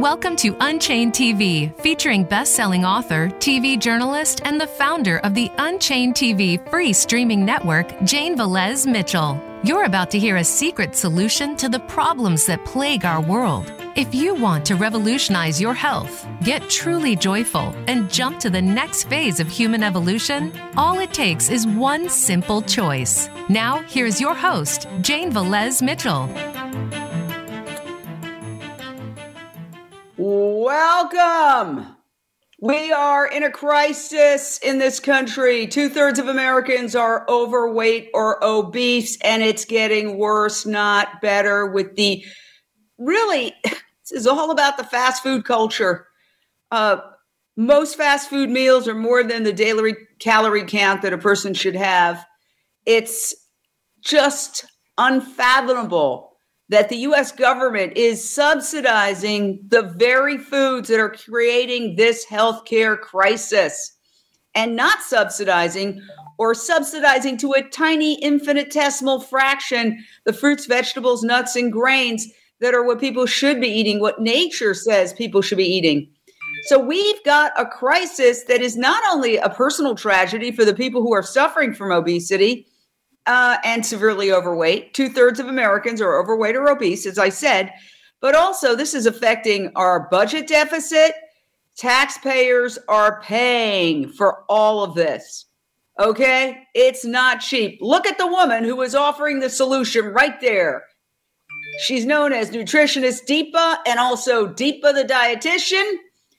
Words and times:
Welcome 0.00 0.34
to 0.36 0.56
Unchained 0.60 1.12
TV, 1.12 1.78
featuring 1.82 2.24
best 2.24 2.54
selling 2.54 2.86
author, 2.86 3.28
TV 3.38 3.78
journalist, 3.78 4.40
and 4.46 4.58
the 4.58 4.66
founder 4.66 5.18
of 5.18 5.34
the 5.34 5.52
Unchained 5.58 6.14
TV 6.14 6.58
free 6.70 6.94
streaming 6.94 7.44
network, 7.44 7.86
Jane 8.04 8.34
Velez 8.34 8.90
Mitchell. 8.90 9.38
You're 9.62 9.84
about 9.84 10.10
to 10.12 10.18
hear 10.18 10.38
a 10.38 10.42
secret 10.42 10.96
solution 10.96 11.54
to 11.56 11.68
the 11.68 11.80
problems 11.80 12.46
that 12.46 12.64
plague 12.64 13.04
our 13.04 13.20
world. 13.20 13.70
If 13.94 14.14
you 14.14 14.34
want 14.34 14.64
to 14.66 14.76
revolutionize 14.76 15.60
your 15.60 15.74
health, 15.74 16.26
get 16.42 16.70
truly 16.70 17.14
joyful, 17.14 17.74
and 17.86 18.10
jump 18.10 18.40
to 18.40 18.48
the 18.48 18.62
next 18.62 19.04
phase 19.04 19.38
of 19.38 19.48
human 19.48 19.82
evolution, 19.82 20.50
all 20.78 20.98
it 20.98 21.12
takes 21.12 21.50
is 21.50 21.66
one 21.66 22.08
simple 22.08 22.62
choice. 22.62 23.28
Now, 23.50 23.80
here's 23.80 24.18
your 24.18 24.34
host, 24.34 24.88
Jane 25.02 25.30
Velez 25.30 25.82
Mitchell. 25.82 26.30
Welcome. 30.22 31.96
We 32.60 32.92
are 32.92 33.26
in 33.26 33.42
a 33.42 33.50
crisis 33.50 34.58
in 34.58 34.76
this 34.76 35.00
country. 35.00 35.66
Two 35.66 35.88
thirds 35.88 36.18
of 36.18 36.28
Americans 36.28 36.94
are 36.94 37.24
overweight 37.26 38.10
or 38.12 38.44
obese, 38.44 39.16
and 39.22 39.42
it's 39.42 39.64
getting 39.64 40.18
worse, 40.18 40.66
not 40.66 41.22
better, 41.22 41.64
with 41.68 41.96
the 41.96 42.22
really, 42.98 43.54
this 43.64 44.12
is 44.12 44.26
all 44.26 44.50
about 44.50 44.76
the 44.76 44.84
fast 44.84 45.22
food 45.22 45.46
culture. 45.46 46.06
Uh, 46.70 46.98
most 47.56 47.96
fast 47.96 48.28
food 48.28 48.50
meals 48.50 48.86
are 48.86 48.94
more 48.94 49.24
than 49.24 49.42
the 49.42 49.54
daily 49.54 49.96
calorie 50.18 50.66
count 50.66 51.00
that 51.00 51.14
a 51.14 51.18
person 51.18 51.54
should 51.54 51.76
have. 51.76 52.26
It's 52.84 53.34
just 54.02 54.66
unfathomable 54.98 56.29
that 56.70 56.88
the 56.88 56.98
US 56.98 57.32
government 57.32 57.96
is 57.96 58.28
subsidizing 58.28 59.58
the 59.68 59.82
very 59.96 60.38
foods 60.38 60.88
that 60.88 61.00
are 61.00 61.10
creating 61.10 61.96
this 61.96 62.24
healthcare 62.24 62.98
crisis 62.98 63.96
and 64.54 64.76
not 64.76 65.02
subsidizing 65.02 66.00
or 66.38 66.54
subsidizing 66.54 67.36
to 67.38 67.52
a 67.52 67.62
tiny 67.62 68.22
infinitesimal 68.22 69.20
fraction 69.20 70.02
the 70.24 70.32
fruits, 70.32 70.66
vegetables, 70.66 71.24
nuts, 71.24 71.56
and 71.56 71.72
grains 71.72 72.28
that 72.60 72.72
are 72.72 72.84
what 72.84 73.00
people 73.00 73.26
should 73.26 73.60
be 73.60 73.68
eating, 73.68 73.98
what 73.98 74.20
nature 74.20 74.72
says 74.72 75.12
people 75.12 75.42
should 75.42 75.58
be 75.58 75.64
eating. 75.64 76.08
So 76.64 76.78
we've 76.78 77.24
got 77.24 77.52
a 77.58 77.66
crisis 77.66 78.44
that 78.44 78.60
is 78.60 78.76
not 78.76 79.02
only 79.12 79.38
a 79.38 79.50
personal 79.50 79.96
tragedy 79.96 80.52
for 80.52 80.64
the 80.64 80.74
people 80.74 81.02
who 81.02 81.14
are 81.14 81.22
suffering 81.22 81.74
from 81.74 81.90
obesity, 81.90 82.66
uh, 83.30 83.58
and 83.62 83.86
severely 83.86 84.32
overweight. 84.32 84.92
Two 84.92 85.08
thirds 85.08 85.38
of 85.38 85.46
Americans 85.46 86.00
are 86.00 86.20
overweight 86.20 86.56
or 86.56 86.68
obese, 86.68 87.06
as 87.06 87.16
I 87.16 87.28
said. 87.28 87.72
But 88.20 88.34
also, 88.34 88.74
this 88.74 88.92
is 88.92 89.06
affecting 89.06 89.70
our 89.76 90.08
budget 90.10 90.48
deficit. 90.48 91.12
Taxpayers 91.76 92.76
are 92.88 93.22
paying 93.22 94.08
for 94.08 94.42
all 94.48 94.82
of 94.82 94.96
this. 94.96 95.46
Okay? 96.00 96.64
It's 96.74 97.04
not 97.04 97.38
cheap. 97.38 97.78
Look 97.80 98.04
at 98.04 98.18
the 98.18 98.26
woman 98.26 98.64
who 98.64 98.82
is 98.82 98.96
offering 98.96 99.38
the 99.38 99.48
solution 99.48 100.06
right 100.06 100.40
there. 100.40 100.82
She's 101.82 102.04
known 102.04 102.32
as 102.32 102.50
nutritionist 102.50 103.28
Deepa 103.28 103.76
and 103.86 104.00
also 104.00 104.48
Deepa 104.48 104.92
the 104.92 105.04
dietitian. 105.08 105.98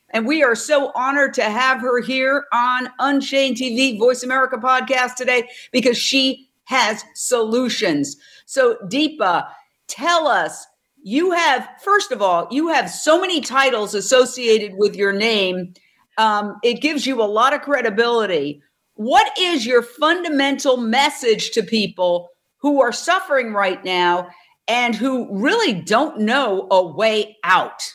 And 0.10 0.28
we 0.28 0.44
are 0.44 0.56
so 0.56 0.92
honored 0.94 1.36
to 1.36 1.44
have 1.44 1.80
her 1.80 2.02
here 2.02 2.44
on 2.52 2.90
Unchained 3.00 3.56
TV, 3.56 3.98
Voice 3.98 4.24
America 4.24 4.58
podcast 4.58 5.16
today 5.16 5.48
because 5.72 5.98
she 5.98 6.51
has 6.66 7.04
solutions. 7.16 8.16
So, 8.46 8.78
Deepa, 8.90 9.48
tell 9.88 10.28
us 10.28 10.66
you 11.04 11.32
have, 11.32 11.68
first 11.84 12.12
of 12.12 12.22
all, 12.22 12.48
you 12.52 12.68
have 12.70 12.90
so 12.90 13.20
many 13.20 13.42
titles 13.42 13.96
associated 13.96 14.74
with 14.78 14.96
your 14.96 15.14
name. 15.14 15.74
Um, 16.18 16.58
it 16.64 16.82
gives 16.82 17.08
you 17.08 17.22
a 17.22 17.26
lot 17.26 17.54
of 17.54 17.62
credibility. 17.62 18.62
What 18.96 19.32
is 19.40 19.66
your 19.66 19.82
fundamental 19.82 20.78
message 20.78 21.52
to 21.52 21.64
people 21.64 22.30
who 22.58 22.82
are 22.82 22.92
suffering 22.92 23.54
right 23.54 23.84
now 23.84 24.30
and 24.68 24.96
who 24.96 25.28
really 25.32 25.74
don't 25.74 26.20
know 26.20 26.68
a 26.70 26.86
way 26.86 27.38
out? 27.44 27.92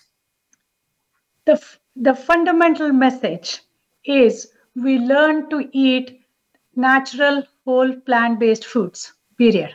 The, 1.45 1.63
the 1.95 2.15
fundamental 2.15 2.93
message 2.93 3.61
is 4.05 4.49
we 4.75 4.99
learn 4.99 5.49
to 5.51 5.69
eat 5.73 6.21
natural 6.77 7.43
whole 7.65 7.95
plant 8.01 8.39
based 8.39 8.65
foods, 8.65 9.13
period. 9.39 9.75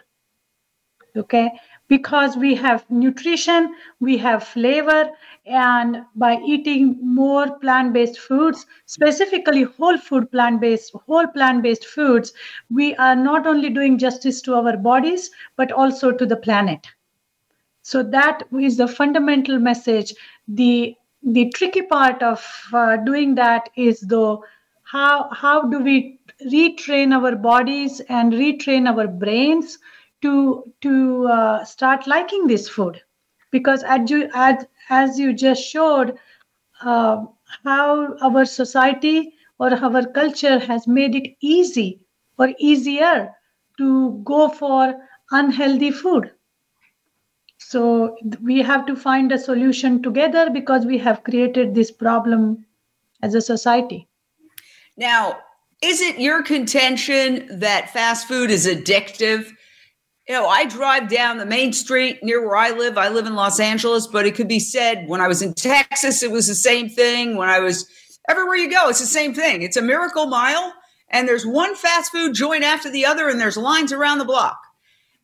Okay, 1.15 1.51
because 1.89 2.37
we 2.37 2.55
have 2.55 2.89
nutrition, 2.89 3.75
we 3.99 4.17
have 4.17 4.43
flavor, 4.45 5.09
and 5.45 6.05
by 6.15 6.39
eating 6.45 6.97
more 7.01 7.59
plant 7.59 7.91
based 7.91 8.17
foods, 8.17 8.65
specifically 8.85 9.63
whole 9.63 9.97
food 9.97 10.31
plant 10.31 10.61
based, 10.61 10.93
whole 11.05 11.27
plant 11.27 11.63
based 11.63 11.85
foods, 11.85 12.31
we 12.69 12.95
are 12.95 13.15
not 13.15 13.45
only 13.45 13.69
doing 13.69 13.97
justice 13.97 14.41
to 14.43 14.55
our 14.55 14.77
bodies, 14.77 15.29
but 15.57 15.71
also 15.71 16.11
to 16.11 16.25
the 16.25 16.37
planet. 16.37 16.87
So 17.81 18.03
that 18.03 18.43
is 18.57 18.77
the 18.77 18.87
fundamental 18.87 19.59
message. 19.59 20.13
The 20.47 20.95
the 21.23 21.49
tricky 21.51 21.81
part 21.81 22.23
of 22.23 22.47
uh, 22.73 22.97
doing 22.97 23.35
that 23.35 23.69
is 23.75 23.99
though 24.01 24.43
how 24.91 25.29
how 25.31 25.61
do 25.71 25.79
we 25.79 26.19
retrain 26.53 27.13
our 27.17 27.35
bodies 27.35 28.01
and 28.09 28.33
retrain 28.33 28.89
our 28.91 29.07
brains 29.07 29.77
to 30.21 30.63
to 30.81 31.27
uh, 31.27 31.63
start 31.63 32.07
liking 32.07 32.47
this 32.47 32.67
food? 32.67 32.99
Because 33.51 33.83
as 33.83 34.09
you 34.11 34.29
as, 34.33 34.65
as 34.89 35.17
you 35.19 35.31
just 35.33 35.63
showed 35.63 36.17
uh, 36.81 37.23
how 37.63 38.17
our 38.21 38.43
society 38.43 39.33
or 39.59 39.73
our 39.73 40.05
culture 40.19 40.59
has 40.59 40.87
made 40.87 41.15
it 41.15 41.35
easy 41.39 42.01
or 42.37 42.49
easier 42.59 43.33
to 43.77 44.21
go 44.25 44.49
for 44.49 44.93
unhealthy 45.31 45.91
food. 45.91 46.31
So 47.59 48.17
we 48.41 48.61
have 48.61 48.85
to 48.87 48.95
find 48.95 49.31
a 49.31 49.39
solution 49.39 50.03
together 50.03 50.49
because 50.49 50.85
we 50.85 50.97
have 50.97 51.23
created 51.23 51.75
this 51.75 51.91
problem 51.91 52.65
as 53.21 53.35
a 53.35 53.41
society 53.41 54.07
now 55.01 55.39
is 55.81 55.99
it 55.99 56.19
your 56.19 56.43
contention 56.43 57.59
that 57.59 57.91
fast 57.91 58.27
food 58.27 58.51
is 58.51 58.67
addictive? 58.67 59.51
You 60.29 60.35
know, 60.35 60.47
I 60.47 60.65
drive 60.65 61.09
down 61.09 61.39
the 61.39 61.45
main 61.45 61.73
street 61.73 62.19
near 62.21 62.45
where 62.45 62.55
I 62.55 62.69
live. 62.69 62.97
I 62.97 63.09
live 63.09 63.25
in 63.25 63.33
Los 63.33 63.59
Angeles, 63.59 64.05
but 64.05 64.27
it 64.27 64.35
could 64.35 64.47
be 64.47 64.59
said 64.59 65.07
when 65.07 65.19
I 65.19 65.27
was 65.27 65.41
in 65.41 65.55
Texas, 65.55 66.21
it 66.21 66.31
was 66.31 66.47
the 66.47 66.55
same 66.55 66.87
thing. 66.87 67.35
When 67.35 67.49
I 67.49 67.59
was 67.59 67.89
everywhere 68.29 68.55
you 68.55 68.69
go, 68.69 68.89
it's 68.89 68.99
the 68.99 69.07
same 69.07 69.33
thing. 69.33 69.63
It's 69.63 69.75
a 69.75 69.81
miracle 69.81 70.27
mile, 70.27 70.71
and 71.09 71.27
there's 71.27 71.45
one 71.45 71.75
fast 71.75 72.11
food 72.11 72.35
joint 72.35 72.63
after 72.63 72.91
the 72.91 73.05
other, 73.07 73.27
and 73.27 73.41
there's 73.41 73.57
lines 73.57 73.91
around 73.91 74.19
the 74.19 74.25
block. 74.25 74.59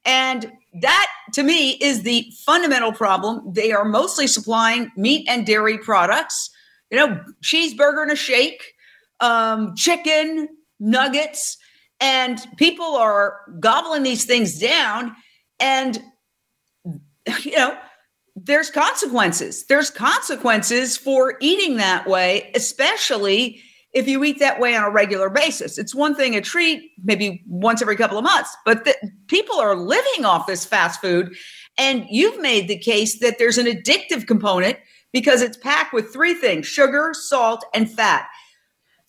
And 0.03 0.51
that, 0.81 1.07
to 1.33 1.43
me, 1.43 1.73
is 1.73 2.01
the 2.01 2.31
fundamental 2.45 2.91
problem. 2.91 3.53
They 3.53 3.71
are 3.71 3.85
mostly 3.85 4.25
supplying 4.25 4.91
meat 4.97 5.27
and 5.29 5.45
dairy 5.45 5.77
products, 5.77 6.49
you 6.89 6.97
know, 6.97 7.21
cheeseburger 7.43 8.01
and 8.01 8.11
a 8.11 8.15
shake 8.15 8.73
um, 9.19 9.75
chicken 9.75 10.49
nuggets, 10.79 11.57
and 11.99 12.45
people 12.57 12.95
are 12.95 13.39
gobbling 13.59 14.03
these 14.03 14.25
things 14.25 14.59
down. 14.59 15.15
And, 15.59 16.01
you 17.41 17.57
know, 17.57 17.77
there's 18.35 18.69
consequences. 18.69 19.65
There's 19.65 19.89
consequences 19.89 20.95
for 20.95 21.35
eating 21.41 21.77
that 21.77 22.07
way, 22.07 22.51
especially 22.53 23.61
if 23.93 24.07
you 24.07 24.23
eat 24.23 24.37
that 24.39 24.59
way 24.59 24.75
on 24.75 24.83
a 24.83 24.91
regular 24.91 25.29
basis. 25.29 25.79
It's 25.79 25.95
one 25.95 26.13
thing 26.13 26.35
a 26.35 26.41
treat, 26.41 26.91
maybe 27.03 27.43
once 27.47 27.81
every 27.81 27.95
couple 27.95 28.19
of 28.19 28.23
months, 28.23 28.55
but 28.63 28.85
the, 28.85 28.95
people 29.27 29.59
are 29.59 29.75
living 29.75 30.23
off 30.23 30.45
this 30.45 30.65
fast 30.65 31.01
food. 31.01 31.35
And 31.79 32.05
you've 32.09 32.39
made 32.39 32.67
the 32.67 32.77
case 32.77 33.19
that 33.19 33.39
there's 33.39 33.57
an 33.57 33.65
addictive 33.65 34.27
component 34.27 34.77
because 35.13 35.41
it's 35.41 35.57
packed 35.57 35.93
with 35.93 36.13
three 36.13 36.35
things 36.35 36.67
sugar, 36.67 37.11
salt, 37.13 37.65
and 37.73 37.89
fat. 37.89 38.27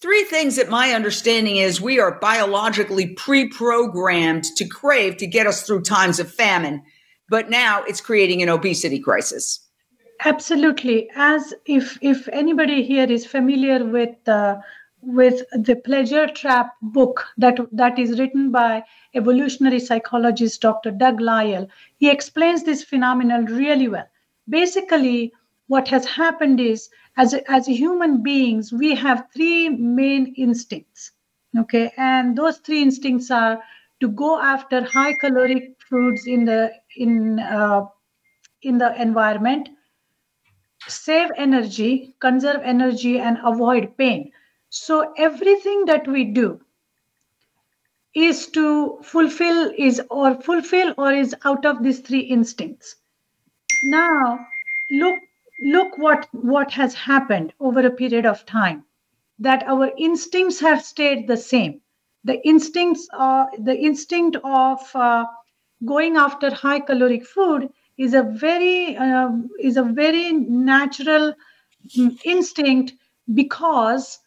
Three 0.00 0.24
things 0.24 0.56
that 0.56 0.68
my 0.68 0.92
understanding 0.92 1.56
is 1.56 1.80
we 1.80 1.98
are 1.98 2.20
biologically 2.20 3.08
pre 3.14 3.48
programmed 3.48 4.44
to 4.56 4.64
crave 4.64 5.16
to 5.16 5.26
get 5.26 5.46
us 5.46 5.62
through 5.62 5.82
times 5.82 6.20
of 6.20 6.32
famine. 6.32 6.82
But 7.28 7.50
now 7.50 7.82
it's 7.82 8.00
creating 8.00 8.40
an 8.42 8.48
obesity 8.48 9.00
crisis. 9.00 9.60
Absolutely. 10.24 11.10
As 11.16 11.52
if, 11.66 11.98
if 12.00 12.28
anybody 12.28 12.82
here 12.82 13.10
is 13.10 13.26
familiar 13.26 13.84
with 13.84 14.16
uh, 14.28 14.58
with 15.00 15.42
the 15.52 15.76
pleasure 15.76 16.26
trap 16.26 16.74
book 16.82 17.26
that 17.36 17.58
that 17.72 17.98
is 17.98 18.18
written 18.18 18.50
by 18.50 18.82
evolutionary 19.14 19.78
psychologist 19.78 20.60
dr 20.60 20.90
doug 20.92 21.20
lisle 21.20 21.68
he 21.98 22.10
explains 22.10 22.64
this 22.64 22.82
phenomenon 22.82 23.44
really 23.44 23.86
well 23.86 24.06
basically 24.48 25.32
what 25.68 25.88
has 25.88 26.04
happened 26.06 26.60
is 26.60 26.90
as, 27.16 27.34
as 27.48 27.66
human 27.66 28.22
beings, 28.22 28.72
we 28.72 28.94
have 28.94 29.28
three 29.34 29.68
main 29.68 30.34
instincts. 30.36 31.12
Okay, 31.58 31.90
and 31.96 32.36
those 32.36 32.58
three 32.58 32.82
instincts 32.82 33.30
are 33.30 33.62
to 34.00 34.08
go 34.08 34.38
after 34.40 34.84
high 34.84 35.14
caloric 35.14 35.80
foods 35.88 36.26
in 36.26 36.44
the 36.44 36.70
in 36.96 37.38
uh, 37.38 37.86
in 38.62 38.76
the 38.78 39.00
environment, 39.00 39.70
save 40.86 41.30
energy, 41.36 42.14
conserve 42.20 42.60
energy, 42.62 43.18
and 43.18 43.38
avoid 43.44 43.96
pain. 43.96 44.30
So 44.68 45.12
everything 45.16 45.86
that 45.86 46.06
we 46.06 46.24
do 46.24 46.60
is 48.14 48.48
to 48.48 48.98
fulfill 49.02 49.72
is 49.76 50.02
or 50.10 50.34
fulfill 50.42 50.94
or 50.98 51.12
is 51.12 51.34
out 51.44 51.64
of 51.64 51.82
these 51.82 52.00
three 52.00 52.20
instincts. 52.20 52.96
Now 53.84 54.38
look 54.90 55.18
look 55.60 55.98
what 55.98 56.28
what 56.32 56.70
has 56.72 56.94
happened 56.94 57.52
over 57.60 57.80
a 57.86 57.90
period 57.90 58.26
of 58.26 58.44
time 58.46 58.84
that 59.38 59.62
our 59.66 59.90
instincts 59.98 60.60
have 60.60 60.82
stayed 60.82 61.26
the 61.28 61.36
same. 61.36 61.80
The 62.24 62.44
instincts 62.46 63.08
are 63.12 63.50
the 63.58 63.76
instinct 63.78 64.36
of 64.44 64.80
uh, 64.94 65.26
going 65.84 66.16
after 66.16 66.52
high 66.54 66.80
caloric 66.80 67.26
food 67.26 67.68
is 67.96 68.14
a 68.14 68.22
very 68.22 68.96
uh, 68.96 69.30
is 69.60 69.76
a 69.76 69.82
very 69.82 70.32
natural 70.32 71.34
mm, 71.96 72.18
instinct 72.24 72.94
because 73.34 74.18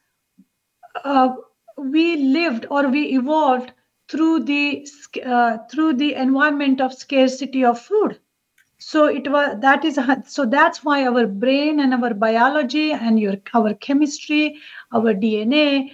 uh, 1.03 1.35
we 1.77 2.15
lived 2.17 2.65
or 2.69 2.87
we 2.89 3.03
evolved 3.17 3.71
through 4.09 4.43
the 4.43 4.87
uh, 5.25 5.57
through 5.71 5.93
the 5.93 6.13
environment 6.15 6.81
of 6.81 6.93
scarcity 6.93 7.63
of 7.63 7.79
food 7.79 8.19
so 8.81 9.05
it 9.05 9.31
was 9.31 9.57
that 9.61 9.85
is 9.85 9.99
so 10.27 10.45
that's 10.45 10.83
why 10.83 11.05
our 11.05 11.25
brain 11.27 11.79
and 11.79 11.93
our 11.93 12.13
biology 12.13 12.91
and 12.91 13.19
your 13.19 13.35
our 13.53 13.73
chemistry 13.75 14.57
our 14.91 15.13
dna 15.13 15.91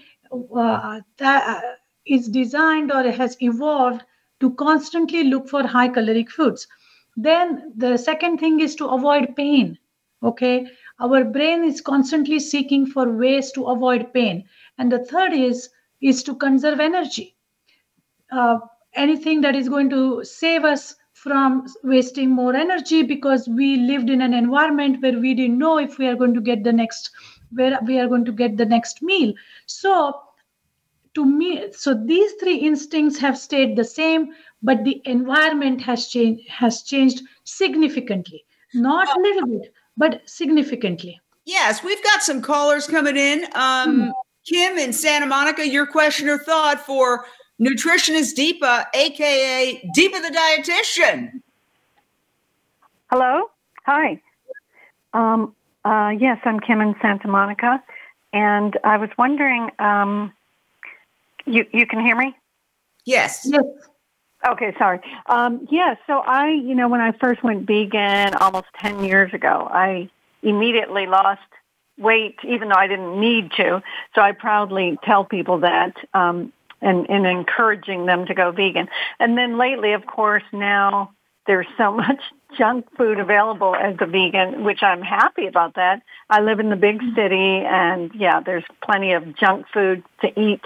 uh, 0.55 1.01
that 1.17 1.47
uh, 1.55 1.61
is 2.05 2.29
designed 2.29 2.91
or 2.91 3.03
has 3.11 3.35
evolved 3.41 4.03
to 4.39 4.53
constantly 4.55 5.23
look 5.23 5.49
for 5.49 5.65
high 5.65 5.87
caloric 5.87 6.29
foods. 6.29 6.67
Then 7.15 7.73
the 7.75 7.97
second 7.97 8.37
thing 8.37 8.59
is 8.59 8.75
to 8.75 8.87
avoid 8.87 9.35
pain 9.35 9.77
okay? 10.23 10.67
Our 10.99 11.23
brain 11.23 11.63
is 11.63 11.81
constantly 11.81 12.39
seeking 12.39 12.85
for 12.85 13.11
ways 13.11 13.51
to 13.53 13.65
avoid 13.65 14.13
pain. 14.13 14.43
And 14.77 14.91
the 14.91 15.05
third 15.05 15.33
is 15.33 15.69
is 16.01 16.23
to 16.23 16.35
conserve 16.35 16.79
energy. 16.79 17.35
Uh, 18.31 18.59
anything 18.93 19.41
that 19.41 19.55
is 19.55 19.69
going 19.69 19.89
to 19.89 20.23
save 20.23 20.63
us 20.63 20.95
from 21.17 21.65
wasting 21.83 22.29
more 22.29 22.55
energy 22.55 23.01
because 23.01 23.47
we 23.47 23.77
lived 23.77 24.07
in 24.07 24.21
an 24.21 24.35
environment 24.35 25.01
where 25.01 25.17
we 25.19 25.33
didn't 25.33 25.57
know 25.57 25.79
if 25.79 25.97
we 25.97 26.05
are 26.05 26.15
going 26.15 26.33
to 26.33 26.41
get 26.41 26.63
the 26.63 26.71
next 26.71 27.09
where 27.51 27.79
we 27.87 27.97
are 27.99 28.07
going 28.07 28.25
to 28.25 28.31
get 28.31 28.55
the 28.57 28.65
next 28.65 29.01
meal. 29.01 29.33
So 29.65 30.21
to 31.15 31.25
me 31.25 31.71
so 31.71 31.95
these 31.95 32.33
three 32.33 32.57
instincts 32.57 33.17
have 33.17 33.35
stayed 33.35 33.75
the 33.75 33.83
same 33.83 34.27
but 34.61 34.83
the 34.83 35.01
environment 35.05 35.81
has 35.81 36.07
changed 36.07 36.47
has 36.49 36.83
changed 36.83 37.23
significantly. 37.45 38.45
Not 38.75 39.07
a 39.17 39.19
little 39.19 39.47
bit 39.47 39.73
but 39.97 40.21
significantly. 40.25 41.19
Yes 41.45 41.83
we've 41.83 42.03
got 42.03 42.21
some 42.21 42.43
callers 42.43 42.85
coming 42.85 43.17
in. 43.17 43.45
Um, 43.55 44.01
mm-hmm. 44.01 44.09
kim 44.47 44.77
in 44.77 44.93
santa 44.93 45.25
monica 45.25 45.67
your 45.67 45.87
question 45.87 46.29
or 46.29 46.37
thought 46.37 46.79
for 46.79 47.25
nutritionist 47.59 48.35
Deepa, 48.35 48.85
aka 48.93 49.81
Deepa 49.95 50.21
the 50.21 50.35
dietitian. 50.35 51.41
Hello. 53.09 53.49
Hi. 53.85 54.21
Um, 55.13 55.55
uh, 55.85 56.09
yes, 56.19 56.39
I'm 56.43 56.59
Kim 56.59 56.81
in 56.81 56.95
Santa 57.01 57.27
Monica, 57.27 57.81
and 58.33 58.77
I 58.83 58.97
was 58.97 59.09
wondering. 59.17 59.69
Um, 59.79 60.33
you 61.45 61.65
you 61.71 61.87
can 61.87 62.01
hear 62.01 62.15
me? 62.15 62.35
Yes. 63.05 63.47
Yes. 63.49 63.63
Okay, 64.47 64.73
sorry. 64.77 64.99
Um, 65.25 65.67
yeah, 65.71 65.95
so 66.05 66.19
I, 66.19 66.49
you 66.49 66.75
know, 66.75 66.87
when 66.87 67.01
I 67.01 67.11
first 67.13 67.43
went 67.43 67.65
vegan 67.65 68.35
almost 68.35 68.67
10 68.79 69.03
years 69.03 69.33
ago, 69.33 69.67
I 69.71 70.09
immediately 70.43 71.07
lost 71.07 71.41
weight, 71.97 72.37
even 72.47 72.69
though 72.69 72.75
I 72.75 72.87
didn't 72.87 73.19
need 73.19 73.51
to. 73.53 73.81
So 74.13 74.21
I 74.21 74.33
proudly 74.33 74.97
tell 75.03 75.25
people 75.25 75.59
that. 75.59 75.95
Um, 76.13 76.53
and, 76.81 77.09
and 77.09 77.25
encouraging 77.25 78.05
them 78.05 78.25
to 78.27 78.33
go 78.33 78.51
vegan. 78.51 78.87
And 79.19 79.37
then 79.37 79.57
lately, 79.57 79.93
of 79.93 80.05
course, 80.05 80.43
now 80.53 81.11
there's 81.45 81.67
so 81.77 81.91
much 81.95 82.21
junk 82.57 82.85
food 82.97 83.19
available 83.19 83.75
as 83.75 83.95
a 83.99 84.05
vegan, 84.05 84.63
which 84.63 84.83
I'm 84.83 85.01
happy 85.01 85.47
about 85.47 85.75
that. 85.75 86.01
I 86.29 86.41
live 86.41 86.59
in 86.59 86.69
the 86.69 86.75
big 86.75 86.99
mm-hmm. 86.99 87.15
city 87.15 87.65
and 87.65 88.11
yeah, 88.13 88.41
there's 88.41 88.65
plenty 88.83 89.13
of 89.13 89.35
junk 89.35 89.65
food 89.73 90.03
to 90.21 90.39
eat 90.39 90.61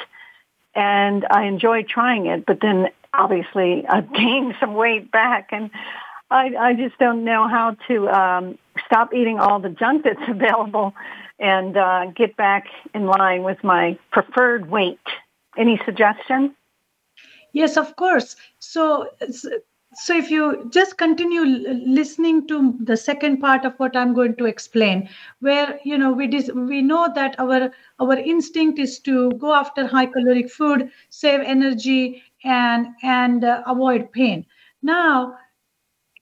and 0.73 1.25
I 1.29 1.45
enjoy 1.45 1.83
trying 1.83 2.27
it, 2.27 2.45
but 2.45 2.59
then 2.61 2.87
obviously 3.13 3.85
I've 3.87 4.11
gained 4.13 4.55
some 4.59 4.73
weight 4.73 5.11
back 5.11 5.49
and 5.51 5.71
I, 6.29 6.53
I 6.57 6.73
just 6.73 6.97
don't 6.97 7.25
know 7.25 7.47
how 7.47 7.75
to 7.87 8.09
um, 8.09 8.57
stop 8.85 9.13
eating 9.13 9.39
all 9.39 9.59
the 9.59 9.69
junk 9.69 10.03
that's 10.03 10.19
available 10.29 10.93
and 11.39 11.75
uh, 11.75 12.05
get 12.15 12.37
back 12.37 12.67
in 12.93 13.07
line 13.07 13.43
with 13.43 13.63
my 13.63 13.97
preferred 14.11 14.69
weight. 14.69 14.99
Any 15.57 15.79
suggestion? 15.85 16.55
Yes, 17.53 17.77
of 17.77 17.95
course. 17.95 18.35
So, 18.59 19.07
so 19.93 20.15
if 20.17 20.31
you 20.31 20.69
just 20.71 20.97
continue 20.97 21.41
listening 21.43 22.47
to 22.47 22.77
the 22.79 22.95
second 22.97 23.39
part 23.39 23.65
of 23.65 23.73
what 23.77 23.95
I'm 23.95 24.13
going 24.13 24.35
to 24.37 24.45
explain, 24.45 25.09
where 25.39 25.79
you 25.83 25.97
know 25.97 26.11
we 26.13 26.27
dis- 26.27 26.51
we 26.53 26.81
know 26.81 27.09
that 27.15 27.37
our 27.39 27.71
our 27.99 28.17
instinct 28.17 28.79
is 28.79 28.99
to 28.99 29.31
go 29.33 29.53
after 29.53 29.87
high 29.87 30.05
caloric 30.05 30.49
food, 30.49 30.89
save 31.09 31.41
energy, 31.41 32.23
and 32.43 32.87
and 33.03 33.43
uh, 33.43 33.63
avoid 33.67 34.11
pain. 34.13 34.45
Now, 34.81 35.37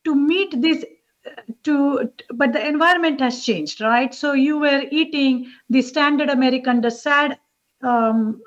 to 0.06 0.16
meet 0.16 0.62
this 0.62 0.86
to 1.64 2.10
but 2.34 2.54
the 2.54 2.66
environment 2.68 3.20
has 3.20 3.44
changed 3.46 3.82
right 3.82 4.14
so 4.14 4.34
you 4.34 4.58
were 4.58 4.84
eating 4.92 5.46
the 5.70 5.82
standard 5.82 6.30
american 6.30 6.82
the 6.82 6.90
sad 6.92 7.38
um, 7.82 8.42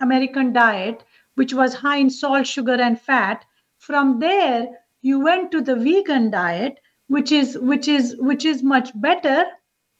American 0.00 0.52
diet, 0.52 1.04
which 1.34 1.54
was 1.54 1.74
high 1.74 1.96
in 1.96 2.10
salt, 2.10 2.46
sugar, 2.46 2.74
and 2.74 3.00
fat. 3.00 3.44
From 3.78 4.18
there, 4.20 4.68
you 5.02 5.20
went 5.20 5.50
to 5.52 5.60
the 5.60 5.76
vegan 5.76 6.30
diet, 6.30 6.80
which 7.08 7.32
is 7.32 7.58
which 7.58 7.88
is 7.88 8.16
which 8.18 8.44
is 8.44 8.62
much 8.62 8.90
better 9.00 9.44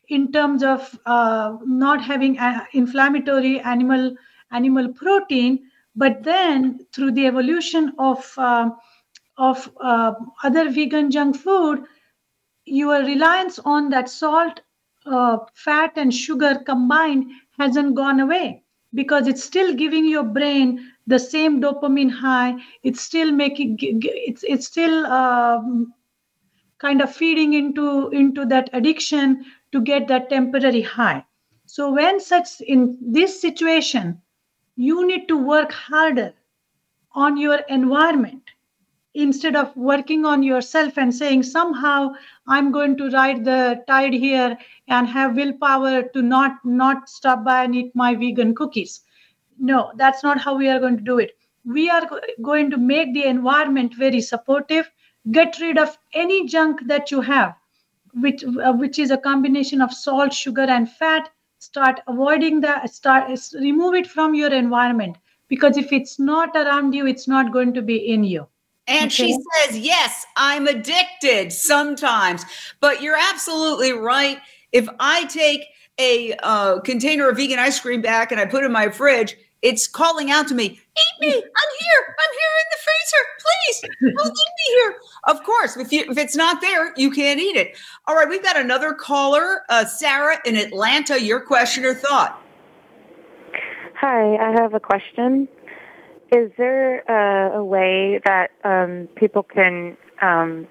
in 0.09 0.33
terms 0.33 0.63
of 0.63 0.99
uh, 1.07 1.57
not 1.65 2.03
having 2.03 2.39
inflammatory 2.73 3.61
animal 3.61 4.15
animal 4.51 4.93
protein. 4.93 5.71
But 5.97 6.23
then, 6.23 6.87
through 6.93 7.13
the 7.13 7.27
evolution 7.27 7.93
of 7.99 8.33
uh, 8.39 8.71
of 9.37 9.71
uh, 9.81 10.15
other 10.43 10.71
vegan 10.71 11.11
junk 11.11 11.37
food, 11.37 11.85
your 12.65 13.01
reliance 13.05 13.59
on 13.59 13.91
that 13.91 14.09
salt, 14.09 14.61
uh, 15.07 15.39
fat, 15.55 15.93
and 15.97 16.15
sugar 16.15 16.63
combined 16.65 17.31
hasn't 17.59 17.95
gone 17.95 18.21
away 18.21 18.65
because 18.95 19.27
it's 19.29 19.45
still 19.45 19.75
giving 19.75 20.07
your 20.07 20.25
brain 20.25 20.93
the 21.07 21.19
same 21.19 21.61
dopamine 21.61 22.11
high. 22.11 22.57
It's 22.83 23.01
still 23.01 23.33
making 23.33 23.79
it's 23.81 24.43
it's 24.45 24.67
still 24.67 25.07
um, 25.07 25.95
kind 26.79 27.01
of 27.03 27.15
feeding 27.15 27.55
into 27.55 28.09
into 28.11 28.45
that 28.47 28.71
addiction 28.73 29.45
to 29.73 29.81
get 29.81 30.09
that 30.09 30.31
temporary 30.31 30.83
high. 30.83 31.25
So 31.67 31.93
when 31.93 32.21
such 32.21 32.61
in 32.63 32.97
this 33.01 33.41
situation 33.41 34.21
you 34.77 35.07
need 35.07 35.29
to 35.29 35.37
work 35.37 35.73
harder 35.73 36.35
on 37.13 37.37
your 37.37 37.59
environment 37.69 38.43
instead 39.25 39.57
of 39.57 39.77
working 39.77 40.25
on 40.25 40.43
yourself 40.43 40.97
and 40.97 41.15
saying 41.15 41.43
somehow 41.43 42.11
i'm 42.47 42.71
going 42.77 42.97
to 42.97 43.11
ride 43.11 43.45
the 43.45 43.83
tide 43.89 44.13
here 44.13 44.57
and 44.89 45.09
have 45.09 45.35
willpower 45.37 46.03
to 46.17 46.23
not 46.23 46.65
not 46.65 47.09
stop 47.09 47.45
by 47.45 47.65
and 47.65 47.75
eat 47.75 47.95
my 47.95 48.15
vegan 48.15 48.55
cookies. 48.55 49.01
No 49.59 49.93
that's 49.97 50.23
not 50.23 50.41
how 50.41 50.57
we 50.57 50.69
are 50.69 50.79
going 50.81 50.97
to 50.99 51.03
do 51.03 51.19
it. 51.19 51.37
We 51.65 51.91
are 51.91 52.09
going 52.43 52.71
to 52.71 52.77
make 52.77 53.13
the 53.15 53.25
environment 53.25 53.95
very 53.95 54.21
supportive. 54.21 54.91
Get 55.31 55.59
rid 55.61 55.79
of 55.79 55.99
any 56.13 56.47
junk 56.47 56.87
that 56.87 57.11
you 57.11 57.21
have 57.23 57.57
which 58.15 58.45
uh, 58.45 58.73
which 58.73 58.99
is 58.99 59.11
a 59.11 59.19
combination 59.19 59.83
of 59.83 59.93
salt 59.93 60.33
sugar 60.33 60.69
and 60.77 60.91
fat. 60.91 61.31
Start 61.59 62.01
avoiding 62.07 62.61
that 62.61 62.95
start 62.95 63.31
remove 63.55 63.95
it 63.95 64.07
from 64.07 64.35
your 64.35 64.53
environment 64.53 65.19
because 65.49 65.77
if 65.77 65.93
it's 65.93 66.19
not 66.21 66.55
around 66.57 66.95
you 66.95 67.07
it's 67.07 67.27
not 67.27 67.53
going 67.53 67.75
to 67.75 67.83
be 67.83 67.97
in 67.97 68.25
you 68.25 68.47
and 68.89 69.07
okay. 69.07 69.09
she 69.09 69.39
says, 69.55 69.79
Yes, 69.79 70.27
I'm 70.37 70.67
addicted 70.67 71.53
sometimes. 71.53 72.45
But 72.81 73.03
you're 73.03 73.19
absolutely 73.19 73.93
right. 73.93 74.39
If 74.73 74.89
I 74.99 75.27
take 75.27 75.63
a 75.99 76.35
uh, 76.43 76.81
container 76.81 77.29
of 77.29 77.37
vegan 77.37 77.59
ice 77.59 77.79
cream 77.79 78.01
back 78.01 78.33
and 78.33 78.41
I 78.41 78.47
put 78.47 78.63
it 78.63 78.67
in 78.67 78.73
my 78.73 78.89
fridge, 78.89 79.37
it's 79.61 79.87
calling 79.87 80.31
out 80.31 80.49
to 80.49 80.55
me, 80.55 80.65
Eat 80.65 81.21
me. 81.21 81.29
I'm 81.29 81.41
here. 81.41 82.17
I'm 82.19 82.33
here 82.39 82.55
in 82.61 82.69
the 82.71 82.79
freezer. 82.85 83.25
Please, 83.41 84.17
don't 84.17 84.27
eat 84.27 84.33
me 84.33 84.75
here. 84.75 84.95
Of 85.25 85.43
course, 85.45 85.77
if, 85.77 85.93
you, 85.93 86.05
if 86.11 86.19
it's 86.19 86.37
not 86.37 86.61
there, 86.61 86.93
you 86.97 87.11
can't 87.11 87.39
eat 87.39 87.57
it. 87.57 87.77
All 88.07 88.15
right, 88.15 88.29
we've 88.29 88.43
got 88.43 88.57
another 88.57 88.93
caller, 88.93 89.63
uh, 89.69 89.85
Sarah 89.85 90.39
in 90.45 90.57
Atlanta. 90.57 91.21
Your 91.21 91.41
question 91.41 91.85
or 91.85 91.95
thought? 91.95 92.41
Hi, 94.01 94.37
I 94.37 94.61
have 94.61 94.75
a 94.75 94.81
question. 94.81 95.49
Is 96.31 96.51
there 96.59 97.01
a, 97.09 97.59
a 97.59 97.65
way 97.65 98.21
that 98.25 98.51
um, 98.63 99.09
people 99.17 99.43
can 99.43 99.97
um, 100.21 100.67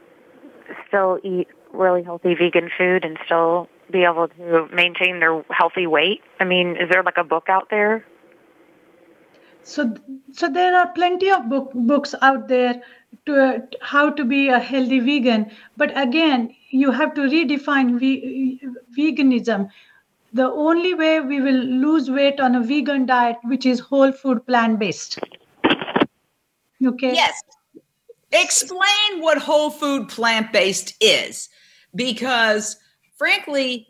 still 0.88 1.20
eat 1.24 1.48
really 1.74 2.04
healthy 2.04 2.36
vegan 2.36 2.70
food 2.78 3.04
and 3.04 3.18
still 3.26 3.68
be 3.92 4.04
able 4.04 4.28
to 4.28 4.68
maintain 4.72 5.20
their 5.20 5.44
healthy 5.50 5.88
weight? 5.88 6.22
I 6.40 6.44
mean, 6.44 6.78
is 6.78 6.90
there 6.92 7.02
like 7.02 7.18
a 7.18 7.24
book 7.24 7.50
out 7.50 7.70
there? 7.72 8.06
So, 9.64 9.96
so 10.32 10.48
there 10.48 10.76
are 10.78 10.92
plenty 10.94 11.30
of 11.30 11.50
book, 11.50 11.72
books 11.74 12.14
out 12.22 12.48
there 12.48 12.82
to 13.26 13.44
uh, 13.44 13.60
how 13.82 14.12
to 14.12 14.24
be 14.24 14.50
a 14.50 14.60
healthy 14.60 15.00
vegan. 15.00 15.52
But 15.76 15.92
again, 15.98 16.56
you 16.70 16.92
have 16.92 17.14
to 17.16 17.22
redefine 17.22 18.00
ve- 18.00 18.62
veganism. 18.98 19.70
The 20.34 20.50
only 20.52 20.94
way 20.94 21.20
we 21.20 21.42
will 21.42 21.64
lose 21.86 22.10
weight 22.12 22.40
on 22.40 22.56
a 22.56 22.62
vegan 22.62 23.08
diet, 23.08 23.38
which 23.44 23.66
is 23.66 23.80
whole 23.80 24.12
food 24.12 24.46
plant 24.46 24.80
based. 24.80 25.20
Okay. 26.86 27.14
Yes. 27.14 27.42
Explain 28.32 29.20
what 29.20 29.38
whole 29.38 29.70
food 29.70 30.10
plant 30.10 30.52
based 30.52 30.94
is, 31.02 31.50
because 31.96 32.76
frankly, 33.18 33.88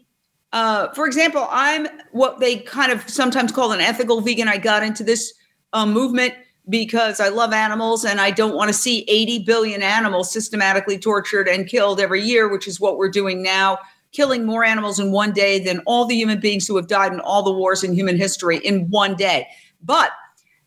uh, 0.53 0.93
for 0.93 1.07
example, 1.07 1.47
I'm 1.49 1.87
what 2.11 2.39
they 2.39 2.57
kind 2.57 2.91
of 2.91 3.07
sometimes 3.09 3.51
call 3.51 3.71
an 3.71 3.81
ethical 3.81 4.21
vegan. 4.21 4.47
I 4.47 4.57
got 4.57 4.83
into 4.83 5.03
this 5.03 5.33
uh, 5.73 5.85
movement 5.85 6.33
because 6.69 7.19
I 7.19 7.29
love 7.29 7.53
animals 7.53 8.05
and 8.05 8.19
I 8.19 8.31
don't 8.31 8.55
want 8.55 8.69
to 8.69 8.73
see 8.73 9.05
80 9.07 9.43
billion 9.43 9.81
animals 9.81 10.31
systematically 10.31 10.99
tortured 10.99 11.47
and 11.47 11.67
killed 11.67 11.99
every 11.99 12.21
year, 12.21 12.47
which 12.49 12.67
is 12.67 12.79
what 12.79 12.97
we're 12.97 13.09
doing 13.09 13.41
now, 13.41 13.77
killing 14.11 14.45
more 14.45 14.63
animals 14.63 14.99
in 14.99 15.11
one 15.11 15.31
day 15.31 15.59
than 15.59 15.79
all 15.85 16.05
the 16.05 16.15
human 16.15 16.39
beings 16.39 16.67
who 16.67 16.75
have 16.75 16.87
died 16.87 17.13
in 17.13 17.19
all 17.21 17.43
the 17.43 17.53
wars 17.53 17.83
in 17.83 17.93
human 17.93 18.17
history 18.17 18.57
in 18.57 18.89
one 18.89 19.15
day. 19.15 19.47
But 19.81 20.11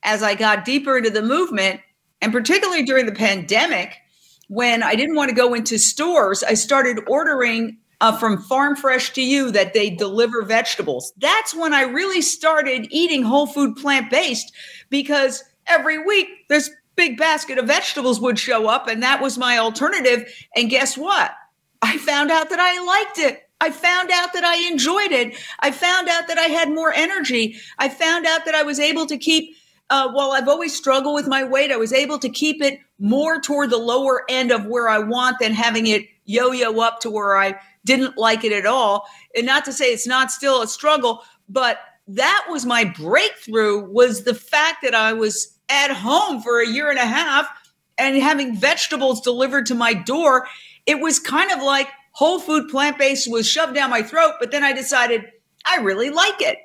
as 0.03 0.23
I 0.23 0.35
got 0.35 0.65
deeper 0.65 0.97
into 0.97 1.11
the 1.11 1.23
movement, 1.23 1.81
and 2.21 2.33
particularly 2.33 2.85
during 2.85 3.07
the 3.07 3.12
pandemic, 3.12 3.97
when 4.49 4.83
I 4.83 4.95
didn't 4.95 5.17
want 5.17 5.29
to 5.29 5.35
go 5.35 5.55
into 5.55 5.79
stores, 5.79 6.43
I 6.43 6.55
started 6.55 7.00
ordering 7.07 7.79
uh, 8.00 8.17
from 8.17 8.43
Farm 8.43 8.77
Fresh 8.77 9.12
to 9.12 9.23
You 9.23 9.50
that 9.53 9.75
they 9.75 9.91
deliver 9.91 10.43
vegetables. 10.43 11.12
That's 11.19 11.55
when 11.55 11.75
I 11.75 11.83
really 11.83 12.23
started 12.23 12.89
eating 12.91 13.23
whole 13.23 13.47
food 13.47 13.77
plant 13.77 14.11
based 14.11 14.53
because 14.89 15.45
every 15.67 16.05
week 16.05 16.29
this 16.49 16.71
big 16.97 17.17
basket 17.17 17.59
of 17.59 17.67
vegetables 17.67 18.21
would 18.21 18.39
show 18.39 18.69
up, 18.69 18.89
and 18.89 19.03
that 19.03 19.23
was 19.23 19.39
my 19.39 19.59
alternative. 19.59 20.31
And 20.57 20.69
guess 20.69 20.99
what? 20.99 21.33
I 21.83 21.99
found 21.99 22.31
out 22.31 22.50
that 22.50 22.61
I 22.61 22.85
liked 22.85 23.19
it. 23.19 23.43
I 23.61 23.71
found 23.71 24.11
out 24.11 24.33
that 24.33 24.45
I 24.45 24.69
enjoyed 24.69 25.12
it. 25.12 25.37
I 25.61 25.71
found 25.71 26.09
out 26.09 26.29
that 26.29 26.39
I 26.39 26.47
had 26.47 26.71
more 26.71 26.93
energy. 26.93 27.57
I 27.79 27.91
found 27.91 28.27
out 28.27 28.47
that 28.47 28.55
I 28.55 28.62
was 28.62 28.81
able 28.81 29.07
to 29.07 29.19
keep, 29.19 29.55
uh, 29.90 30.11
while 30.12 30.32
I've 30.32 30.49
always 30.49 30.75
struggled 30.75 31.14
with 31.14 31.26
my 31.26 31.42
weight, 31.44 31.73
I 31.73 31.76
was 31.76 31.92
able 31.92 32.18
to 32.20 32.28
keep 32.28 32.62
it 32.62 32.78
more 32.99 33.40
toward 33.40 33.70
the 33.70 33.78
lower 33.78 34.23
end 34.28 34.52
of 34.52 34.66
where 34.66 34.88
I 34.88 34.99
want 34.99 35.38
than 35.40 35.52
having 35.52 35.87
it 35.87 36.06
yo 36.25 36.52
yo 36.52 36.80
up 36.80 37.00
to 37.00 37.11
where 37.11 37.37
I 37.37 37.56
didn't 37.85 38.16
like 38.16 38.44
it 38.44 38.52
at 38.52 38.66
all. 38.66 39.06
And 39.37 39.47
not 39.47 39.64
to 39.64 39.73
say 39.73 39.87
it's 39.87 40.06
not 40.06 40.30
still 40.30 40.62
a 40.62 40.68
struggle, 40.68 41.25
but 41.49 41.78
that 42.06 42.47
was 42.49 42.64
my 42.64 42.85
breakthrough 42.85 43.85
was 43.85 44.25
the 44.25 44.35
fact 44.35 44.78
that 44.82 44.94
I 44.94 45.12
was 45.12 45.59
at 45.68 45.90
home 45.90 46.40
for 46.40 46.61
a 46.61 46.68
year 46.68 46.90
and 46.90 46.99
a 46.99 47.06
half 47.06 47.49
and 47.99 48.16
having 48.16 48.56
vegetables 48.56 49.20
delivered 49.20 49.66
to 49.66 49.75
my 49.75 49.92
door. 49.92 50.47
It 50.87 51.00
was 51.00 51.18
kind 51.18 51.50
of 51.50 51.62
like 51.62 51.88
whole 52.12 52.38
food 52.38 52.68
plant 52.68 52.99
based 52.99 53.30
was 53.30 53.49
shoved 53.49 53.75
down 53.75 53.90
my 53.90 54.02
throat, 54.02 54.35
but 54.38 54.50
then 54.50 54.64
I 54.64 54.73
decided 54.73 55.30
I 55.64 55.78
really 55.78 56.11
like 56.11 56.40
it. 56.40 56.59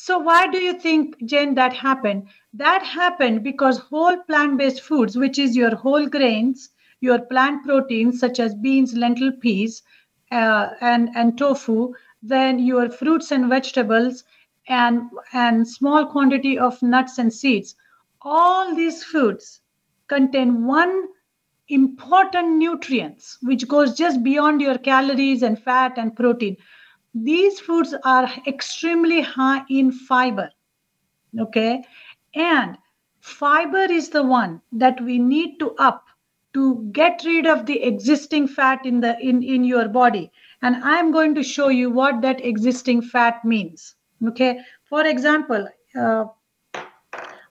So 0.00 0.16
why 0.16 0.46
do 0.46 0.58
you 0.58 0.74
think, 0.74 1.16
Jen, 1.24 1.54
that 1.56 1.72
happened? 1.72 2.28
That 2.54 2.84
happened 2.84 3.42
because 3.42 3.78
whole 3.78 4.16
plant-based 4.16 4.80
foods, 4.80 5.18
which 5.18 5.40
is 5.40 5.56
your 5.56 5.74
whole 5.74 6.06
grains, 6.06 6.70
your 7.00 7.18
plant 7.18 7.64
proteins 7.64 8.20
such 8.20 8.38
as 8.38 8.54
beans, 8.54 8.94
lentil, 8.94 9.32
peas, 9.32 9.82
uh, 10.30 10.68
and 10.80 11.10
and 11.16 11.36
tofu, 11.36 11.94
then 12.22 12.60
your 12.60 12.88
fruits 12.90 13.32
and 13.32 13.48
vegetables, 13.48 14.22
and 14.68 15.10
and 15.32 15.66
small 15.66 16.06
quantity 16.06 16.56
of 16.56 16.80
nuts 16.80 17.18
and 17.18 17.32
seeds. 17.32 17.74
All 18.22 18.76
these 18.76 19.02
foods 19.02 19.60
contain 20.06 20.64
one 20.64 21.08
important 21.68 22.56
nutrients 22.56 23.36
which 23.42 23.66
goes 23.66 23.94
just 23.94 24.22
beyond 24.22 24.60
your 24.60 24.78
calories 24.78 25.42
and 25.42 25.60
fat 25.60 25.98
and 25.98 26.14
protein 26.14 26.56
these 27.24 27.60
foods 27.60 27.94
are 28.04 28.30
extremely 28.46 29.20
high 29.20 29.64
in 29.68 29.92
fiber 29.92 30.50
okay? 31.38 31.84
And 32.34 32.78
fiber 33.20 33.90
is 33.90 34.10
the 34.10 34.22
one 34.22 34.60
that 34.72 35.00
we 35.00 35.18
need 35.18 35.58
to 35.58 35.74
up 35.76 36.06
to 36.54 36.88
get 36.92 37.22
rid 37.24 37.46
of 37.46 37.66
the 37.66 37.82
existing 37.82 38.48
fat 38.48 38.84
in 38.86 39.00
the 39.00 39.18
in 39.20 39.42
in 39.42 39.64
your 39.64 39.88
body. 39.88 40.30
And 40.62 40.76
i'm 40.82 41.12
going 41.12 41.34
to 41.34 41.42
show 41.42 41.68
you 41.68 41.90
what 41.90 42.20
that 42.22 42.44
existing 42.44 43.02
fat 43.02 43.44
means 43.44 43.94
okay? 44.28 44.60
For 44.84 45.06
example 45.06 45.68
uh, 45.98 46.24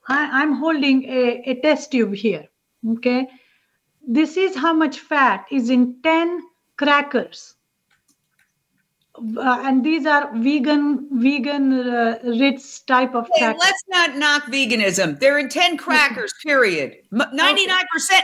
I, 0.08 0.42
am 0.42 0.54
holding 0.54 1.04
a, 1.04 1.42
a 1.46 1.60
test 1.60 1.92
tube 1.92 2.14
here 2.14 2.48
okay? 2.90 3.28
This 4.06 4.36
is 4.36 4.56
how 4.56 4.72
much 4.72 4.98
fat 4.98 5.46
is 5.50 5.70
in 5.70 6.00
10 6.02 6.40
crackers 6.76 7.54
uh, 9.36 9.62
and 9.64 9.84
these 9.84 10.06
are 10.06 10.30
vegan 10.36 11.08
vegan 11.20 11.72
uh, 11.72 12.18
rich 12.24 12.84
type 12.86 13.14
of 13.14 13.28
hey, 13.34 13.54
let's 13.58 13.82
not 13.88 14.16
knock 14.16 14.44
veganism. 14.44 15.18
They're 15.18 15.38
in 15.38 15.48
10 15.48 15.76
crackers 15.84 16.32
period. 16.44 16.96
99% 17.12 17.58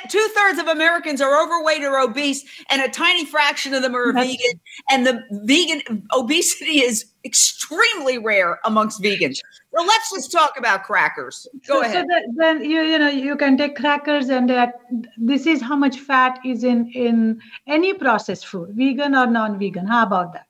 two-thirds 0.09 0.59
of 0.59 0.69
americans 0.69 1.21
are 1.21 1.43
overweight 1.43 1.83
or 1.83 1.99
obese 1.99 2.45
and 2.71 2.83
a 2.83 2.89
tiny 2.89 3.25
fraction 3.25 3.73
of 3.75 3.83
them 3.83 3.95
are 3.95 4.13
That's, 4.13 4.29
vegan. 4.29 4.61
And 4.91 5.07
the 5.07 5.23
vegan 5.31 6.07
obesity 6.13 6.83
is 6.83 7.07
extremely 7.25 8.19
rare 8.19 8.61
amongst 8.65 9.03
vegans. 9.03 9.39
Well 9.73 9.87
let's 9.87 10.13
just 10.13 10.31
talk 10.31 10.59
about 10.59 10.85
crackers. 10.85 11.49
Go 11.67 11.83
so, 11.83 11.89
ahead. 11.89 12.07
so 12.09 12.21
then 12.37 12.65
you 12.65 12.83
you 12.83 12.99
know 12.99 13.09
you 13.09 13.37
can 13.37 13.57
take 13.57 13.77
crackers 13.77 14.29
and 14.29 14.49
that 14.51 14.75
this 15.17 15.47
is 15.47 15.61
how 15.61 15.77
much 15.77 15.99
fat 15.99 16.39
is 16.45 16.65
in 16.65 16.91
in 16.93 17.41
any 17.67 17.95
processed 17.95 18.47
food 18.47 18.71
vegan 18.73 19.15
or 19.15 19.27
non-vegan. 19.27 19.87
How 19.87 20.05
about 20.05 20.33
that 20.35 20.47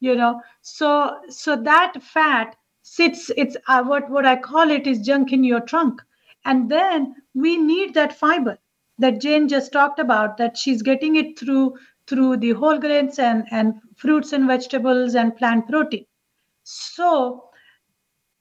you 0.00 0.14
know. 0.14 0.40
So 0.62 1.18
so 1.28 1.56
that 1.56 2.02
fat 2.02 2.56
sits 2.82 3.30
it's 3.36 3.56
uh, 3.68 3.82
what 3.84 4.08
what 4.10 4.24
i 4.26 4.36
call 4.36 4.70
it 4.70 4.86
is 4.86 5.00
junk 5.00 5.32
in 5.32 5.44
your 5.44 5.60
trunk. 5.60 6.02
And 6.44 6.70
then 6.70 7.14
we 7.34 7.56
need 7.56 7.94
that 7.94 8.12
fiber 8.18 8.58
that 8.98 9.20
jane 9.20 9.48
just 9.48 9.72
talked 9.72 9.98
about 9.98 10.36
that 10.38 10.56
she's 10.56 10.82
getting 10.82 11.16
it 11.16 11.38
through 11.38 11.76
through 12.06 12.36
the 12.38 12.52
whole 12.52 12.78
grains 12.78 13.18
and 13.18 13.44
and 13.50 13.74
fruits 13.96 14.32
and 14.32 14.46
vegetables 14.46 15.14
and 15.14 15.36
plant 15.36 15.66
protein. 15.68 16.06
So 16.64 17.50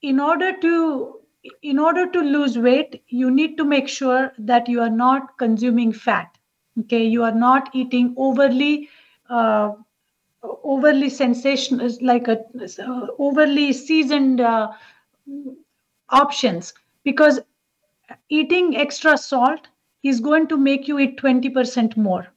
in 0.01 0.19
order 0.19 0.51
to 0.59 1.19
in 1.61 1.77
order 1.79 2.05
to 2.11 2.19
lose 2.21 2.57
weight 2.57 3.03
you 3.07 3.29
need 3.29 3.57
to 3.57 3.63
make 3.65 3.87
sure 3.87 4.31
that 4.37 4.67
you 4.69 4.81
are 4.81 4.89
not 4.89 5.37
consuming 5.37 5.91
fat 5.93 6.37
okay? 6.79 7.03
You 7.05 7.23
are 7.23 7.35
not 7.35 7.69
eating 7.75 8.13
overly 8.17 8.89
uh, 9.29 9.71
overly 10.63 11.09
sensational, 11.09 11.85
is 11.85 12.01
like 12.01 12.27
a 12.27 12.39
uh, 12.79 13.07
overly 13.19 13.73
seasoned 13.73 14.41
uh, 14.41 14.71
options 16.09 16.73
because 17.03 17.39
eating 18.29 18.75
extra 18.75 19.17
salt 19.17 19.67
is 20.03 20.19
going 20.19 20.47
to 20.47 20.57
make 20.57 20.87
you 20.87 20.99
eat 20.99 21.17
20% 21.17 21.97
more. 21.97 22.27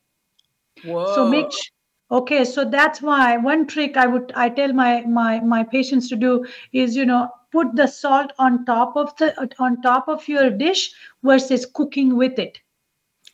Whoa. 0.84 1.14
So 1.14 1.28
make 1.28 1.50
okay 2.10 2.44
so 2.44 2.64
that's 2.64 3.02
why 3.02 3.36
one 3.36 3.66
trick 3.66 3.96
i 3.96 4.06
would 4.06 4.32
i 4.34 4.48
tell 4.48 4.72
my 4.72 5.02
my 5.02 5.40
my 5.40 5.62
patients 5.62 6.08
to 6.08 6.16
do 6.16 6.44
is 6.72 6.96
you 6.96 7.04
know 7.04 7.28
put 7.52 7.74
the 7.76 7.86
salt 7.86 8.32
on 8.38 8.64
top 8.64 8.96
of 8.96 9.14
the 9.18 9.48
on 9.58 9.80
top 9.82 10.08
of 10.08 10.26
your 10.28 10.50
dish 10.50 10.90
versus 11.22 11.66
cooking 11.66 12.16
with 12.16 12.38
it 12.38 12.60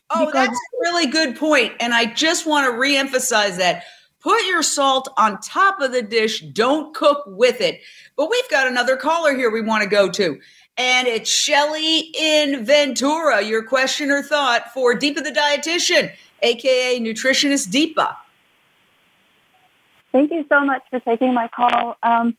oh 0.09 0.25
because- 0.25 0.47
that's 0.47 0.59
a 0.59 0.77
really 0.81 1.07
good 1.07 1.37
point 1.37 1.71
and 1.79 1.93
i 1.93 2.05
just 2.05 2.45
want 2.45 2.65
to 2.65 2.71
reemphasize 2.73 3.57
that 3.57 3.83
Put 4.25 4.43
your 4.47 4.63
salt 4.63 5.07
on 5.17 5.39
top 5.39 5.79
of 5.81 5.91
the 5.91 6.01
dish. 6.01 6.39
Don't 6.39 6.95
cook 6.95 7.21
with 7.27 7.61
it. 7.61 7.81
But 8.17 8.27
we've 8.27 8.49
got 8.49 8.65
another 8.65 8.97
caller 8.97 9.35
here 9.35 9.51
we 9.51 9.61
want 9.61 9.83
to 9.83 9.87
go 9.87 10.09
to. 10.09 10.39
And 10.77 11.07
it's 11.07 11.29
Shelly 11.29 12.11
in 12.19 12.65
Ventura. 12.65 13.43
Your 13.43 13.61
question 13.61 14.09
or 14.09 14.23
thought 14.23 14.73
for 14.73 14.95
Deepa 14.95 15.23
the 15.23 15.29
Dietitian, 15.29 16.11
aka 16.41 16.99
Nutritionist 16.99 17.67
Deepa. 17.67 18.15
Thank 20.11 20.31
you 20.31 20.43
so 20.49 20.65
much 20.65 20.81
for 20.89 20.99
taking 21.01 21.35
my 21.35 21.47
call. 21.47 21.95
Um, 22.01 22.35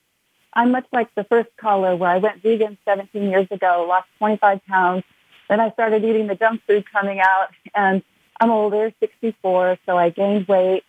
I'm 0.54 0.72
much 0.72 0.86
like 0.92 1.14
the 1.14 1.22
first 1.22 1.50
caller 1.56 1.94
where 1.94 2.10
I 2.10 2.18
went 2.18 2.42
vegan 2.42 2.78
17 2.84 3.30
years 3.30 3.46
ago, 3.52 3.86
lost 3.88 4.08
25 4.18 4.66
pounds. 4.66 5.04
Then 5.48 5.60
I 5.60 5.70
started 5.70 6.04
eating 6.04 6.26
the 6.26 6.34
junk 6.34 6.62
food 6.66 6.90
coming 6.90 7.20
out 7.20 7.50
and 7.76 8.02
I'm 8.40 8.50
older, 8.50 8.92
64, 8.98 9.78
so 9.86 9.96
I 9.96 10.10
gained 10.10 10.48
weight. 10.48 10.82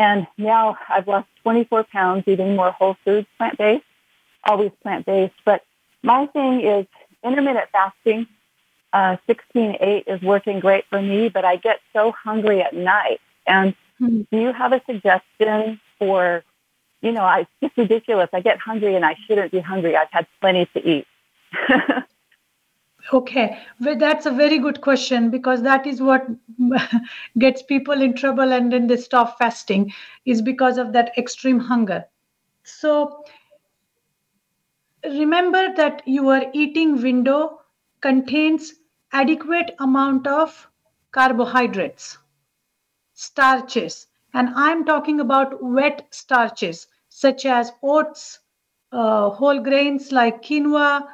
And 0.00 0.26
now 0.38 0.78
I've 0.88 1.06
lost 1.06 1.28
24 1.42 1.84
pounds 1.84 2.24
eating 2.26 2.56
more 2.56 2.70
whole 2.70 2.96
foods, 3.04 3.26
plant-based, 3.36 3.84
always 4.44 4.72
plant-based. 4.82 5.34
But 5.44 5.62
my 6.02 6.24
thing 6.24 6.62
is 6.62 6.86
intermittent 7.22 7.68
fasting. 7.70 8.26
Uh, 8.94 9.18
16-8 9.28 10.04
is 10.06 10.22
working 10.22 10.58
great 10.58 10.86
for 10.86 11.02
me, 11.02 11.28
but 11.28 11.44
I 11.44 11.56
get 11.56 11.80
so 11.92 12.12
hungry 12.12 12.62
at 12.62 12.72
night. 12.72 13.20
And 13.46 13.74
mm-hmm. 14.00 14.22
do 14.32 14.40
you 14.40 14.54
have 14.54 14.72
a 14.72 14.80
suggestion 14.86 15.78
for 15.98 16.44
you 17.02 17.12
know, 17.12 17.22
I, 17.22 17.40
it's 17.40 17.50
just 17.62 17.76
ridiculous. 17.76 18.30
I 18.32 18.40
get 18.40 18.58
hungry 18.58 18.94
and 18.94 19.04
I 19.04 19.16
shouldn't 19.26 19.52
be 19.52 19.60
hungry. 19.60 19.96
I've 19.96 20.10
had 20.10 20.26
plenty 20.40 20.66
to 20.74 20.88
eat. 20.88 21.06
okay, 23.12 23.58
well, 23.80 23.96
that's 23.96 24.26
a 24.26 24.30
very 24.30 24.58
good 24.58 24.80
question 24.80 25.30
because 25.30 25.62
that 25.62 25.86
is 25.86 26.00
what 26.00 26.26
gets 27.38 27.62
people 27.62 28.00
in 28.00 28.14
trouble 28.14 28.52
and 28.52 28.72
then 28.72 28.86
they 28.86 28.96
stop 28.96 29.38
fasting 29.38 29.92
is 30.24 30.42
because 30.42 30.78
of 30.78 30.92
that 30.92 31.12
extreme 31.18 31.58
hunger. 31.58 32.04
So 32.64 33.24
remember 35.04 35.74
that 35.74 36.02
your 36.06 36.42
eating 36.54 37.02
window 37.02 37.60
contains 38.00 38.74
adequate 39.12 39.74
amount 39.78 40.26
of 40.26 40.68
carbohydrates, 41.12 42.16
starches, 43.14 44.08
and 44.34 44.48
I'm 44.54 44.84
talking 44.84 45.20
about 45.20 45.62
wet 45.62 46.08
starches 46.10 46.88
such 47.08 47.46
as 47.46 47.72
oats, 47.82 48.40
uh, 48.92 49.30
whole 49.30 49.60
grains 49.60 50.12
like 50.12 50.42
quinoa, 50.42 51.06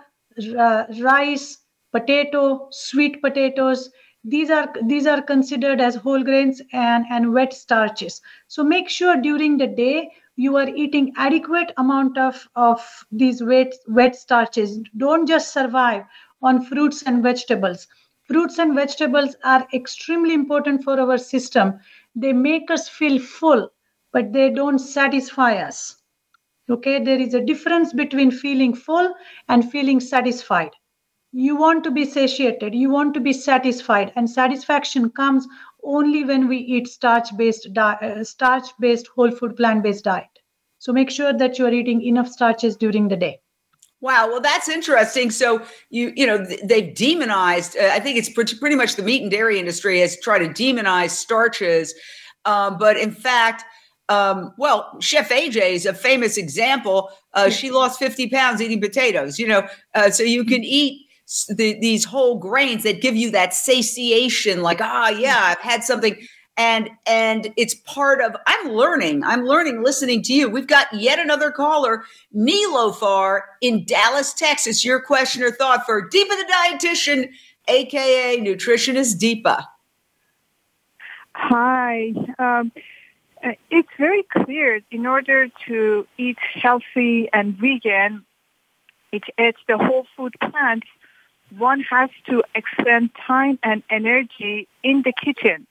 uh, 0.58 0.84
rice, 1.00 1.58
potato, 1.96 2.68
sweet 2.70 3.22
potatoes. 3.22 3.90
These 4.24 4.50
are 4.50 4.72
these 4.84 5.06
are 5.06 5.22
considered 5.22 5.80
as 5.80 5.94
whole 5.96 6.22
grains 6.22 6.62
and, 6.72 7.04
and 7.10 7.32
wet 7.32 7.52
starches. 7.54 8.20
So 8.48 8.64
make 8.64 8.88
sure 8.88 9.16
during 9.16 9.56
the 9.58 9.66
day 9.66 10.10
you 10.36 10.56
are 10.56 10.68
eating 10.68 11.12
adequate 11.16 11.72
amount 11.78 12.18
of, 12.18 12.48
of 12.56 13.06
these 13.10 13.42
wet, 13.42 13.74
wet 13.88 14.16
starches. 14.16 14.78
Don't 14.96 15.26
just 15.26 15.52
survive 15.52 16.04
on 16.42 16.64
fruits 16.64 17.02
and 17.02 17.22
vegetables. 17.22 17.88
Fruits 18.24 18.58
and 18.58 18.74
vegetables 18.74 19.36
are 19.44 19.66
extremely 19.72 20.34
important 20.34 20.84
for 20.84 21.00
our 21.00 21.16
system. 21.18 21.78
They 22.14 22.32
make 22.32 22.70
us 22.70 22.88
feel 22.88 23.18
full, 23.18 23.70
but 24.12 24.32
they 24.32 24.50
don't 24.50 24.78
satisfy 24.78 25.54
us. 25.54 25.96
Okay, 26.68 27.02
there 27.02 27.20
is 27.20 27.34
a 27.34 27.44
difference 27.44 27.92
between 27.94 28.30
feeling 28.30 28.74
full 28.74 29.14
and 29.48 29.70
feeling 29.70 30.00
satisfied. 30.00 30.72
You 31.32 31.56
want 31.56 31.84
to 31.84 31.90
be 31.90 32.04
satiated, 32.04 32.74
you 32.74 32.88
want 32.88 33.14
to 33.14 33.20
be 33.20 33.32
satisfied, 33.32 34.12
and 34.16 34.30
satisfaction 34.30 35.10
comes 35.10 35.46
only 35.82 36.24
when 36.24 36.48
we 36.48 36.58
eat 36.58 36.88
starch-based 36.88 37.72
di- 37.72 37.98
uh, 38.00 38.24
starch-based 38.24 39.08
whole 39.08 39.30
food 39.30 39.56
plant-based 39.56 40.04
diet. 40.04 40.28
So 40.78 40.92
make 40.92 41.10
sure 41.10 41.32
that 41.32 41.58
you 41.58 41.66
are 41.66 41.72
eating 41.72 42.02
enough 42.02 42.28
starches 42.28 42.76
during 42.76 43.08
the 43.08 43.16
day. 43.16 43.40
Wow, 44.00 44.28
well, 44.28 44.40
that's 44.40 44.68
interesting. 44.68 45.30
So 45.30 45.62
you 45.90 46.12
you 46.16 46.26
know 46.26 46.44
they've 46.64 46.94
demonized. 46.94 47.76
Uh, 47.76 47.90
I 47.92 47.98
think 47.98 48.18
it's 48.18 48.28
pretty, 48.28 48.56
pretty 48.58 48.76
much 48.76 48.94
the 48.94 49.02
meat 49.02 49.22
and 49.22 49.30
dairy 49.30 49.58
industry 49.58 50.00
has 50.00 50.20
tried 50.20 50.40
to 50.40 50.48
demonize 50.48 51.10
starches, 51.10 51.94
um, 52.44 52.76
but 52.78 52.96
in 52.98 53.10
fact, 53.10 53.64
um, 54.08 54.52
well, 54.58 54.96
Chef 55.00 55.30
AJ 55.30 55.56
is 55.72 55.86
a 55.86 55.94
famous 55.94 56.36
example. 56.36 57.10
Uh, 57.32 57.48
she 57.48 57.70
lost 57.70 57.98
fifty 57.98 58.28
pounds 58.28 58.60
eating 58.60 58.80
potatoes. 58.80 59.38
You 59.38 59.48
know, 59.48 59.68
uh, 59.94 60.10
so 60.10 60.22
you 60.22 60.44
can 60.44 60.62
eat. 60.62 61.05
The, 61.48 61.76
these 61.80 62.04
whole 62.04 62.38
grains 62.38 62.84
that 62.84 63.00
give 63.00 63.16
you 63.16 63.32
that 63.32 63.52
satiation, 63.52 64.62
like 64.62 64.80
ah, 64.80 65.08
yeah, 65.08 65.40
I've 65.40 65.58
had 65.58 65.82
something. 65.82 66.16
And 66.56 66.88
and 67.04 67.52
it's 67.58 67.74
part 67.74 68.22
of 68.22 68.34
i'm 68.46 68.70
learning 68.70 69.22
i'm 69.24 69.44
learning 69.44 69.82
listening 69.82 70.22
to 70.22 70.32
you. 70.32 70.48
We've 70.48 70.66
got 70.66 70.86
yet 70.94 71.18
another 71.18 71.50
caller 71.50 72.04
nilofar 72.34 73.40
in 73.60 73.84
dallas 73.84 74.32
texas. 74.32 74.82
Your 74.82 74.98
question 74.98 75.42
or 75.42 75.50
thought 75.50 75.84
for 75.84 76.08
deepa 76.08 76.28
the 76.28 76.46
dietitian 76.50 77.28
aka 77.68 78.38
nutritionist 78.40 79.18
deepa. 79.18 79.66
Hi 81.34 82.14
um, 82.38 82.72
uh, 83.44 83.52
it's 83.70 83.90
very 83.98 84.22
clear 84.22 84.80
in 84.90 85.04
order 85.04 85.48
to 85.66 86.06
eat 86.16 86.38
healthy 86.54 87.28
and 87.34 87.54
vegan 87.54 88.24
it, 89.12 89.24
it's 89.36 89.60
the 89.68 89.76
whole 89.76 90.06
food 90.16 90.34
plants 90.40 90.86
one 91.56 91.80
has 91.90 92.10
to 92.28 92.42
expend 92.54 93.10
time 93.26 93.58
and 93.62 93.82
energy 93.90 94.68
in 94.82 95.02
the 95.02 95.12
kitchen 95.12 95.66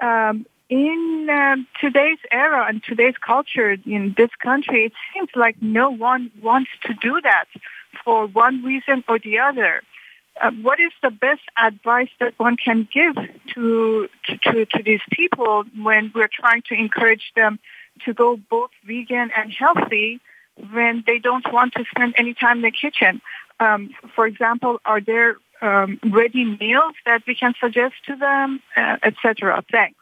um, 0.00 0.46
in 0.68 1.28
uh, 1.30 1.56
today's 1.80 2.18
era 2.30 2.66
and 2.68 2.82
today's 2.82 3.16
culture 3.24 3.76
in 3.86 4.14
this 4.16 4.30
country, 4.42 4.86
it 4.86 4.92
seems 5.14 5.30
like 5.34 5.56
no 5.60 5.90
one 5.90 6.30
wants 6.42 6.70
to 6.84 6.94
do 6.94 7.20
that 7.22 7.44
for 8.04 8.26
one 8.26 8.64
reason 8.64 9.04
or 9.08 9.18
the 9.18 9.38
other. 9.38 9.82
Uh, 10.40 10.50
what 10.62 10.78
is 10.80 10.92
the 11.02 11.10
best 11.10 11.42
advice 11.56 12.10
that 12.20 12.34
one 12.38 12.56
can 12.56 12.86
give 12.92 13.14
to, 13.54 14.08
to, 14.42 14.66
to 14.66 14.82
these 14.84 15.00
people 15.10 15.64
when 15.80 16.10
we're 16.14 16.28
trying 16.28 16.62
to 16.62 16.74
encourage 16.74 17.32
them 17.36 17.58
to 18.04 18.12
go 18.12 18.36
both 18.36 18.70
vegan 18.84 19.30
and 19.34 19.52
healthy 19.52 20.20
when 20.72 21.04
they 21.06 21.18
don't 21.18 21.50
want 21.52 21.72
to 21.74 21.84
spend 21.90 22.14
any 22.18 22.34
time 22.34 22.58
in 22.58 22.62
the 22.62 22.70
kitchen? 22.70 23.22
Um, 23.60 23.90
for 24.14 24.26
example, 24.26 24.78
are 24.84 25.00
there 25.00 25.36
um, 25.62 25.98
ready 26.10 26.44
meals 26.44 26.94
that 27.04 27.22
we 27.26 27.34
can 27.34 27.54
suggest 27.60 27.94
to 28.06 28.16
them, 28.16 28.60
uh, 28.76 28.96
etc. 29.02 29.64
Thanks. 29.70 29.98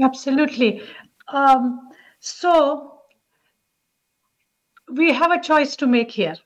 Absolutely. 0.00 0.82
Um, 1.28 1.90
so 2.20 3.00
we 4.92 5.12
have 5.12 5.32
a 5.32 5.40
choice 5.40 5.76
to 5.76 5.86
make 5.86 6.10
here. 6.10 6.36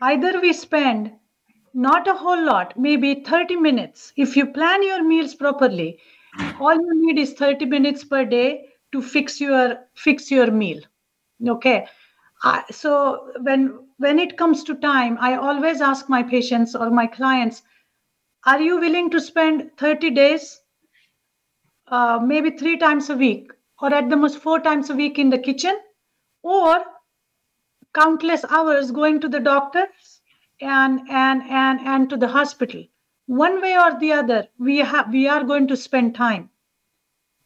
Either 0.00 0.40
we 0.40 0.52
spend 0.52 1.12
not 1.74 2.06
a 2.08 2.14
whole 2.14 2.44
lot, 2.44 2.78
maybe 2.78 3.22
30 3.22 3.56
minutes. 3.56 4.12
If 4.16 4.36
you 4.36 4.46
plan 4.46 4.82
your 4.82 5.04
meals 5.04 5.34
properly, 5.34 5.98
all 6.60 6.74
you 6.74 7.06
need 7.06 7.18
is 7.20 7.32
30 7.34 7.66
minutes 7.66 8.04
per 8.04 8.24
day 8.24 8.66
to 8.92 9.00
fix 9.00 9.40
your 9.40 9.78
fix 9.94 10.30
your 10.30 10.50
meal. 10.50 10.80
Okay. 11.46 11.86
Uh, 12.44 12.62
so 12.70 13.30
when 13.42 13.78
when 14.02 14.18
it 14.18 14.36
comes 14.36 14.64
to 14.64 14.74
time, 14.74 15.16
I 15.20 15.36
always 15.36 15.80
ask 15.80 16.08
my 16.08 16.24
patients 16.24 16.74
or 16.74 16.90
my 16.90 17.06
clients, 17.06 17.62
are 18.44 18.60
you 18.60 18.80
willing 18.80 19.10
to 19.10 19.20
spend 19.20 19.70
30 19.78 20.10
days, 20.10 20.60
uh, 21.86 22.18
maybe 22.20 22.50
three 22.50 22.76
times 22.78 23.10
a 23.10 23.14
week, 23.14 23.52
or 23.80 23.94
at 23.94 24.10
the 24.10 24.16
most 24.16 24.38
four 24.38 24.58
times 24.58 24.90
a 24.90 24.96
week 24.96 25.20
in 25.20 25.30
the 25.30 25.38
kitchen, 25.38 25.78
or 26.42 26.82
countless 27.94 28.44
hours 28.46 28.90
going 28.90 29.20
to 29.20 29.28
the 29.28 29.38
doctors 29.38 30.20
and 30.60 31.00
and 31.08 31.42
and 31.48 31.86
and 31.86 32.10
to 32.10 32.16
the 32.16 32.28
hospital? 32.28 32.84
One 33.26 33.60
way 33.62 33.78
or 33.78 34.00
the 34.00 34.12
other, 34.14 34.48
we 34.58 34.78
have 34.78 35.12
we 35.12 35.28
are 35.28 35.44
going 35.44 35.68
to 35.68 35.76
spend 35.76 36.16
time. 36.16 36.50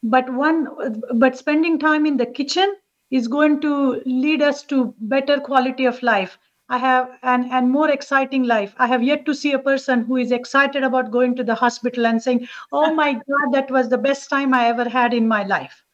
But 0.02 0.32
one, 0.32 1.02
but 1.14 1.36
spending 1.36 1.78
time 1.78 2.06
in 2.06 2.16
the 2.16 2.32
kitchen 2.40 2.76
is 3.10 3.28
going 3.28 3.60
to 3.60 4.02
lead 4.06 4.40
us 4.40 4.62
to 4.64 4.94
better 4.98 5.38
quality 5.38 5.84
of 5.84 6.02
life 6.02 6.38
I 6.68 6.78
have 6.78 7.18
an 7.22 7.48
and 7.52 7.70
more 7.70 7.88
exciting 7.90 8.42
life. 8.42 8.74
I 8.78 8.88
have 8.88 9.02
yet 9.02 9.24
to 9.26 9.34
see 9.34 9.52
a 9.52 9.58
person 9.58 10.02
who 10.04 10.16
is 10.16 10.32
excited 10.32 10.82
about 10.82 11.12
going 11.12 11.36
to 11.36 11.44
the 11.44 11.54
hospital 11.54 12.06
and 12.06 12.20
saying, 12.20 12.48
"Oh 12.72 12.92
my 13.02 13.12
God, 13.12 13.52
that 13.52 13.70
was 13.70 13.88
the 13.88 13.98
best 13.98 14.28
time 14.28 14.52
I 14.52 14.66
ever 14.66 14.88
had 14.88 15.14
in 15.14 15.28
my 15.28 15.44
life." 15.44 15.84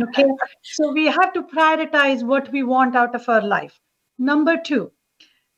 Okay, 0.00 0.24
so 0.62 0.90
we 0.92 1.04
have 1.06 1.34
to 1.34 1.42
prioritize 1.42 2.24
what 2.24 2.50
we 2.50 2.62
want 2.62 2.96
out 2.96 3.14
of 3.14 3.28
our 3.28 3.42
life. 3.42 3.78
Number 4.18 4.56
two, 4.56 4.90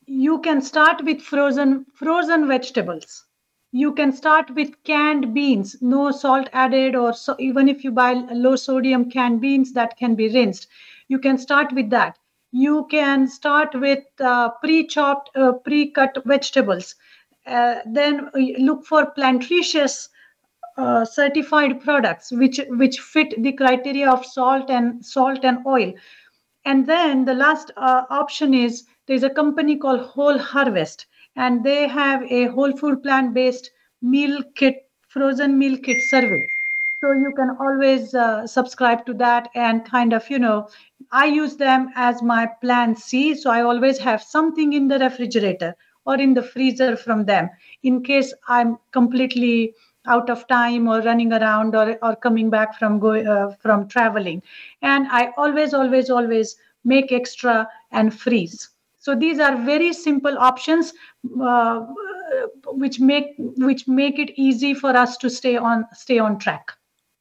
you 0.07 0.41
can 0.41 0.61
start 0.61 1.05
with 1.05 1.23
frozen 1.23 1.87
frozen 1.95 2.49
vegetables. 2.49 3.25
You 3.71 3.93
can 3.93 4.13
start 4.13 4.51
with 4.57 4.83
canned 4.83 5.35
beans, 5.35 5.77
no 5.83 6.11
salt 6.11 6.49
added, 6.53 6.97
or 6.97 7.13
so, 7.13 7.37
even 7.39 7.69
if 7.69 7.85
you 7.85 7.93
buy 7.93 8.13
low 8.13 8.57
sodium 8.57 9.09
canned 9.09 9.41
beans 9.41 9.73
that 9.75 9.97
can 9.97 10.17
be 10.17 10.29
rinsed, 10.29 10.67
you 11.07 11.21
can 11.21 11.39
start 11.39 11.73
with 11.73 11.91
that 11.91 12.19
you 12.55 12.87
can 12.89 13.27
start 13.27 13.75
with 13.75 14.05
uh, 14.21 14.49
pre-chopped, 14.63 15.29
uh, 15.37 15.53
pre-cut 15.65 16.17
vegetables. 16.25 16.95
Uh, 17.47 17.81
then 17.85 18.31
look 18.59 18.87
for 18.87 19.11
plantaceous 19.11 20.09
uh, 20.77 21.05
certified 21.05 21.81
products 21.81 22.31
which 22.33 22.61
which 22.69 23.01
fit 23.01 23.35
the 23.43 23.53
criteria 23.53 24.09
of 24.11 24.25
salt 24.25 24.71
and 24.71 25.05
salt 25.05 25.45
and 25.45 25.67
oil. 25.67 25.93
And 26.65 26.87
then 26.87 27.25
the 27.25 27.35
last 27.35 27.73
uh, 27.77 28.05
option 28.09 28.55
is 28.55 28.85
there's 29.07 29.25
a 29.25 29.31
company 29.31 29.77
called 29.77 30.01
Whole 30.01 30.39
Harvest, 30.39 31.07
and 31.37 31.65
they 31.65 31.89
have 31.89 32.23
a 32.31 32.47
whole 32.47 32.77
food 32.77 33.03
plant-based 33.03 33.71
meal 34.01 34.43
kit, 34.55 34.89
frozen 35.09 35.59
meal 35.59 35.77
kit 35.77 36.01
service 36.09 36.54
so 37.05 37.13
you 37.13 37.31
can 37.37 37.51
always 37.61 38.15
uh, 38.15 38.47
subscribe 38.47 39.05
to 39.05 39.13
that 39.13 39.49
and 39.55 39.85
kind 39.85 40.15
of 40.15 40.29
you 40.31 40.39
know 40.39 40.67
i 41.13 41.25
use 41.27 41.57
them 41.57 41.91
as 41.95 42.23
my 42.23 42.47
plan 42.63 42.97
c. 42.97 43.35
So 43.35 43.51
i 43.51 43.61
always 43.61 43.99
have 43.99 44.23
something 44.23 44.73
in 44.73 44.89
the 44.89 44.99
refrigerator 44.99 45.75
or 46.07 46.15
in 46.15 46.33
the 46.33 46.43
freezer 46.43 46.97
from 46.97 47.27
them 47.27 47.51
in 47.83 48.03
case 48.03 48.33
i'm 48.49 48.79
completely 48.93 49.75
out 50.07 50.31
of 50.31 50.47
time 50.49 50.89
or 50.89 51.01
running 51.03 51.33
around 51.35 51.75
or, 51.75 51.99
or 52.03 52.15
coming 52.17 52.49
back 52.51 52.79
from 52.79 52.99
go, 52.99 53.13
uh, 53.13 53.55
from 53.61 53.87
traveling. 53.89 54.43
And 54.81 55.07
i 55.11 55.33
always 55.37 55.75
always 55.75 56.09
always 56.09 56.57
make 56.85 57.13
extra 57.13 57.69
and 57.93 58.15
freeze. 58.15 58.71
So 58.99 59.15
these 59.15 59.41
are 59.41 59.57
very 59.57 59.93
simple 59.93 60.39
options 60.39 60.95
uh, 61.43 61.81
which 62.85 62.99
make 62.99 63.35
which 63.39 63.87
make 63.89 64.19
it 64.19 64.33
easy 64.37 64.73
for 64.73 64.97
us 65.05 65.19
to 65.19 65.29
stay 65.29 65.57
on 65.59 65.87
stay 65.93 66.19
on 66.19 66.39
track 66.39 66.73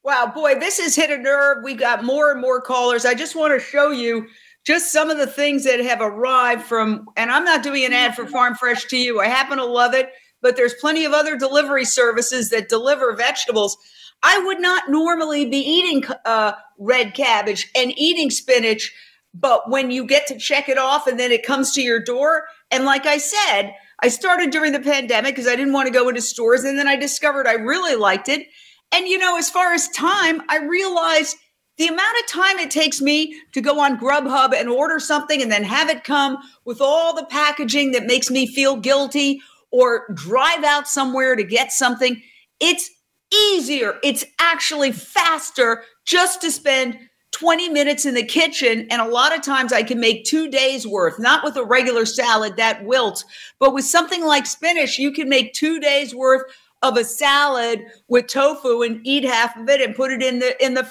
Wow, 0.04 0.30
boy, 0.34 0.56
this 0.56 0.78
has 0.80 0.94
hit 0.94 1.10
a 1.10 1.16
nerve. 1.16 1.64
We 1.64 1.72
got 1.72 2.04
more 2.04 2.30
and 2.30 2.38
more 2.38 2.60
callers. 2.60 3.06
I 3.06 3.14
just 3.14 3.34
want 3.34 3.54
to 3.54 3.66
show 3.66 3.90
you 3.90 4.26
just 4.62 4.92
some 4.92 5.08
of 5.08 5.16
the 5.16 5.26
things 5.26 5.64
that 5.64 5.80
have 5.80 6.02
arrived 6.02 6.62
from, 6.62 7.06
and 7.16 7.30
I'm 7.30 7.44
not 7.44 7.62
doing 7.62 7.86
an 7.86 7.94
ad 7.94 8.14
for 8.14 8.26
Farm 8.26 8.54
Fresh 8.54 8.84
to 8.86 8.98
you. 8.98 9.20
I 9.20 9.28
happen 9.28 9.56
to 9.56 9.64
love 9.64 9.94
it, 9.94 10.10
but 10.42 10.56
there's 10.56 10.74
plenty 10.74 11.06
of 11.06 11.14
other 11.14 11.38
delivery 11.38 11.86
services 11.86 12.50
that 12.50 12.68
deliver 12.68 13.16
vegetables. 13.16 13.78
I 14.22 14.38
would 14.40 14.60
not 14.60 14.90
normally 14.90 15.46
be 15.46 15.58
eating 15.58 16.04
uh, 16.26 16.52
red 16.78 17.14
cabbage 17.14 17.70
and 17.74 17.98
eating 17.98 18.28
spinach, 18.28 18.94
but 19.32 19.70
when 19.70 19.90
you 19.90 20.04
get 20.04 20.26
to 20.26 20.38
check 20.38 20.68
it 20.68 20.76
off 20.76 21.06
and 21.06 21.18
then 21.18 21.32
it 21.32 21.46
comes 21.46 21.72
to 21.72 21.82
your 21.82 21.98
door, 21.98 22.44
and 22.70 22.84
like 22.84 23.06
I 23.06 23.16
said, 23.16 23.74
I 24.00 24.08
started 24.08 24.50
during 24.50 24.72
the 24.72 24.80
pandemic 24.80 25.34
because 25.34 25.48
I 25.48 25.56
didn't 25.56 25.72
want 25.72 25.86
to 25.86 25.94
go 25.94 26.10
into 26.10 26.20
stores, 26.20 26.64
and 26.64 26.78
then 26.78 26.88
I 26.88 26.96
discovered 26.96 27.46
I 27.46 27.54
really 27.54 27.96
liked 27.96 28.28
it. 28.28 28.48
And 28.94 29.08
you 29.08 29.18
know, 29.18 29.36
as 29.36 29.50
far 29.50 29.72
as 29.72 29.88
time, 29.88 30.40
I 30.48 30.58
realized 30.58 31.36
the 31.78 31.88
amount 31.88 32.16
of 32.20 32.28
time 32.28 32.60
it 32.60 32.70
takes 32.70 33.00
me 33.00 33.34
to 33.50 33.60
go 33.60 33.80
on 33.80 33.98
Grubhub 33.98 34.54
and 34.54 34.68
order 34.68 35.00
something 35.00 35.42
and 35.42 35.50
then 35.50 35.64
have 35.64 35.90
it 35.90 36.04
come 36.04 36.38
with 36.64 36.80
all 36.80 37.12
the 37.12 37.26
packaging 37.26 37.90
that 37.90 38.06
makes 38.06 38.30
me 38.30 38.46
feel 38.46 38.76
guilty 38.76 39.40
or 39.72 40.06
drive 40.14 40.62
out 40.62 40.86
somewhere 40.86 41.34
to 41.34 41.42
get 41.42 41.72
something, 41.72 42.22
it's 42.60 42.88
easier. 43.34 43.96
It's 44.04 44.24
actually 44.38 44.92
faster 44.92 45.82
just 46.04 46.40
to 46.42 46.52
spend 46.52 46.96
20 47.32 47.70
minutes 47.70 48.06
in 48.06 48.14
the 48.14 48.24
kitchen. 48.24 48.86
And 48.92 49.02
a 49.02 49.08
lot 49.08 49.34
of 49.34 49.42
times 49.42 49.72
I 49.72 49.82
can 49.82 49.98
make 49.98 50.24
two 50.24 50.48
days 50.48 50.86
worth, 50.86 51.18
not 51.18 51.42
with 51.42 51.56
a 51.56 51.64
regular 51.64 52.06
salad 52.06 52.56
that 52.58 52.84
wilts, 52.84 53.24
but 53.58 53.74
with 53.74 53.84
something 53.84 54.24
like 54.24 54.46
spinach, 54.46 55.00
you 55.00 55.10
can 55.10 55.28
make 55.28 55.52
two 55.52 55.80
days 55.80 56.14
worth 56.14 56.44
of 56.84 56.96
a 56.96 57.04
salad 57.04 57.84
with 58.08 58.28
tofu 58.28 58.82
and 58.82 59.00
eat 59.04 59.24
half 59.24 59.56
of 59.56 59.68
it 59.68 59.80
and 59.80 59.96
put 59.96 60.12
it 60.12 60.22
in 60.22 60.38
the 60.38 60.64
in 60.64 60.74
the 60.74 60.82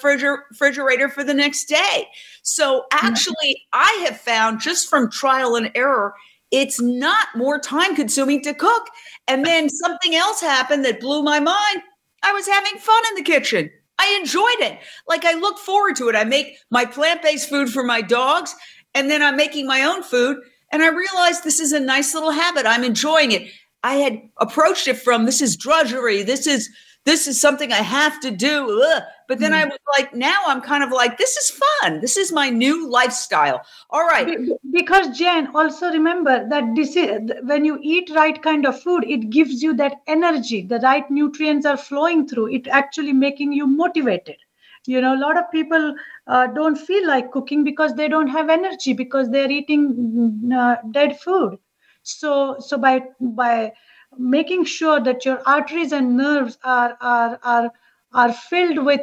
refrigerator 0.51 1.07
for 1.07 1.23
the 1.23 1.33
next 1.33 1.65
day. 1.65 2.07
So 2.41 2.79
mm-hmm. 2.91 3.05
actually 3.05 3.63
I 3.71 4.05
have 4.07 4.19
found 4.19 4.59
just 4.59 4.89
from 4.89 5.09
trial 5.09 5.55
and 5.55 5.71
error 5.75 6.13
it's 6.53 6.79
not 6.79 7.29
more 7.35 7.57
time 7.57 7.95
consuming 7.95 8.43
to 8.43 8.53
cook. 8.53 8.87
And 9.27 9.43
then 9.43 9.69
something 9.69 10.13
else 10.13 10.39
happened 10.39 10.85
that 10.85 10.99
blew 10.99 11.23
my 11.23 11.39
mind. 11.39 11.81
I 12.21 12.31
was 12.31 12.47
having 12.47 12.79
fun 12.79 13.01
in 13.09 13.15
the 13.15 13.23
kitchen. 13.23 13.71
I 13.97 14.19
enjoyed 14.19 14.59
it. 14.59 14.77
Like 15.07 15.25
I 15.25 15.33
look 15.33 15.57
forward 15.57 15.95
to 15.95 16.09
it. 16.09 16.15
I 16.15 16.25
make 16.25 16.57
my 16.69 16.85
plant-based 16.85 17.49
food 17.49 17.69
for 17.69 17.83
my 17.83 18.01
dogs 18.01 18.55
and 18.93 19.09
then 19.09 19.23
I'm 19.23 19.35
making 19.35 19.65
my 19.65 19.81
own 19.81 20.03
food 20.03 20.37
and 20.71 20.83
I 20.83 20.89
realized 20.89 21.43
this 21.43 21.59
is 21.59 21.71
a 21.71 21.79
nice 21.79 22.13
little 22.13 22.31
habit. 22.31 22.67
I'm 22.67 22.83
enjoying 22.83 23.31
it. 23.31 23.49
I 23.83 23.95
had 23.95 24.21
approached 24.37 24.87
it 24.87 24.97
from 24.97 25.25
this 25.25 25.41
is 25.41 25.57
drudgery. 25.57 26.23
This 26.23 26.47
is 26.47 26.69
this 27.05 27.27
is 27.27 27.39
something 27.39 27.71
I 27.71 27.81
have 27.81 28.19
to 28.21 28.31
do. 28.31 28.81
Ugh. 28.81 29.03
But 29.27 29.39
then 29.39 29.51
mm. 29.51 29.55
I 29.55 29.65
was 29.65 29.79
like, 29.97 30.13
now 30.13 30.41
I'm 30.47 30.61
kind 30.61 30.83
of 30.83 30.91
like, 30.91 31.17
this 31.17 31.35
is 31.35 31.61
fun. 31.81 31.99
This 31.99 32.15
is 32.15 32.31
my 32.31 32.49
new 32.49 32.89
lifestyle. 32.89 33.61
All 33.89 34.05
right. 34.05 34.37
Because 34.71 35.17
Jen, 35.17 35.49
also 35.53 35.91
remember 35.91 36.47
that 36.49 36.63
this 36.75 36.95
is 36.95 37.19
when 37.43 37.65
you 37.65 37.77
eat 37.81 38.09
right 38.15 38.41
kind 38.41 38.65
of 38.65 38.81
food, 38.81 39.03
it 39.05 39.29
gives 39.29 39.61
you 39.61 39.73
that 39.75 39.97
energy. 40.07 40.61
The 40.61 40.79
right 40.79 41.09
nutrients 41.11 41.65
are 41.65 41.77
flowing 41.77 42.27
through. 42.27 42.53
It 42.53 42.67
actually 42.67 43.13
making 43.13 43.51
you 43.51 43.67
motivated. 43.67 44.37
You 44.85 44.99
know, 45.01 45.15
a 45.15 45.19
lot 45.19 45.37
of 45.37 45.49
people 45.51 45.95
uh, 46.27 46.47
don't 46.47 46.75
feel 46.75 47.07
like 47.07 47.31
cooking 47.31 47.63
because 47.63 47.95
they 47.95 48.09
don't 48.09 48.27
have 48.27 48.49
energy 48.49 48.93
because 48.93 49.29
they're 49.29 49.51
eating 49.51 49.93
mm, 49.93 50.53
uh, 50.53 50.77
dead 50.91 51.19
food 51.19 51.57
so 52.03 52.57
so 52.59 52.77
by 52.77 53.01
by 53.19 53.71
making 54.17 54.65
sure 54.65 54.99
that 54.99 55.25
your 55.25 55.41
arteries 55.47 55.91
and 55.91 56.15
nerves 56.17 56.57
are 56.63 56.97
are 57.01 57.39
are 57.43 57.71
are 58.13 58.33
filled 58.33 58.85
with 58.85 59.01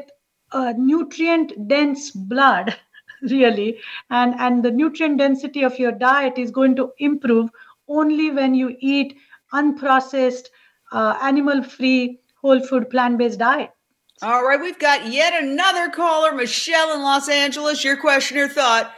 uh, 0.52 0.72
nutrient 0.76 1.52
dense 1.68 2.10
blood 2.10 2.76
really 3.22 3.78
and 4.10 4.34
and 4.38 4.64
the 4.64 4.70
nutrient 4.70 5.18
density 5.18 5.62
of 5.62 5.78
your 5.78 5.92
diet 5.92 6.38
is 6.38 6.50
going 6.50 6.76
to 6.76 6.92
improve 6.98 7.50
only 7.88 8.30
when 8.30 8.54
you 8.54 8.76
eat 8.80 9.16
unprocessed 9.52 10.46
uh, 10.92 11.18
animal 11.22 11.62
free 11.62 12.20
whole 12.40 12.60
food 12.60 12.88
plant 12.90 13.18
based 13.18 13.38
diet. 13.38 13.70
All 14.22 14.44
right 14.44 14.60
we've 14.60 14.78
got 14.78 15.10
yet 15.10 15.42
another 15.42 15.88
caller 15.88 16.32
michelle 16.32 16.94
in 16.94 17.02
los 17.02 17.28
angeles. 17.28 17.82
Your 17.82 17.96
question 17.96 18.38
or 18.38 18.48
thought 18.48 18.92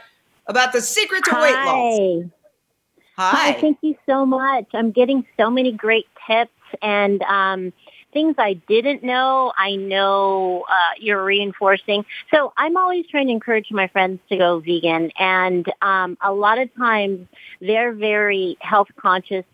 about 0.47 0.73
the 0.73 0.81
secret 0.81 1.23
to 1.23 1.31
Hi. 1.31 1.41
weight 1.41 1.65
loss 1.65 2.33
Hi. 3.15 3.51
Hi. 3.51 3.61
Thank 3.61 3.79
you 3.81 3.95
so 4.05 4.25
much. 4.25 4.65
I'm 4.73 4.91
getting 4.91 5.25
so 5.37 5.49
many 5.49 5.71
great 5.71 6.07
tips 6.27 6.51
and 6.81 7.21
um, 7.23 7.73
things 8.11 8.35
I 8.37 8.53
didn't 8.53 9.03
know. 9.03 9.53
I 9.57 9.75
know 9.75 10.65
uh, 10.67 10.95
you're 10.99 11.23
reinforcing. 11.23 12.05
So 12.33 12.53
I'm 12.57 12.75
always 12.77 13.05
trying 13.07 13.27
to 13.27 13.33
encourage 13.33 13.71
my 13.71 13.87
friends 13.87 14.19
to 14.29 14.37
go 14.37 14.59
vegan, 14.59 15.11
and 15.19 15.65
um, 15.81 16.17
a 16.21 16.33
lot 16.33 16.57
of 16.59 16.73
times 16.75 17.27
they're 17.61 17.93
very 17.93 18.57
health 18.61 18.89
conscious, 18.97 19.45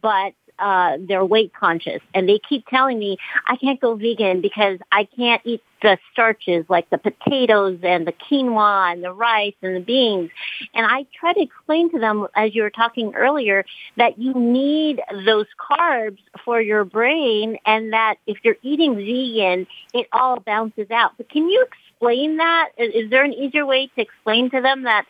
but 0.00 0.34
uh, 0.58 0.98
they're 1.00 1.24
weight 1.24 1.52
conscious 1.54 2.00
and 2.14 2.28
they 2.28 2.40
keep 2.48 2.66
telling 2.66 2.98
me 2.98 3.16
I 3.46 3.54
can't 3.56 3.80
go 3.80 3.94
vegan 3.94 4.40
because 4.40 4.78
I 4.90 5.04
can't 5.04 5.40
eat 5.44 5.62
the 5.82 5.98
starches 6.12 6.64
like 6.68 6.88
the 6.90 6.98
potatoes 6.98 7.78
and 7.82 8.06
the 8.06 8.12
quinoa 8.12 8.92
and 8.92 9.02
the 9.02 9.12
rice 9.12 9.54
and 9.62 9.76
the 9.76 9.80
beans. 9.80 10.30
And 10.74 10.86
I 10.86 11.06
try 11.18 11.32
to 11.32 11.40
explain 11.40 11.90
to 11.92 11.98
them, 11.98 12.26
as 12.34 12.54
you 12.54 12.62
were 12.62 12.70
talking 12.70 13.14
earlier, 13.14 13.64
that 13.96 14.18
you 14.18 14.34
need 14.34 15.00
those 15.24 15.46
carbs 15.58 16.18
for 16.44 16.60
your 16.60 16.84
brain 16.84 17.58
and 17.66 17.92
that 17.92 18.16
if 18.26 18.38
you're 18.42 18.56
eating 18.62 18.96
vegan, 18.96 19.66
it 19.94 20.08
all 20.12 20.40
bounces 20.40 20.90
out. 20.90 21.12
But 21.16 21.28
can 21.28 21.48
you 21.48 21.64
explain 21.64 22.36
that? 22.38 22.70
Is 22.76 23.10
there 23.10 23.24
an 23.24 23.32
easier 23.32 23.66
way 23.66 23.86
to 23.94 24.00
explain 24.00 24.50
to 24.50 24.60
them 24.60 24.84
that 24.84 25.06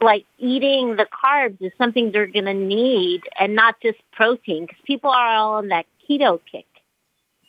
like 0.00 0.24
eating 0.38 0.96
the 0.96 1.06
carbs 1.06 1.60
is 1.60 1.72
something 1.76 2.12
they're 2.12 2.26
going 2.26 2.44
to 2.44 2.54
need 2.54 3.22
and 3.38 3.54
not 3.54 3.80
just 3.80 3.98
protein 4.12 4.66
because 4.66 4.80
people 4.84 5.10
are 5.10 5.34
all 5.34 5.54
on 5.54 5.68
that 5.68 5.86
keto 6.08 6.40
kick. 6.50 6.66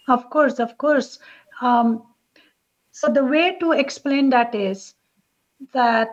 Of 0.08 0.30
course, 0.30 0.60
of 0.60 0.78
course. 0.78 1.20
Um, 1.62 2.04
so 3.00 3.08
the 3.08 3.24
way 3.24 3.56
to 3.60 3.72
explain 3.72 4.30
that 4.30 4.54
is 4.54 4.94
that 5.74 6.10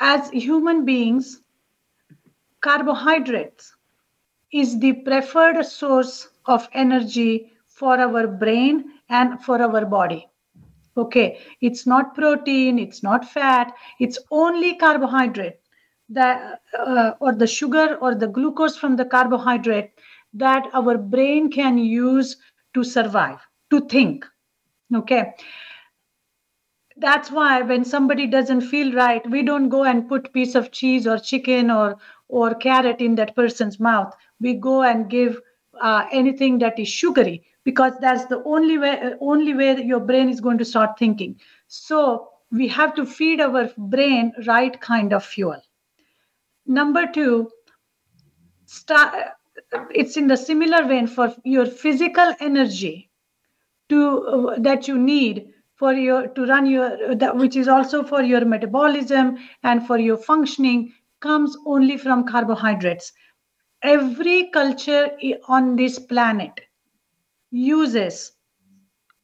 as 0.00 0.30
human 0.30 0.84
beings, 0.84 1.42
carbohydrates 2.60 3.76
is 4.52 4.80
the 4.80 4.94
preferred 4.94 5.64
source 5.64 6.30
of 6.46 6.68
energy 6.72 7.52
for 7.68 8.00
our 8.00 8.26
brain 8.26 8.94
and 9.10 9.40
for 9.44 9.62
our 9.62 9.84
body. 9.86 10.26
Okay, 10.96 11.38
it's 11.60 11.86
not 11.86 12.16
protein, 12.16 12.76
it's 12.76 13.04
not 13.04 13.24
fat, 13.24 13.72
it's 14.00 14.18
only 14.32 14.74
carbohydrate 14.74 15.60
that 16.08 16.62
uh, 16.76 17.12
or 17.20 17.32
the 17.32 17.46
sugar 17.46 17.94
or 18.00 18.16
the 18.16 18.26
glucose 18.26 18.76
from 18.76 18.96
the 18.96 19.04
carbohydrate 19.04 19.92
that 20.32 20.68
our 20.74 20.98
brain 20.98 21.48
can 21.48 21.78
use 21.78 22.36
to 22.74 22.82
survive, 22.82 23.38
to 23.70 23.80
think. 23.82 24.26
Okay. 24.94 25.34
That's 26.96 27.30
why 27.30 27.62
when 27.62 27.84
somebody 27.84 28.26
doesn't 28.26 28.62
feel 28.62 28.92
right, 28.92 29.28
we 29.30 29.42
don't 29.42 29.68
go 29.68 29.84
and 29.84 30.08
put 30.08 30.32
piece 30.32 30.54
of 30.54 30.72
cheese 30.72 31.06
or 31.06 31.18
chicken 31.18 31.70
or 31.70 31.96
or 32.28 32.54
carrot 32.54 33.00
in 33.00 33.14
that 33.14 33.36
person's 33.36 33.78
mouth. 33.78 34.14
We 34.40 34.54
go 34.54 34.82
and 34.82 35.08
give 35.08 35.40
uh, 35.80 36.06
anything 36.12 36.58
that 36.58 36.78
is 36.78 36.88
sugary 36.88 37.44
because 37.64 37.92
that's 38.00 38.24
the 38.26 38.42
only 38.44 38.78
way 38.78 39.12
only 39.20 39.54
way 39.54 39.74
that 39.74 39.84
your 39.84 40.00
brain 40.00 40.28
is 40.28 40.40
going 40.40 40.58
to 40.58 40.64
start 40.64 40.98
thinking 40.98 41.38
so 41.66 42.28
we 42.50 42.68
have 42.68 42.94
to 42.94 43.04
feed 43.04 43.40
our 43.40 43.68
brain 43.76 44.32
right 44.46 44.80
kind 44.80 45.12
of 45.12 45.24
fuel 45.24 45.60
number 46.66 47.06
two 47.06 47.50
start 48.66 49.14
it's 49.90 50.16
in 50.16 50.26
the 50.26 50.36
similar 50.36 50.86
vein 50.86 51.06
for 51.06 51.34
your 51.44 51.66
physical 51.66 52.34
energy 52.40 53.07
to 53.88 54.00
uh, 54.26 54.58
that 54.58 54.88
you 54.88 54.98
need 54.98 55.52
for 55.76 55.92
your 55.92 56.26
to 56.28 56.46
run 56.46 56.66
your 56.66 57.14
that 57.14 57.36
which 57.36 57.56
is 57.56 57.68
also 57.68 58.02
for 58.02 58.22
your 58.22 58.44
metabolism 58.44 59.38
and 59.62 59.86
for 59.86 59.98
your 59.98 60.16
functioning 60.16 60.92
comes 61.20 61.56
only 61.66 61.96
from 61.96 62.26
carbohydrates 62.26 63.12
every 63.82 64.50
culture 64.50 65.10
on 65.48 65.76
this 65.76 65.98
planet 65.98 66.60
uses 67.50 68.32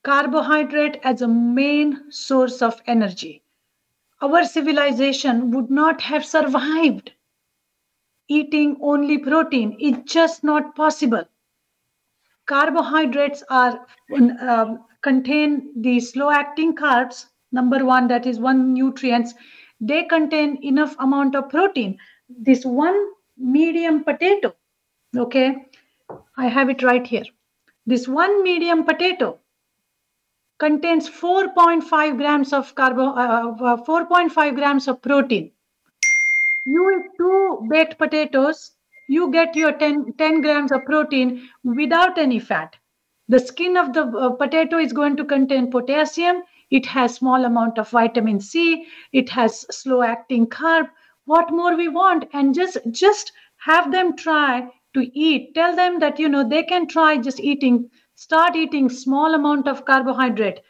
carbohydrate 0.04 1.00
as 1.02 1.22
a 1.22 1.26
main 1.28 2.12
source 2.12 2.62
of 2.62 2.80
energy. 2.86 3.42
Our 4.20 4.44
civilization 4.44 5.50
would 5.52 5.70
not 5.70 6.00
have 6.02 6.24
survived 6.24 7.12
eating 8.28 8.76
only 8.82 9.18
protein. 9.18 9.76
It's 9.80 10.12
just 10.12 10.44
not 10.44 10.76
possible. 10.76 11.24
Carbohydrates 12.46 13.42
are 13.48 13.86
uh, 14.40 14.74
contain 15.02 15.72
the 15.76 16.00
slow 16.00 16.30
acting 16.30 16.74
carbs. 16.74 17.26
Number 17.52 17.84
one, 17.84 18.08
that 18.08 18.26
is 18.26 18.38
one 18.38 18.74
nutrients. 18.74 19.34
They 19.80 20.04
contain 20.04 20.58
enough 20.62 20.96
amount 20.98 21.36
of 21.36 21.48
protein. 21.48 21.98
This 22.28 22.64
one 22.64 22.98
medium 23.36 24.04
potato, 24.04 24.54
okay, 25.16 25.66
I 26.36 26.48
have 26.48 26.70
it 26.70 26.82
right 26.82 27.06
here 27.06 27.24
this 27.86 28.08
one 28.08 28.42
medium 28.42 28.84
potato 28.84 29.38
contains 30.58 31.08
4.5 31.08 32.16
grams 32.16 32.52
of 32.52 32.74
carbo, 32.74 33.08
uh, 33.08 33.54
uh, 33.60 33.76
4.5 33.84 34.54
grams 34.54 34.88
of 34.88 35.02
protein. 35.02 35.50
You 36.64 36.90
eat 36.96 37.10
two 37.18 37.66
baked 37.68 37.98
potatoes, 37.98 38.72
you 39.06 39.30
get 39.30 39.56
your 39.56 39.72
10, 39.72 40.14
10 40.18 40.40
grams 40.40 40.72
of 40.72 40.84
protein 40.84 41.48
without 41.62 42.18
any 42.18 42.38
fat. 42.38 42.76
The 43.28 43.38
skin 43.38 43.76
of 43.76 43.92
the 43.92 44.02
uh, 44.02 44.30
potato 44.30 44.78
is 44.78 44.92
going 44.92 45.16
to 45.16 45.24
contain 45.24 45.70
potassium. 45.70 46.42
It 46.70 46.86
has 46.86 47.14
small 47.14 47.44
amount 47.44 47.78
of 47.78 47.88
vitamin 47.88 48.40
C. 48.40 48.86
It 49.12 49.30
has 49.30 49.60
slow 49.70 50.02
acting 50.02 50.46
carb. 50.46 50.88
What 51.24 51.50
more 51.50 51.76
we 51.76 51.88
want? 51.88 52.26
And 52.32 52.54
just 52.54 52.78
just 52.90 53.32
have 53.56 53.90
them 53.90 54.16
try 54.16 54.68
to 54.92 55.18
eat. 55.18 55.54
Tell 55.54 55.74
them 55.74 55.98
that 56.00 56.18
you 56.18 56.28
know 56.28 56.46
they 56.46 56.62
can 56.62 56.86
try 56.86 57.16
just 57.16 57.40
eating. 57.40 57.90
Start 58.14 58.56
eating 58.56 58.88
small 58.90 59.34
amount 59.34 59.68
of 59.68 59.84
carbohydrate 59.84 60.60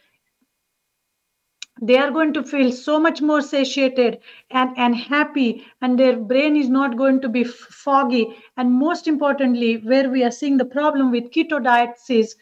they 1.87 1.99
are 1.99 2.11
going 2.11 2.33
to 2.33 2.43
feel 2.43 2.73
so 2.73 2.99
much 2.99 3.21
more 3.21 3.43
satiated 3.43 4.19
and, 4.51 4.71
and 4.79 4.97
happy 4.97 5.67
and 5.83 5.99
their 5.99 6.17
brain 6.17 6.57
is 6.57 6.69
not 6.69 6.97
going 6.97 7.21
to 7.21 7.29
be 7.29 7.45
foggy. 7.45 8.35
And 8.57 8.73
most 8.73 9.07
importantly 9.07 9.77
where 9.79 10.09
we 10.09 10.25
are 10.25 10.31
seeing 10.31 10.57
the 10.57 10.65
problem 10.65 11.11
with 11.11 11.31
keto 11.31 11.63
diets 11.63 12.09
is 12.09 12.37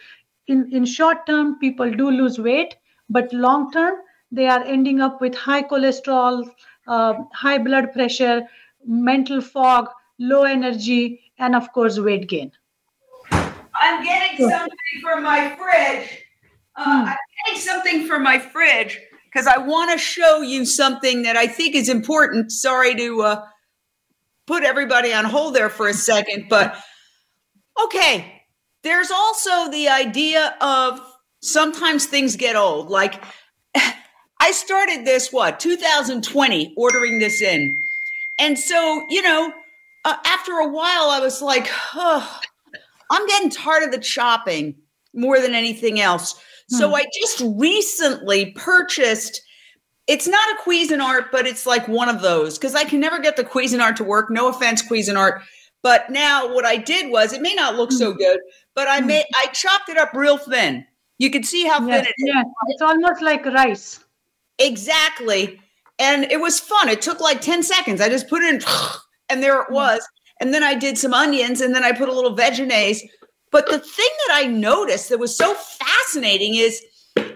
in, 0.47 0.71
in 0.73 0.85
short 0.85 1.27
term 1.27 1.59
people 1.59 1.91
do 1.91 2.11
lose 2.11 2.39
weight 2.39 2.77
but 3.11 3.33
long 3.33 3.73
term 3.73 3.97
they 4.31 4.47
are 4.47 4.63
ending 4.65 5.01
up 5.01 5.21
with 5.21 5.35
high 5.35 5.63
cholesterol 5.63 6.49
uh, 6.87 7.15
high 7.33 7.59
blood 7.59 7.93
pressure 7.93 8.43
mental 8.87 9.41
fog 9.41 9.89
low 10.19 10.45
energy 10.45 11.21
and 11.39 11.57
of 11.57 11.73
course 11.73 11.99
weight 11.99 12.29
gain. 12.29 12.53
I'm 13.75 14.05
getting 14.05 14.49
something 14.49 15.01
from 15.01 15.25
my 15.25 15.57
fridge. 15.57 16.19
Uh, 16.75 16.85
hmm. 16.85 17.09
i'm 17.09 17.17
getting 17.45 17.61
something 17.61 18.07
from 18.07 18.23
my 18.23 18.39
fridge 18.39 18.99
because 19.33 19.47
I 19.47 19.59
want 19.59 19.91
to 19.93 19.99
show 19.99 20.43
you 20.43 20.67
something 20.67 21.23
that 21.23 21.37
I 21.37 21.47
think 21.47 21.75
is 21.75 21.89
important. 21.89 22.53
Sorry 22.53 22.95
to 22.97 23.23
uh, 23.23 23.45
put 24.47 24.63
everybody 24.63 25.13
on 25.13 25.25
hold 25.25 25.55
there 25.55 25.71
for 25.71 25.89
a 25.89 25.95
second, 25.95 26.47
but 26.49 26.77
okay. 27.85 28.43
There's 28.83 29.11
also 29.13 29.71
the 29.71 29.89
idea 29.89 30.57
of 30.61 31.01
sometimes 31.41 32.07
things 32.07 32.37
get 32.37 32.57
old. 32.57 32.91
Like 32.91 33.23
I 34.41 34.51
started 34.51 35.05
this, 35.05 35.33
what, 35.33 35.61
2020, 35.61 36.75
ordering 36.77 37.19
this 37.19 37.41
in. 37.41 37.77
And 38.39 38.59
so, 38.59 39.05
you 39.09 39.23
know, 39.23 39.53
uh, 40.05 40.17
after 40.27 40.53
a 40.55 40.67
while, 40.67 41.11
I 41.11 41.21
was 41.21 41.41
like, 41.41 41.69
oh, 41.95 42.41
I'm 43.11 43.27
getting 43.29 43.51
tired 43.51 43.85
of 43.85 43.93
the 43.93 43.99
chopping 43.99 44.75
more 45.15 45.41
than 45.41 45.55
anything 45.55 46.01
else. 46.01 46.35
So 46.73 46.89
hmm. 46.89 46.95
I 46.95 47.05
just 47.21 47.43
recently 47.57 48.53
purchased. 48.53 49.41
It's 50.07 50.27
not 50.27 50.51
a 50.51 50.63
Cuisinart, 50.63 51.27
but 51.31 51.47
it's 51.47 51.67
like 51.67 51.87
one 51.87 52.09
of 52.09 52.23
those 52.23 52.59
because 52.59 52.75
I 52.75 52.85
can 52.85 53.01
never 53.01 53.21
get 53.21 53.37
the 53.37 53.45
Cuisinart 53.45 53.97
to 53.97 54.05
work. 54.05 54.31
No 54.31 54.49
offense, 54.49 54.83
Cuisinart. 54.83 55.43
But 55.83 56.11
now 56.11 56.53
what 56.53 56.65
I 56.65 56.77
did 56.77 57.11
was 57.11 57.33
it 57.33 57.43
may 57.43 57.55
not 57.55 57.77
look 57.77 57.93
so 57.93 58.13
hmm. 58.13 58.19
good, 58.19 58.41
but 58.75 58.89
I 58.89 59.01
hmm. 59.01 59.07
made 59.09 59.25
I 59.37 59.49
chopped 59.49 59.89
it 59.89 59.99
up 59.99 60.15
real 60.15 60.39
thin. 60.39 60.87
You 61.19 61.31
can 61.31 61.45
see 61.45 61.67
how 61.67 61.87
yes, 61.87 62.05
thin 62.05 62.07
it 62.07 62.23
is. 62.23 62.35
Yeah, 62.35 62.43
it's 62.69 62.83
almost 62.83 63.23
like 63.23 63.45
rice. 63.47 64.01
Exactly. 64.59 65.61
And 65.99 66.25
it 66.25 66.41
was 66.41 66.59
fun. 66.59 66.89
It 66.89 67.03
took 67.03 67.21
like 67.21 67.41
10 67.41 67.63
seconds. 67.63 68.01
I 68.01 68.09
just 68.09 68.29
put 68.29 68.43
it 68.43 68.55
in 68.55 68.63
and 69.29 69.43
there 69.43 69.61
it 69.61 69.71
was. 69.71 70.07
And 70.41 70.53
then 70.53 70.65
I 70.65 70.75
did 70.75 70.99
some 70.99 71.15
onions 71.15 71.61
and 71.61 71.75
then 71.75 71.85
I 71.85 71.93
put 71.93 72.09
a 72.09 72.13
little 72.13 72.37
veggies 72.37 73.03
but 73.53 73.67
the 73.67 73.79
thing 73.79 74.09
that 74.27 74.37
I 74.39 74.47
noticed 74.47 75.11
that 75.11 75.19
was 75.19 75.37
so 75.37 75.55
fascinating 75.55 76.55
is 76.55 76.83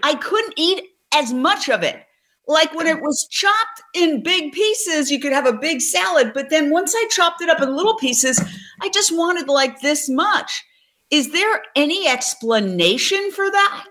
I 0.03 0.15
couldn't 0.15 0.55
eat 0.57 0.83
as 1.13 1.31
much 1.31 1.69
of 1.69 1.83
it. 1.83 2.03
Like 2.47 2.73
when 2.73 2.87
it 2.87 3.01
was 3.01 3.27
chopped 3.29 3.81
in 3.93 4.23
big 4.23 4.51
pieces, 4.51 5.11
you 5.11 5.19
could 5.19 5.33
have 5.33 5.45
a 5.45 5.53
big 5.53 5.79
salad. 5.79 6.31
But 6.33 6.49
then 6.49 6.71
once 6.71 6.93
I 6.95 7.07
chopped 7.11 7.41
it 7.41 7.49
up 7.49 7.61
in 7.61 7.75
little 7.75 7.97
pieces, 7.97 8.41
I 8.81 8.89
just 8.89 9.15
wanted 9.15 9.47
like 9.47 9.81
this 9.81 10.09
much. 10.09 10.63
Is 11.11 11.31
there 11.31 11.61
any 11.75 12.07
explanation 12.07 13.31
for 13.31 13.49
that? 13.51 13.89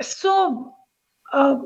So, 0.00 0.72
uh, 1.32 1.56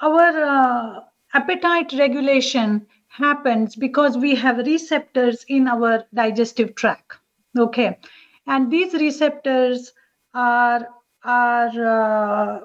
our 0.00 0.42
uh, 0.42 1.00
appetite 1.34 1.92
regulation 1.92 2.86
happens 3.08 3.76
because 3.76 4.16
we 4.16 4.34
have 4.36 4.56
receptors 4.58 5.44
in 5.48 5.68
our 5.68 6.04
digestive 6.14 6.74
tract. 6.74 7.18
Okay 7.58 7.98
and 8.46 8.70
these 8.70 8.94
receptors 8.94 9.92
are 10.34 10.88
are 11.24 11.86
uh, 11.86 12.60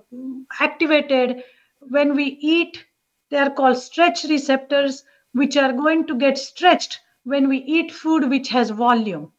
activated 0.60 1.44
when 1.90 2.16
we 2.16 2.26
eat 2.42 2.86
they 3.30 3.38
are 3.38 3.50
called 3.52 3.78
stretch 3.78 4.24
receptors 4.24 5.04
which 5.34 5.58
are 5.58 5.74
going 5.74 6.08
to 6.08 6.16
get 6.16 6.38
stretched 6.38 7.00
when 7.24 7.48
we 7.48 7.58
eat 7.58 7.92
food 7.92 8.30
which 8.30 8.50
has 8.50 8.70
volume. 8.70 9.32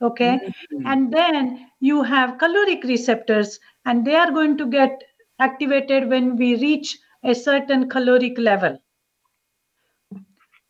Okay? 0.00 0.38
Mm-hmm. 0.38 0.86
and 0.86 1.12
then 1.12 1.66
you 1.80 2.02
have 2.02 2.38
caloric 2.38 2.84
receptors 2.84 3.58
and 3.84 4.06
they 4.06 4.14
are 4.14 4.30
going 4.30 4.56
to 4.58 4.66
get 4.66 5.02
activated 5.38 6.08
when 6.08 6.36
we 6.36 6.56
reach 6.56 6.98
a 7.24 7.34
certain 7.34 7.88
caloric 7.88 8.38
level. 8.38 8.78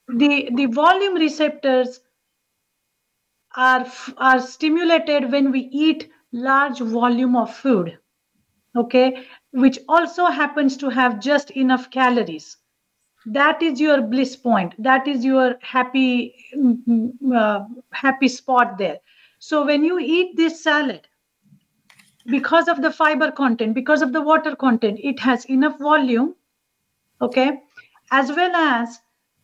The 0.08 0.50
the 0.54 0.66
volume 0.66 1.14
receptors 1.14 2.00
are, 3.56 3.86
are 4.18 4.40
stimulated 4.40 5.30
when 5.30 5.50
we 5.50 5.60
eat 5.72 6.10
large 6.32 6.80
volume 6.80 7.36
of 7.36 7.54
food 7.54 7.98
okay 8.76 9.26
which 9.52 9.78
also 9.88 10.26
happens 10.26 10.76
to 10.76 10.88
have 10.88 11.20
just 11.20 11.50
enough 11.52 11.90
calories. 11.90 12.56
That 13.26 13.62
is 13.62 13.80
your 13.80 14.02
bliss 14.02 14.36
point. 14.36 14.74
That 14.82 15.06
is 15.08 15.24
your 15.24 15.54
happy 15.62 16.34
mm, 16.56 17.12
uh, 17.34 17.64
happy 17.92 18.28
spot 18.28 18.76
there. 18.76 18.98
So 19.38 19.64
when 19.64 19.84
you 19.84 19.98
eat 19.98 20.36
this 20.36 20.62
salad 20.62 21.06
because 22.26 22.68
of 22.68 22.82
the 22.82 22.90
fiber 22.90 23.30
content 23.30 23.74
because 23.74 24.02
of 24.02 24.12
the 24.12 24.20
water 24.20 24.56
content 24.56 24.98
it 25.02 25.20
has 25.20 25.44
enough 25.46 25.78
volume 25.78 26.34
okay 27.20 27.60
as 28.10 28.30
well 28.30 28.54
as 28.56 29.00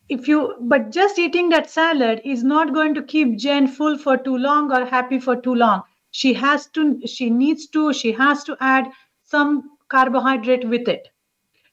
if 0.09 0.27
you 0.27 0.55
but 0.61 0.91
just 0.91 1.17
eating 1.19 1.49
that 1.49 1.69
salad 1.69 2.21
is 2.25 2.43
not 2.43 2.73
going 2.73 2.93
to 2.95 3.03
keep 3.03 3.37
jen 3.37 3.67
full 3.67 3.97
for 3.97 4.17
too 4.17 4.37
long 4.37 4.71
or 4.71 4.85
happy 4.85 5.19
for 5.19 5.35
too 5.35 5.55
long. 5.55 5.83
She 6.11 6.33
has 6.33 6.67
to 6.67 7.05
she 7.07 7.29
needs 7.29 7.67
to 7.67 7.93
she 7.93 8.11
has 8.11 8.43
to 8.45 8.57
add 8.59 8.91
some 9.23 9.77
carbohydrate 9.87 10.67
with 10.67 10.87
it. 10.87 11.07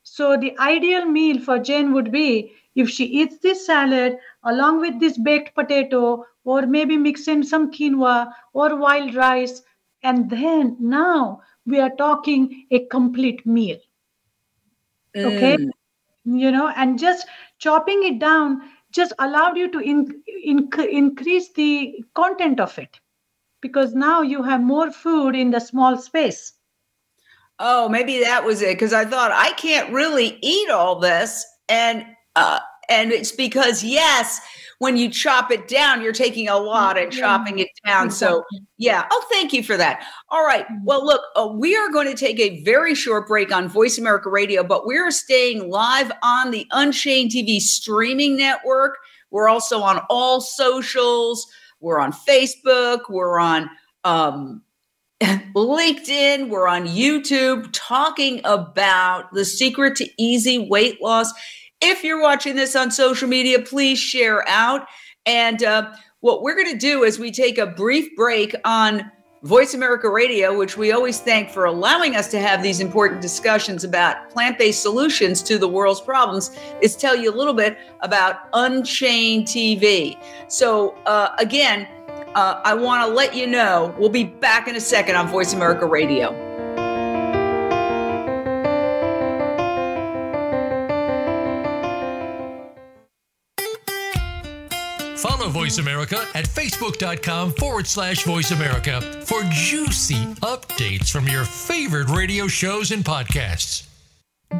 So 0.03 0.37
the 0.37 0.57
ideal 0.59 1.05
meal 1.05 1.41
for 1.41 1.59
jen 1.59 1.93
would 1.93 2.12
be 2.12 2.53
if 2.75 2.88
she 2.88 3.05
eats 3.05 3.38
this 3.38 3.67
salad 3.67 4.19
along 4.45 4.81
with 4.81 5.01
this 5.01 5.19
baked 5.19 5.55
potato 5.55 6.25
or 6.45 6.62
maybe 6.67 6.97
mix 6.97 7.29
in 7.29 7.43
some 7.43 7.71
quinoa 7.71 8.33
or 8.53 8.77
wild 8.77 9.14
rice 9.14 9.62
and 10.03 10.31
then 10.31 10.77
now 10.79 11.43
we 11.67 11.81
are 11.81 11.95
talking 11.97 12.67
a 12.71 12.87
complete 12.87 13.45
meal. 13.45 13.79
Okay? 15.17 15.57
Mm. 15.57 15.71
you 16.41 16.51
know 16.53 16.69
and 16.77 16.99
just 16.99 17.27
chopping 17.59 18.03
it 18.05 18.18
down 18.18 18.61
just 18.90 19.12
allowed 19.18 19.57
you 19.57 19.71
to 19.71 19.79
in, 19.81 20.23
in, 20.42 20.71
increase 20.90 21.53
the 21.53 21.94
content 22.14 22.61
of 22.61 22.79
it 22.79 22.99
because 23.61 23.94
now 23.94 24.23
you 24.23 24.42
have 24.42 24.62
more 24.62 24.90
food 24.90 25.35
in 25.35 25.51
the 25.51 25.61
small 25.61 25.99
space. 25.99 26.53
Oh, 27.59 27.88
maybe 27.88 28.21
that 28.21 28.44
was 28.44 28.62
it 28.62 28.75
because 28.75 28.92
I 28.92 29.05
thought 29.05 29.33
I 29.33 29.53
can't 29.55 29.92
really 29.92 30.38
eat 30.42 30.71
all 30.71 31.01
this 31.01 31.44
and 31.68 32.07
uh 32.37 32.61
and 32.88 33.12
it's 33.12 33.33
because 33.33 33.85
yes, 33.85 34.40
when 34.79 34.96
you 34.96 35.11
chop 35.11 35.51
it 35.51 35.66
down, 35.66 36.03
you're 36.03 36.12
taking 36.12 36.48
a 36.48 36.57
lot 36.57 36.96
and 36.96 37.12
chopping 37.12 37.59
it 37.59 37.68
down. 37.85 38.11
So, 38.11 38.44
yeah. 38.77 39.07
Oh, 39.11 39.27
thank 39.31 39.53
you 39.53 39.62
for 39.62 39.77
that. 39.77 40.05
All 40.29 40.44
right. 40.44 40.64
Mm-hmm. 40.66 40.85
Well, 40.85 41.05
look, 41.05 41.22
uh, 41.35 41.48
we 41.53 41.77
are 41.77 41.90
going 41.90 42.07
to 42.07 42.14
take 42.14 42.38
a 42.38 42.62
very 42.62 42.94
short 42.94 43.27
break 43.27 43.53
on 43.53 43.68
Voice 43.68 43.98
America 43.98 44.31
Radio, 44.31 44.62
but 44.62 44.87
we're 44.87 45.11
staying 45.11 45.68
live 45.68 46.12
on 46.22 46.53
the 46.53 46.66
Unchained 46.70 47.33
TV 47.33 47.59
streaming 47.59 48.37
network. 48.37 48.98
We're 49.31 49.48
also 49.48 49.81
on 49.81 50.01
all 50.09 50.40
socials. 50.40 51.46
We're 51.81 51.98
on 51.98 52.12
Facebook. 52.12 53.01
We're 53.09 53.40
on 53.40 53.68
um, 54.05 54.62
LinkedIn. 55.20 56.51
We're 56.51 56.68
on 56.68 56.87
YouTube 56.87 57.68
talking 57.72 58.40
about 58.44 59.33
the 59.33 59.44
secret 59.44 59.96
to 59.96 60.09
easy 60.18 60.68
weight 60.68 61.03
loss. 61.03 61.33
If 61.81 62.03
you're 62.03 62.21
watching 62.21 62.57
this 62.57 62.75
on 62.75 62.91
social 62.91 63.29
media, 63.29 63.61
please 63.61 63.99
share 63.99 64.47
out. 64.49 64.87
And 65.27 65.62
uh, 65.62 65.93
what 66.21 66.43
we're 66.43 66.57
going 66.57 66.73
to 66.73 66.79
do 66.79 67.05
is 67.05 67.19
we 67.19 67.31
take 67.31 67.59
a 67.59 67.67
brief 67.67 68.14
break 68.17 68.55
on 68.64 69.11
Voice 69.45 69.75
America 69.75 70.11
Radio, 70.11 70.59
which 70.59 70.77
we 70.77 70.91
always 70.91 71.21
thank 71.21 71.51
for 71.51 71.67
allowing 71.67 72.17
us 72.17 72.29
to 72.33 72.41
have 72.41 72.61
these 72.61 72.81
important 72.81 73.21
discussions 73.21 73.85
about 73.85 74.29
plant 74.31 74.59
based 74.59 74.83
solutions 74.83 75.43
to 75.43 75.59
the 75.59 75.69
world's 75.69 76.01
problems, 76.01 76.51
is 76.83 76.97
tell 76.97 77.14
you 77.14 77.33
a 77.33 77.37
little 77.37 77.55
bit 77.55 77.79
about 78.01 78.49
Unchained 78.55 79.47
TV. 79.47 80.19
So, 80.49 80.97
uh, 81.07 81.37
again, 81.38 81.87
uh, 82.35 82.61
I 82.64 82.75
want 82.75 83.07
to 83.07 83.14
let 83.14 83.37
you 83.37 83.47
know 83.47 83.95
we'll 83.97 84.09
be 84.09 84.25
back 84.25 84.67
in 84.67 84.75
a 84.75 84.81
second 84.81 85.14
on 85.14 85.29
Voice 85.29 85.53
America 85.53 85.87
Radio. 85.87 86.47
Follow 95.48 95.64
Voice 95.64 95.78
America 95.78 96.26
at 96.34 96.46
facebook.com 96.46 97.52
forward 97.52 97.87
slash 97.87 98.24
voice 98.24 98.50
America 98.50 99.00
for 99.24 99.42
juicy 99.50 100.26
updates 100.42 101.11
from 101.11 101.26
your 101.26 101.44
favorite 101.44 102.08
radio 102.08 102.46
shows 102.46 102.90
and 102.90 103.04
podcasts. 103.04 103.87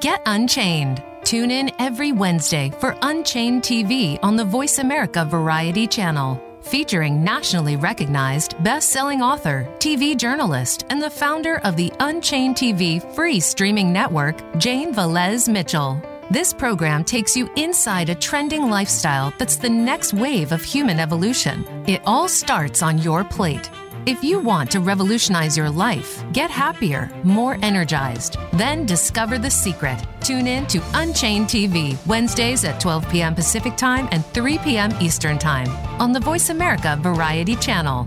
Get 0.01 0.23
Unchained. 0.27 1.03
Tune 1.25 1.51
in 1.51 1.71
every 1.79 2.13
Wednesday 2.13 2.73
for 2.79 2.97
Unchained 3.03 3.63
TV 3.63 4.19
on 4.23 4.37
the 4.37 4.45
Voice 4.45 4.79
America 4.79 5.25
Variety 5.25 5.87
Channel 5.87 6.43
featuring 6.63 7.25
nationally 7.25 7.77
recognized 7.77 8.63
best 8.63 8.91
selling 8.91 9.23
author, 9.23 9.67
TV 9.79 10.17
journalist, 10.17 10.85
and 10.91 11.01
the 11.01 11.09
founder 11.09 11.59
of 11.65 11.77
the 11.77 11.91
Unchained 12.01 12.57
TV 12.57 13.01
free 13.15 13.41
streaming 13.41 13.91
network, 13.91 14.37
Jane 14.59 14.93
Velez 14.95 15.51
Mitchell. 15.51 16.03
This 16.31 16.53
program 16.53 17.05
takes 17.05 17.35
you 17.35 17.51
inside 17.57 18.11
a 18.11 18.15
trending 18.15 18.69
lifestyle 18.69 19.33
that's 19.39 19.57
the 19.57 19.71
next 19.71 20.13
wave 20.13 20.53
of 20.53 20.63
human 20.63 21.01
evolution. 21.01 21.65
It 21.87 22.03
all 22.05 22.29
starts 22.29 22.83
on 22.83 22.99
your 22.99 23.25
plate. 23.25 23.71
If 24.05 24.23
you 24.23 24.39
want 24.39 24.71
to 24.73 24.81
revolutionize 24.81 25.57
your 25.57 25.71
life, 25.71 26.23
get 26.35 26.51
happier, 26.51 27.11
more 27.25 27.57
energized, 27.63 28.37
then 28.53 28.85
discover 28.85 29.39
the 29.39 29.51
secret. 29.51 30.05
Tune 30.21 30.47
in 30.47 30.67
to 30.67 30.83
Unchained 30.93 31.47
TV, 31.47 31.97
Wednesdays 32.07 32.63
at 32.65 32.79
12 32.79 33.09
p.m. 33.09 33.35
Pacific 33.35 33.75
Time 33.79 34.07
and 34.13 34.23
3 34.27 34.59
p.m. 34.59 34.93
Eastern 35.01 35.39
Time 35.39 35.71
on 35.99 36.13
the 36.13 36.21
Voice 36.21 36.51
America 36.51 36.99
Variety 37.01 37.57
Channel. 37.57 38.07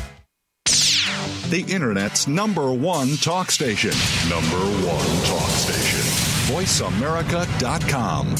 the 1.51 1.61
Internet's 1.71 2.27
number 2.29 2.71
one 2.71 3.17
talk 3.17 3.51
station. 3.51 3.91
Number 4.29 4.57
one 4.87 5.05
talk 5.25 5.49
station. 5.49 5.99
VoiceAmerica.com. 6.47 8.35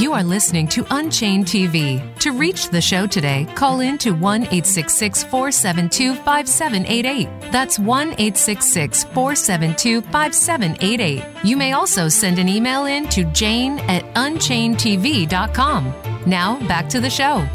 You 0.00 0.12
are 0.12 0.22
listening 0.22 0.68
to 0.68 0.86
Unchained 0.90 1.46
TV. 1.46 2.00
To 2.20 2.30
reach 2.30 2.68
the 2.68 2.80
show 2.80 3.08
today, 3.08 3.48
call 3.56 3.80
in 3.80 3.98
to 3.98 4.12
1 4.12 4.42
866 4.42 5.24
472 5.24 6.14
5788. 6.14 7.50
That's 7.50 7.80
1 7.80 8.08
866 8.12 9.02
472 9.04 10.00
5788. 10.02 11.24
You 11.44 11.56
may 11.56 11.72
also 11.72 12.08
send 12.08 12.38
an 12.38 12.48
email 12.48 12.84
in 12.84 13.08
to 13.08 13.24
jane 13.32 13.80
at 13.80 14.04
unchainedtv.com. 14.14 16.03
Now, 16.26 16.58
back 16.66 16.88
to 16.88 17.00
the 17.00 17.10
show. 17.10 17.46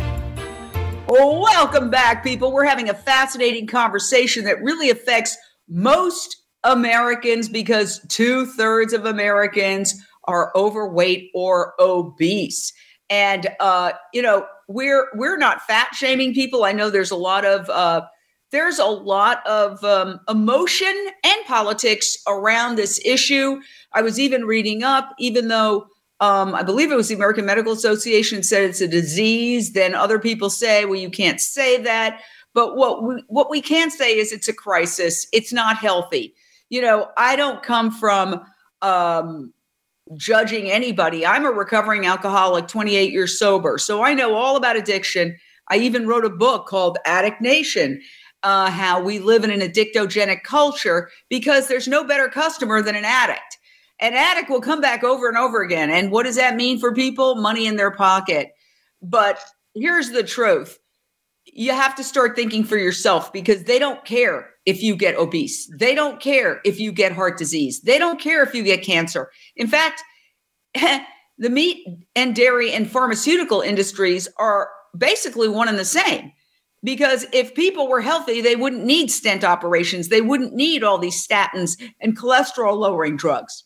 Welcome 1.08 1.90
back, 1.90 2.24
people. 2.24 2.52
We're 2.52 2.66
having 2.66 2.88
a 2.88 2.94
fascinating 2.94 3.66
conversation 3.66 4.44
that 4.46 4.62
really 4.62 4.92
affects 4.92 5.36
most 5.68 6.38
Americans 6.64 7.50
because 7.50 8.00
two 8.10 8.46
thirds 8.46 8.94
of 8.94 9.06
Americans 9.06 9.96
are 10.26 10.52
overweight 10.56 11.32
or 11.34 11.74
obese. 11.80 12.72
And 13.10 13.48
uh, 13.60 13.94
you 14.14 14.22
know, 14.22 14.46
we're 14.68 15.08
we're 15.16 15.38
not 15.38 15.64
fat 15.64 15.96
shaming 15.96 16.36
people. 16.36 16.64
I 16.64 16.72
know 16.72 16.92
there's 16.92 17.10
a 17.10 17.16
lot 17.16 17.46
of 17.46 17.68
uh, 17.72 18.02
there's 18.52 18.78
a 18.78 18.86
lot 18.86 19.46
of 19.48 19.84
um, 19.84 20.20
emotion 20.30 20.94
and 21.24 21.46
politics 21.48 22.18
around 22.28 22.76
this 22.76 23.02
issue. 23.04 23.60
I 23.94 24.04
was 24.04 24.20
even 24.20 24.46
reading 24.46 24.84
up, 24.84 25.10
even 25.18 25.48
though 25.48 25.88
um, 26.22 26.54
I 26.54 26.64
believe 26.64 26.92
it 26.92 26.96
was 26.96 27.08
the 27.08 27.16
American 27.16 27.46
Medical 27.46 27.72
Association 27.72 28.44
said 28.44 28.64
it's 28.64 28.82
a 28.82 28.88
disease. 28.88 29.72
Then 29.72 29.96
other 29.96 30.20
people 30.20 30.50
say, 30.50 30.86
well, 30.86 31.00
you 31.00 31.10
can't 31.10 31.40
say 31.40 31.82
that. 31.84 32.22
But 32.54 32.76
what 32.76 33.04
we, 33.04 33.24
what 33.28 33.50
we 33.50 33.62
can 33.62 33.90
say 33.90 34.18
is 34.18 34.32
it's 34.32 34.48
a 34.48 34.54
crisis. 34.54 35.28
It's 35.32 35.54
not 35.54 35.78
healthy. 35.78 36.36
You 36.70 36.82
know, 36.82 37.08
I 37.16 37.36
don't 37.36 37.64
come 37.64 37.90
from 37.90 38.42
um, 38.82 39.54
judging 40.18 40.70
anybody. 40.70 41.26
I'm 41.26 41.46
a 41.46 41.52
recovering 41.52 42.06
alcoholic, 42.06 42.68
28 42.68 43.12
years 43.12 43.40
sober. 43.40 43.78
So 43.78 44.04
I 44.04 44.14
know 44.14 44.36
all 44.36 44.58
about 44.58 44.76
addiction. 44.76 45.38
I 45.70 45.78
even 45.78 46.08
wrote 46.08 46.26
a 46.26 46.30
book 46.30 46.68
called 46.68 46.98
Addict 47.06 47.42
Nation. 47.42 48.02
Uh, 48.42 48.72
how 48.72 49.02
we 49.02 49.20
live 49.20 49.44
in 49.44 49.52
an 49.52 49.60
addictogenic 49.60 50.44
culture 50.44 51.10
because 51.28 51.68
there's 51.68 51.90
no 51.90 52.06
better 52.06 52.30
customer 52.30 52.82
than 52.82 52.96
an 52.96 53.04
addict 53.04 53.59
an 54.00 54.14
addict 54.14 54.50
will 54.50 54.62
come 54.62 54.82
back 54.82 55.04
over 55.04 55.28
and 55.28 55.38
over 55.38 55.62
again. 55.62 55.90
And 55.90 56.12
what 56.12 56.24
does 56.24 56.36
that 56.36 56.56
mean 56.56 56.80
for 56.80 56.94
people? 56.94 57.36
Money 57.36 57.68
in 57.68 57.76
their 57.76 57.92
pocket. 57.92 58.52
But 59.02 59.40
here's 59.74 60.12
the 60.12 60.24
truth 60.24 60.80
you 61.46 61.72
have 61.72 61.96
to 61.96 62.04
start 62.04 62.36
thinking 62.36 62.64
for 62.64 62.78
yourself 62.78 63.34
because 63.34 63.64
they 63.64 63.80
don't 63.80 64.06
care 64.06 64.52
if 64.66 64.84
you 64.84 64.96
get 64.96 65.16
obese. 65.16 65.70
They 65.80 65.96
don't 65.96 66.20
care 66.20 66.62
if 66.64 66.80
you 66.80 66.92
get 66.92 67.12
heart 67.12 67.38
disease. 67.38 67.82
They 67.82 67.98
don't 67.98 68.20
care 68.20 68.44
if 68.44 68.54
you 68.54 68.64
get 68.64 68.84
cancer. 68.84 69.32
In 69.56 69.68
fact, 69.68 70.04
the 70.76 71.50
meat 71.50 71.86
and 72.16 72.36
dairy 72.36 72.72
and 72.72 72.90
pharmaceutical 72.90 73.62
industries 73.62 74.28
are 74.38 74.70
basically 74.98 75.48
one 75.48 75.68
and 75.68 75.80
the 75.80 75.86
same. 75.86 76.32
Because 76.84 77.26
if 77.34 77.56
people 77.56 77.90
were 77.90 78.02
healthy, 78.02 78.42
they 78.42 78.56
wouldn't 78.56 78.86
need 78.86 79.12
stent 79.12 79.44
operations. 79.44 80.08
They 80.08 80.22
wouldn't 80.22 80.54
need 80.54 80.84
all 80.84 80.98
these 80.98 81.26
statins 81.26 81.82
and 82.00 82.18
cholesterol 82.18 82.78
lowering 82.78 83.18
drugs. 83.18 83.64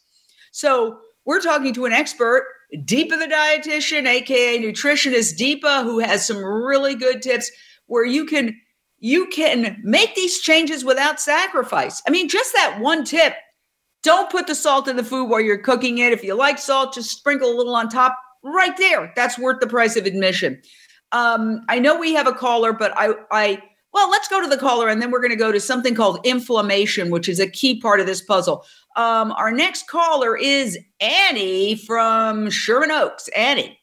So 0.53 0.99
we're 1.25 1.41
talking 1.41 1.73
to 1.73 1.85
an 1.85 1.93
expert, 1.93 2.45
Deepa 2.75 3.09
the 3.09 3.27
dietitian, 3.27 4.07
aka 4.07 4.59
nutritionist 4.59 5.37
Deepa, 5.37 5.83
who 5.83 5.99
has 5.99 6.25
some 6.25 6.37
really 6.37 6.95
good 6.95 7.21
tips 7.21 7.51
where 7.87 8.05
you 8.05 8.25
can 8.25 8.55
you 8.99 9.27
can 9.27 9.81
make 9.83 10.15
these 10.15 10.39
changes 10.39 10.85
without 10.85 11.19
sacrifice. 11.19 12.01
I 12.07 12.11
mean, 12.11 12.29
just 12.29 12.53
that 12.55 12.79
one 12.79 13.03
tip. 13.03 13.33
Don't 14.03 14.29
put 14.29 14.47
the 14.47 14.55
salt 14.55 14.87
in 14.87 14.95
the 14.95 15.03
food 15.03 15.29
while 15.29 15.41
you're 15.41 15.57
cooking 15.57 15.97
it. 15.97 16.13
If 16.13 16.23
you 16.23 16.35
like 16.35 16.59
salt, 16.59 16.93
just 16.93 17.09
sprinkle 17.09 17.51
a 17.51 17.55
little 17.55 17.75
on 17.75 17.89
top. 17.89 18.17
Right 18.43 18.75
there. 18.77 19.11
That's 19.15 19.39
worth 19.39 19.59
the 19.59 19.67
price 19.67 19.95
of 19.95 20.05
admission. 20.05 20.61
Um, 21.13 21.61
I 21.69 21.79
know 21.79 21.97
we 21.97 22.13
have 22.13 22.27
a 22.27 22.33
caller, 22.33 22.73
but 22.73 22.93
I 22.95 23.13
I 23.31 23.63
well, 23.93 24.09
let's 24.09 24.27
go 24.27 24.41
to 24.41 24.47
the 24.47 24.57
caller 24.57 24.89
and 24.89 25.01
then 25.01 25.11
we're 25.11 25.19
going 25.19 25.31
to 25.31 25.37
go 25.37 25.51
to 25.51 25.59
something 25.59 25.93
called 25.93 26.19
inflammation, 26.25 27.11
which 27.11 27.29
is 27.29 27.39
a 27.39 27.47
key 27.47 27.79
part 27.79 27.99
of 27.99 28.07
this 28.07 28.21
puzzle. 28.21 28.65
Um, 28.95 29.31
our 29.33 29.51
next 29.51 29.87
caller 29.87 30.35
is 30.35 30.77
Annie 30.99 31.75
from 31.75 32.49
Sherman 32.49 32.91
Oaks. 32.91 33.27
Annie. 33.29 33.79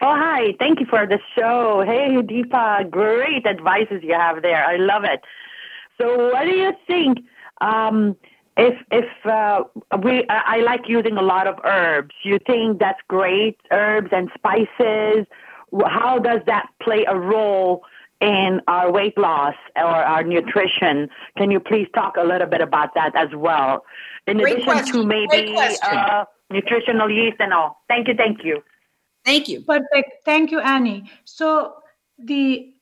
Oh, 0.00 0.14
hi. 0.14 0.54
Thank 0.60 0.78
you 0.78 0.86
for 0.86 1.06
the 1.06 1.18
show. 1.36 1.82
Hey, 1.84 2.16
Deepa, 2.22 2.88
great 2.88 3.44
advices 3.46 4.02
you 4.02 4.14
have 4.14 4.42
there. 4.42 4.64
I 4.64 4.76
love 4.76 5.02
it. 5.02 5.20
So, 6.00 6.30
what 6.30 6.44
do 6.44 6.54
you 6.54 6.72
think? 6.86 7.18
Um, 7.60 8.16
if 8.56 8.76
if 8.92 9.26
uh, 9.26 9.64
we, 10.02 10.24
I 10.28 10.60
like 10.60 10.82
using 10.86 11.16
a 11.16 11.22
lot 11.22 11.48
of 11.48 11.56
herbs. 11.64 12.14
You 12.22 12.38
think 12.46 12.78
that's 12.78 13.00
great? 13.08 13.56
Herbs 13.72 14.10
and 14.12 14.30
spices. 14.34 15.26
How 15.86 16.20
does 16.20 16.40
that 16.46 16.68
play 16.80 17.04
a 17.08 17.16
role 17.16 17.82
in 18.20 18.60
our 18.66 18.90
weight 18.90 19.16
loss 19.16 19.54
or 19.76 19.82
our 19.82 20.22
nutrition. 20.22 21.08
Can 21.36 21.50
you 21.50 21.60
please 21.60 21.88
talk 21.94 22.16
a 22.16 22.24
little 22.24 22.48
bit 22.48 22.60
about 22.60 22.94
that 22.94 23.14
as 23.14 23.28
well? 23.34 23.84
In 24.26 24.38
Great 24.38 24.54
addition 24.54 24.72
question. 24.72 24.92
to 25.02 25.06
maybe 25.06 25.56
uh, 25.82 26.24
nutritional 26.50 27.10
yeast 27.10 27.36
and 27.38 27.52
all. 27.52 27.82
Thank 27.88 28.08
you, 28.08 28.14
thank 28.14 28.44
you. 28.44 28.62
Thank 29.24 29.48
you. 29.48 29.60
Perfect. 29.60 30.24
Thank 30.24 30.50
you, 30.50 30.60
Annie. 30.60 31.10
So 31.24 31.74
the 32.18 32.72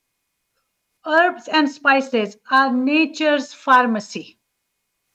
herbs 1.07 1.49
and 1.49 1.69
spices 1.69 2.37
are 2.51 2.73
nature's 2.73 3.53
pharmacy. 3.53 4.39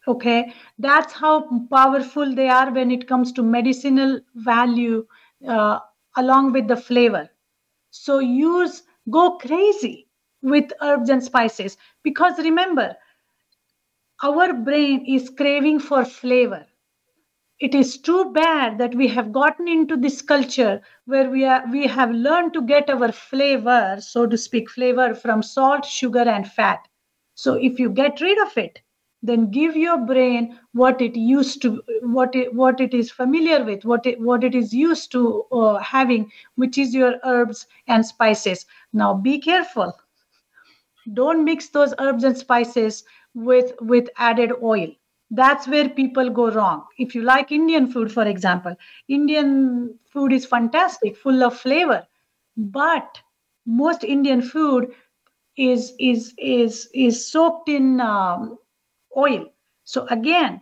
Okay, 0.08 0.54
that's 0.80 1.14
how 1.14 1.48
powerful 1.70 2.34
they 2.34 2.50
are 2.50 2.72
when 2.72 2.90
it 2.90 3.08
comes 3.08 3.32
to 3.34 3.44
medicinal 3.44 4.20
value 4.34 5.06
uh, 5.48 5.80
along 6.18 6.54
with 6.54 6.68
the 6.68 6.76
flavor. 6.76 7.30
So 7.92 8.18
use 8.18 8.82
go 9.10 9.38
crazy 9.38 10.08
with 10.42 10.72
herbs 10.82 11.10
and 11.10 11.24
spices 11.24 11.78
because 12.04 12.38
remember, 12.40 12.96
our 14.24 14.54
brain 14.54 15.04
is 15.06 15.30
craving 15.30 15.80
for 15.80 16.06
flavor. 16.06 16.66
It 17.60 17.76
is 17.76 17.98
too 17.98 18.32
bad 18.34 18.78
that 18.80 18.96
we 18.96 19.08
have 19.10 19.32
gotten 19.32 19.68
into 19.68 19.98
this 19.98 20.22
culture 20.22 20.82
where 21.06 21.30
we 21.30 21.46
are 21.46 21.64
we 21.72 21.88
have 21.88 22.12
learned 22.12 22.54
to 22.54 22.62
get 22.62 22.90
our 22.90 23.12
flavor, 23.12 23.98
so 24.02 24.28
to 24.28 24.38
speak, 24.38 24.70
flavor 24.70 25.16
from 25.16 25.44
salt, 25.44 25.86
sugar, 25.86 26.22
and 26.30 26.48
fat. 26.52 26.88
So 27.36 27.56
if 27.56 27.80
you 27.80 27.90
get 27.90 28.22
rid 28.22 28.40
of 28.40 28.58
it, 28.58 28.82
then 29.24 29.52
give 29.52 29.76
your 29.78 29.98
brain 29.98 30.60
what 30.74 31.02
it 31.02 31.16
used 31.16 31.62
to 31.64 31.82
what 32.02 32.36
it 32.36 32.54
what 32.56 32.82
it 32.82 32.94
is 32.94 33.12
familiar 33.12 33.64
with 33.64 33.86
what 33.86 34.06
it 34.06 34.20
what 34.22 34.44
it 34.44 34.56
is 34.56 34.74
used 34.74 35.12
to 35.14 35.44
uh, 35.52 35.78
having 35.80 36.32
which 36.56 36.78
is 36.78 36.94
your 36.96 37.16
herbs 37.24 37.68
and 37.88 38.06
spices 38.06 38.66
now 38.94 39.14
be 39.14 39.40
careful 39.40 39.94
don't 41.14 41.44
mix 41.44 41.70
those 41.70 41.94
herbs 42.00 42.24
and 42.24 42.38
spices 42.38 43.04
with 43.34 43.74
with 43.82 44.10
added 44.18 44.52
oil 44.64 44.88
that's 45.32 45.68
where 45.68 45.90
people 45.90 46.30
go 46.30 46.50
wrong 46.52 46.84
if 46.98 47.16
you 47.16 47.22
like 47.22 47.52
indian 47.52 47.88
food 47.92 48.12
for 48.12 48.26
example 48.26 48.76
indian 49.08 49.98
food 50.12 50.34
is 50.34 50.46
fantastic 50.46 51.16
full 51.18 51.44
of 51.44 51.58
flavor 51.58 52.06
but 52.58 53.22
most 53.66 54.04
indian 54.04 54.42
food 54.42 54.92
is 55.58 55.94
is 56.00 56.34
is 56.38 56.90
is 56.94 57.32
soaked 57.32 57.70
in 57.70 58.00
um, 58.02 58.58
oil. 59.16 59.46
So 59.84 60.06
again, 60.10 60.62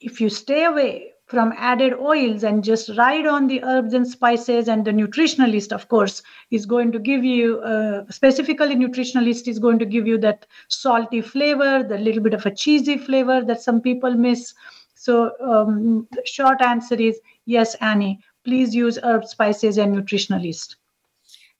if 0.00 0.20
you 0.20 0.28
stay 0.28 0.64
away 0.64 1.09
from 1.30 1.52
added 1.56 1.94
oils 1.94 2.42
and 2.42 2.64
just 2.64 2.90
ride 2.98 3.24
on 3.24 3.46
the 3.46 3.62
herbs 3.62 3.94
and 3.94 4.06
spices 4.06 4.66
and 4.66 4.84
the 4.84 4.92
nutritional 4.92 5.48
yeast 5.48 5.72
of 5.72 5.86
course 5.88 6.22
is 6.50 6.66
going 6.66 6.90
to 6.90 6.98
give 6.98 7.22
you 7.24 7.60
uh, 7.60 8.04
specifically 8.10 8.74
nutritional 8.74 9.24
yeast 9.24 9.46
is 9.46 9.60
going 9.60 9.78
to 9.78 9.86
give 9.86 10.08
you 10.08 10.18
that 10.18 10.44
salty 10.66 11.20
flavor 11.20 11.84
the 11.84 11.98
little 11.98 12.22
bit 12.22 12.34
of 12.34 12.44
a 12.46 12.50
cheesy 12.50 12.98
flavor 12.98 13.42
that 13.42 13.62
some 13.62 13.80
people 13.80 14.12
miss. 14.14 14.52
So 14.94 15.30
um, 15.40 16.08
short 16.24 16.60
answer 16.60 16.96
is 16.96 17.20
yes 17.46 17.76
annie 17.76 18.18
please 18.44 18.74
use 18.74 18.98
herbs 19.04 19.30
spices 19.30 19.78
and 19.78 19.92
nutritional 19.92 20.44
yeast. 20.44 20.76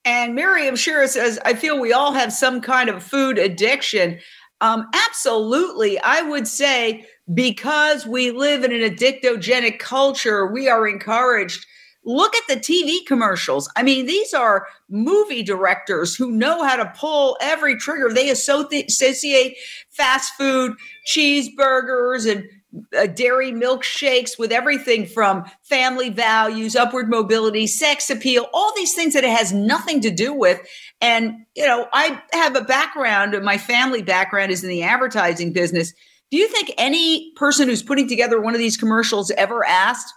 And 0.04 0.34
miriam 0.34 0.74
shira 0.74 1.06
says 1.06 1.38
i 1.44 1.54
feel 1.54 1.78
we 1.78 1.92
all 1.92 2.12
have 2.12 2.32
some 2.32 2.60
kind 2.60 2.90
of 2.90 3.04
food 3.04 3.38
addiction 3.38 4.18
um, 4.60 4.88
absolutely. 4.92 5.98
I 6.00 6.22
would 6.22 6.46
say 6.46 7.06
because 7.32 8.06
we 8.06 8.30
live 8.30 8.64
in 8.64 8.72
an 8.72 8.80
addictogenic 8.80 9.78
culture, 9.78 10.46
we 10.46 10.68
are 10.68 10.86
encouraged. 10.86 11.66
Look 12.04 12.34
at 12.34 12.42
the 12.48 12.56
TV 12.56 13.04
commercials. 13.06 13.70
I 13.76 13.82
mean, 13.82 14.06
these 14.06 14.32
are 14.32 14.66
movie 14.88 15.42
directors 15.42 16.16
who 16.16 16.30
know 16.30 16.64
how 16.64 16.76
to 16.76 16.92
pull 16.96 17.36
every 17.40 17.76
trigger. 17.76 18.10
They 18.12 18.30
associate 18.30 19.56
fast 19.90 20.32
food, 20.34 20.76
cheeseburgers, 21.06 22.30
and 22.30 22.48
uh, 22.96 23.06
dairy 23.06 23.52
milkshakes 23.52 24.38
with 24.38 24.52
everything 24.52 25.04
from 25.04 25.44
family 25.62 26.08
values, 26.08 26.76
upward 26.76 27.10
mobility, 27.10 27.66
sex 27.66 28.08
appeal, 28.08 28.46
all 28.54 28.72
these 28.76 28.94
things 28.94 29.12
that 29.14 29.24
it 29.24 29.36
has 29.36 29.52
nothing 29.52 30.00
to 30.00 30.10
do 30.10 30.32
with. 30.32 30.60
And, 31.00 31.46
you 31.56 31.66
know, 31.66 31.88
I 31.92 32.20
have 32.32 32.56
a 32.56 32.62
background, 32.62 33.38
my 33.42 33.56
family 33.56 34.02
background 34.02 34.52
is 34.52 34.62
in 34.62 34.68
the 34.68 34.82
advertising 34.82 35.52
business. 35.52 35.94
Do 36.30 36.36
you 36.36 36.46
think 36.48 36.70
any 36.78 37.32
person 37.36 37.68
who's 37.68 37.82
putting 37.82 38.08
together 38.08 38.40
one 38.40 38.54
of 38.54 38.58
these 38.58 38.76
commercials 38.76 39.30
ever 39.32 39.64
asked, 39.64 40.12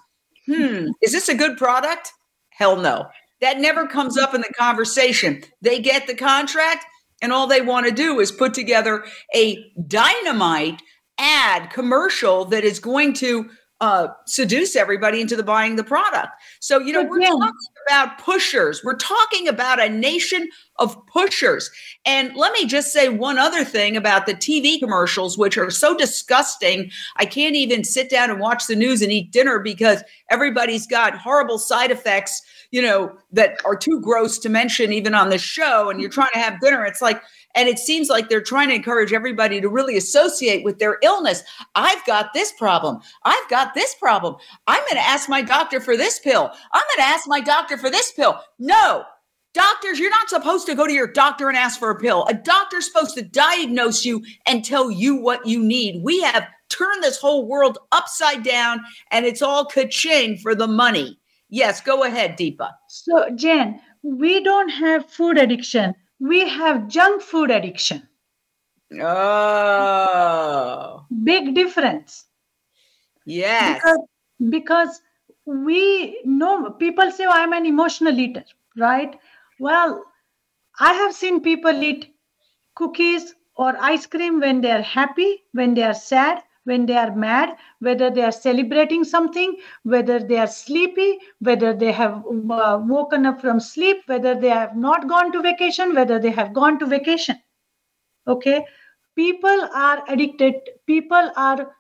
hmm, 0.46 0.90
is 1.02 1.12
this 1.12 1.30
a 1.30 1.36
good 1.36 1.58
product? 1.58 2.12
Hell 2.50 2.76
no. 2.76 3.08
That 3.42 3.60
never 3.60 3.88
comes 3.88 4.18
up 4.18 4.34
in 4.34 4.42
the 4.42 4.54
conversation. 4.58 5.44
They 5.62 5.80
get 5.80 6.08
the 6.08 6.16
contract, 6.16 6.86
and 7.22 7.32
all 7.32 7.48
they 7.48 7.62
want 7.62 7.88
to 7.88 7.92
do 7.92 8.20
is 8.20 8.32
put 8.32 8.54
together 8.54 9.06
a 9.34 9.72
dynamite 9.88 10.82
ad 11.18 11.72
commercial 11.72 12.46
that 12.46 12.64
is 12.64 12.80
going 12.80 13.14
to 13.14 13.50
uh, 13.82 14.08
seduce 14.28 14.76
everybody 14.76 15.20
into 15.20 15.36
the 15.36 15.44
buying 15.44 15.76
the 15.76 15.84
product. 15.84 16.30
So, 16.62 16.80
you 16.80 16.94
know, 16.94 17.04
we're 17.04 17.20
talking 17.20 17.50
about 17.88 18.18
pushers. 18.18 18.84
We're 18.84 18.96
talking 18.96 19.48
about 19.48 19.82
a 19.82 19.90
nation 19.90 20.50
of 20.80 20.98
pushers. 21.08 21.70
And 22.06 22.36
let 22.36 22.52
me 22.54 22.66
just 22.66 22.92
say 22.92 23.10
one 23.10 23.38
other 23.38 23.64
thing 23.64 23.96
about 23.96 24.26
the 24.26 24.34
TV 24.34 24.80
commercials, 24.80 25.38
which 25.38 25.58
are 25.58 25.70
so 25.70 25.96
disgusting. 25.96 26.92
I 27.18 27.26
can't 27.26 27.56
even 27.56 27.84
sit 27.84 28.10
down 28.10 28.30
and 28.30 28.40
watch 28.40 28.68
the 28.68 28.76
news 28.76 29.02
and 29.02 29.12
eat 29.12 29.32
dinner 29.32 29.60
because 29.60 30.04
everybody's 30.30 30.88
got 30.88 31.18
horrible 31.18 31.60
side 31.60 31.92
effects, 31.92 32.42
you 32.72 32.82
know, 32.82 33.16
that 33.32 33.58
are 33.66 33.76
too 33.76 34.02
gross 34.02 34.40
to 34.40 34.50
mention 34.50 34.92
even 34.92 35.14
on 35.14 35.30
the 35.30 35.38
show. 35.38 35.90
And 35.90 36.02
you're 36.02 36.10
trying 36.10 36.32
to 36.34 36.40
have 36.40 36.60
dinner. 36.60 36.86
It's 36.86 37.02
like, 37.02 37.22
and 37.56 37.70
it 37.70 37.80
seems 37.80 38.10
like 38.10 38.30
they're 38.30 38.42
trying 38.42 38.70
to 38.70 38.76
encourage 38.76 39.14
everybody 39.14 39.62
to 39.62 39.70
really 39.70 39.98
associate 39.98 40.64
with 40.64 40.80
their 40.80 40.98
illness. 41.04 41.44
I've 41.76 42.06
got 42.06 42.34
this 42.34 42.52
problem. 42.52 43.00
I've 43.24 43.50
got 43.50 43.74
this 43.74 43.96
problem. 43.96 44.36
I'm 44.68 44.82
going 44.82 44.96
to 44.96 45.08
ask 45.08 45.30
my 45.30 45.42
doctor 45.42 45.80
for 45.80 45.96
this 45.98 46.20
pill. 46.20 46.52
I'm 46.72 46.84
going 46.96 47.08
to 47.08 47.14
ask 47.14 47.28
my 47.28 47.42
doctor 47.42 47.78
for 47.78 47.90
this 47.90 48.12
pill. 48.12 48.40
No, 48.60 49.04
Doctors, 49.54 50.00
you're 50.00 50.10
not 50.10 50.30
supposed 50.30 50.66
to 50.66 50.74
go 50.74 50.88
to 50.88 50.94
your 50.94 51.06
doctor 51.06 51.48
and 51.48 51.56
ask 51.56 51.78
for 51.78 51.92
a 51.92 52.00
pill. 52.00 52.26
A 52.26 52.34
doctor's 52.34 52.88
supposed 52.88 53.14
to 53.16 53.22
diagnose 53.22 54.04
you 54.04 54.24
and 54.48 54.66
tell 54.66 54.90
you 54.90 55.16
what 55.16 55.46
you 55.46 55.62
need. 55.62 56.04
We 56.04 56.22
have 56.24 56.48
turned 56.70 57.04
this 57.04 57.20
whole 57.20 57.48
world 57.48 57.78
upside 57.92 58.42
down 58.42 58.82
and 59.12 59.28
it's 59.28 59.44
all 59.44 59.66
ka-ching 59.66 60.38
for 60.38 60.56
the 60.56 60.66
money. 60.66 61.20
Yes, 61.50 61.82
go 61.82 62.04
ahead, 62.04 62.36
Deepa. 62.36 62.72
So, 62.90 63.30
Jen, 63.36 63.80
we 64.02 64.44
don't 64.44 64.70
have 64.70 65.08
food 65.08 65.38
addiction 65.38 65.94
we 66.24 66.48
have 66.48 66.88
junk 66.88 67.22
food 67.22 67.52
addiction. 67.52 68.08
Oh. 69.02 71.06
Big 71.24 71.54
difference. 71.54 72.26
Yes. 73.26 73.82
Because, 73.82 74.00
because 74.50 75.02
we 75.46 76.22
know 76.24 76.70
people 76.72 77.12
say, 77.12 77.26
oh, 77.26 77.32
I'm 77.32 77.52
an 77.52 77.66
emotional 77.66 78.18
eater, 78.18 78.46
right? 78.78 79.20
Well, 79.60 80.06
I 80.80 80.94
have 80.94 81.14
seen 81.14 81.42
people 81.42 81.84
eat 81.84 82.16
cookies 82.76 83.36
or 83.56 83.76
ice 83.82 84.06
cream 84.06 84.40
when 84.40 84.62
they 84.62 84.72
are 84.72 84.82
happy, 84.82 85.44
when 85.52 85.74
they 85.74 85.84
are 85.84 85.94
sad, 85.94 86.42
when 86.66 86.86
they 86.86 86.96
are 86.96 87.16
mad, 87.16 87.56
whether 87.80 88.10
they 88.10 88.22
are 88.22 88.32
celebrating 88.32 89.04
something, 89.04 89.58
whether 89.84 90.20
they 90.20 90.38
are 90.38 90.48
sleepy, 90.48 91.20
whether 91.40 91.74
they 91.74 91.92
have 91.92 92.24
uh, 92.50 92.80
woken 92.82 93.26
up 93.26 93.42
from 93.42 93.60
sleep, 93.60 93.98
whether 94.06 94.36
they 94.36 94.50
have 94.50 94.76
not 94.76 95.08
gone 95.08 95.32
to 95.32 95.42
vacation, 95.42 95.94
whether 95.94 96.20
they 96.20 96.32
have 96.32 96.54
gone 96.54 96.80
to 96.80 96.86
vacation. 96.86 97.36
Okay. 98.28 98.66
People 99.16 99.68
are 99.76 100.04
addicted. 100.08 100.56
People 100.88 101.32
are 101.36 101.76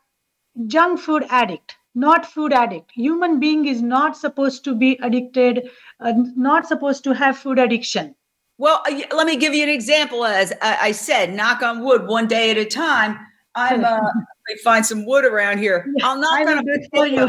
junk 0.67 0.99
food 0.99 1.25
addict 1.29 1.75
not 1.95 2.25
food 2.25 2.53
addict 2.53 2.91
human 2.91 3.39
being 3.39 3.67
is 3.67 3.81
not 3.81 4.17
supposed 4.17 4.63
to 4.63 4.75
be 4.75 4.97
addicted 5.01 5.69
uh, 5.99 6.13
not 6.35 6.67
supposed 6.67 7.03
to 7.03 7.13
have 7.13 7.37
food 7.37 7.59
addiction 7.59 8.15
well 8.57 8.81
uh, 8.87 9.01
let 9.15 9.27
me 9.27 9.35
give 9.35 9.53
you 9.53 9.63
an 9.63 9.69
example 9.69 10.25
as 10.25 10.53
i 10.61 10.91
said 10.91 11.33
knock 11.33 11.61
on 11.61 11.83
wood 11.83 12.07
one 12.07 12.27
day 12.27 12.51
at 12.51 12.57
a 12.57 12.65
time 12.65 13.19
i'm 13.55 13.83
uh, 13.83 13.99
find 14.63 14.85
some 14.85 15.05
wood 15.05 15.25
around 15.25 15.59
here. 15.59 15.85
I'm 16.03 16.19
not 16.19 16.45
going 16.45 16.65
to 16.65 16.89
for 16.93 17.07
you. 17.07 17.23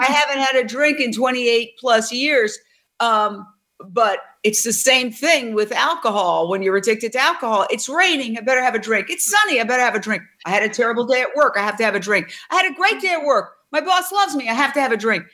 I 0.00 0.04
haven't 0.04 0.42
had 0.42 0.56
a 0.56 0.64
drink 0.64 1.00
in 1.00 1.12
28 1.12 1.72
plus 1.78 2.12
years. 2.12 2.58
Um, 3.00 3.46
but 3.80 4.20
it's 4.42 4.62
the 4.62 4.72
same 4.72 5.12
thing 5.12 5.54
with 5.54 5.72
alcohol. 5.72 6.48
When 6.48 6.62
you're 6.62 6.76
addicted 6.76 7.12
to 7.12 7.18
alcohol, 7.18 7.66
it's 7.70 7.88
raining. 7.88 8.38
I 8.38 8.40
better 8.40 8.62
have 8.62 8.74
a 8.74 8.78
drink. 8.78 9.10
It's 9.10 9.30
sunny. 9.30 9.60
I 9.60 9.64
better 9.64 9.82
have 9.82 9.94
a 9.94 10.00
drink. 10.00 10.22
I 10.44 10.50
had 10.50 10.62
a 10.62 10.68
terrible 10.68 11.04
day 11.06 11.20
at 11.20 11.28
work. 11.36 11.54
I 11.56 11.62
have 11.62 11.76
to 11.78 11.84
have 11.84 11.94
a 11.94 12.00
drink. 12.00 12.32
I 12.50 12.56
had 12.56 12.70
a 12.70 12.74
great 12.74 13.00
day 13.00 13.12
at 13.12 13.24
work. 13.24 13.52
My 13.72 13.80
boss 13.80 14.10
loves 14.12 14.34
me. 14.34 14.48
I 14.48 14.54
have 14.54 14.72
to 14.74 14.80
have 14.80 14.92
a 14.92 14.96
drink. 14.96 15.24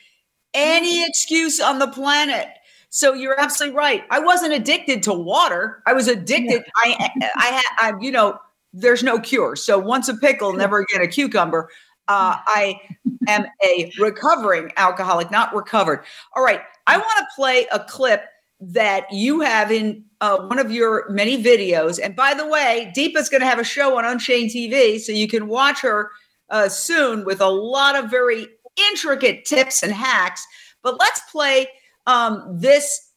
Any 0.53 1.05
excuse 1.05 1.59
on 1.59 1.79
the 1.79 1.87
planet. 1.87 2.47
So 2.89 3.13
you're 3.13 3.39
absolutely 3.39 3.75
right. 3.75 4.03
I 4.11 4.19
wasn't 4.19 4.53
addicted 4.53 5.01
to 5.03 5.13
water. 5.13 5.81
I 5.87 5.93
was 5.93 6.07
addicted. 6.07 6.63
Yeah. 6.85 6.95
I, 6.95 7.09
I 7.35 7.45
had, 7.47 7.63
I, 7.79 7.93
you 7.99 8.11
know, 8.11 8.37
there's 8.73 9.03
no 9.03 9.19
cure. 9.19 9.55
So 9.55 9.77
once 9.77 10.09
a 10.09 10.15
pickle, 10.17 10.53
never 10.53 10.79
again 10.79 11.01
a 11.01 11.07
cucumber. 11.07 11.69
Uh, 12.07 12.35
I 12.45 12.79
am 13.27 13.45
a 13.63 13.91
recovering 13.99 14.71
alcoholic, 14.75 15.31
not 15.31 15.55
recovered. 15.55 16.03
All 16.35 16.43
right. 16.43 16.61
I 16.87 16.97
want 16.97 17.17
to 17.19 17.25
play 17.35 17.67
a 17.71 17.79
clip 17.79 18.25
that 18.59 19.05
you 19.11 19.41
have 19.41 19.71
in 19.71 20.03
uh, 20.21 20.39
one 20.47 20.59
of 20.59 20.71
your 20.71 21.09
many 21.09 21.41
videos. 21.41 21.99
And 22.01 22.15
by 22.15 22.33
the 22.33 22.47
way, 22.47 22.91
Deepa's 22.95 23.29
going 23.29 23.41
to 23.41 23.47
have 23.47 23.59
a 23.59 23.63
show 23.63 23.97
on 23.97 24.05
Unchained 24.05 24.51
TV, 24.51 24.99
so 24.99 25.11
you 25.11 25.27
can 25.27 25.47
watch 25.47 25.81
her 25.81 26.11
uh, 26.49 26.69
soon 26.69 27.25
with 27.25 27.41
a 27.41 27.49
lot 27.49 27.95
of 27.95 28.09
very 28.09 28.47
intricate 28.91 29.45
tips 29.45 29.83
and 29.83 29.91
hacks. 29.91 30.45
But 30.81 30.99
let's 30.99 31.21
play 31.31 31.67
um, 32.07 32.43
this 32.59 33.11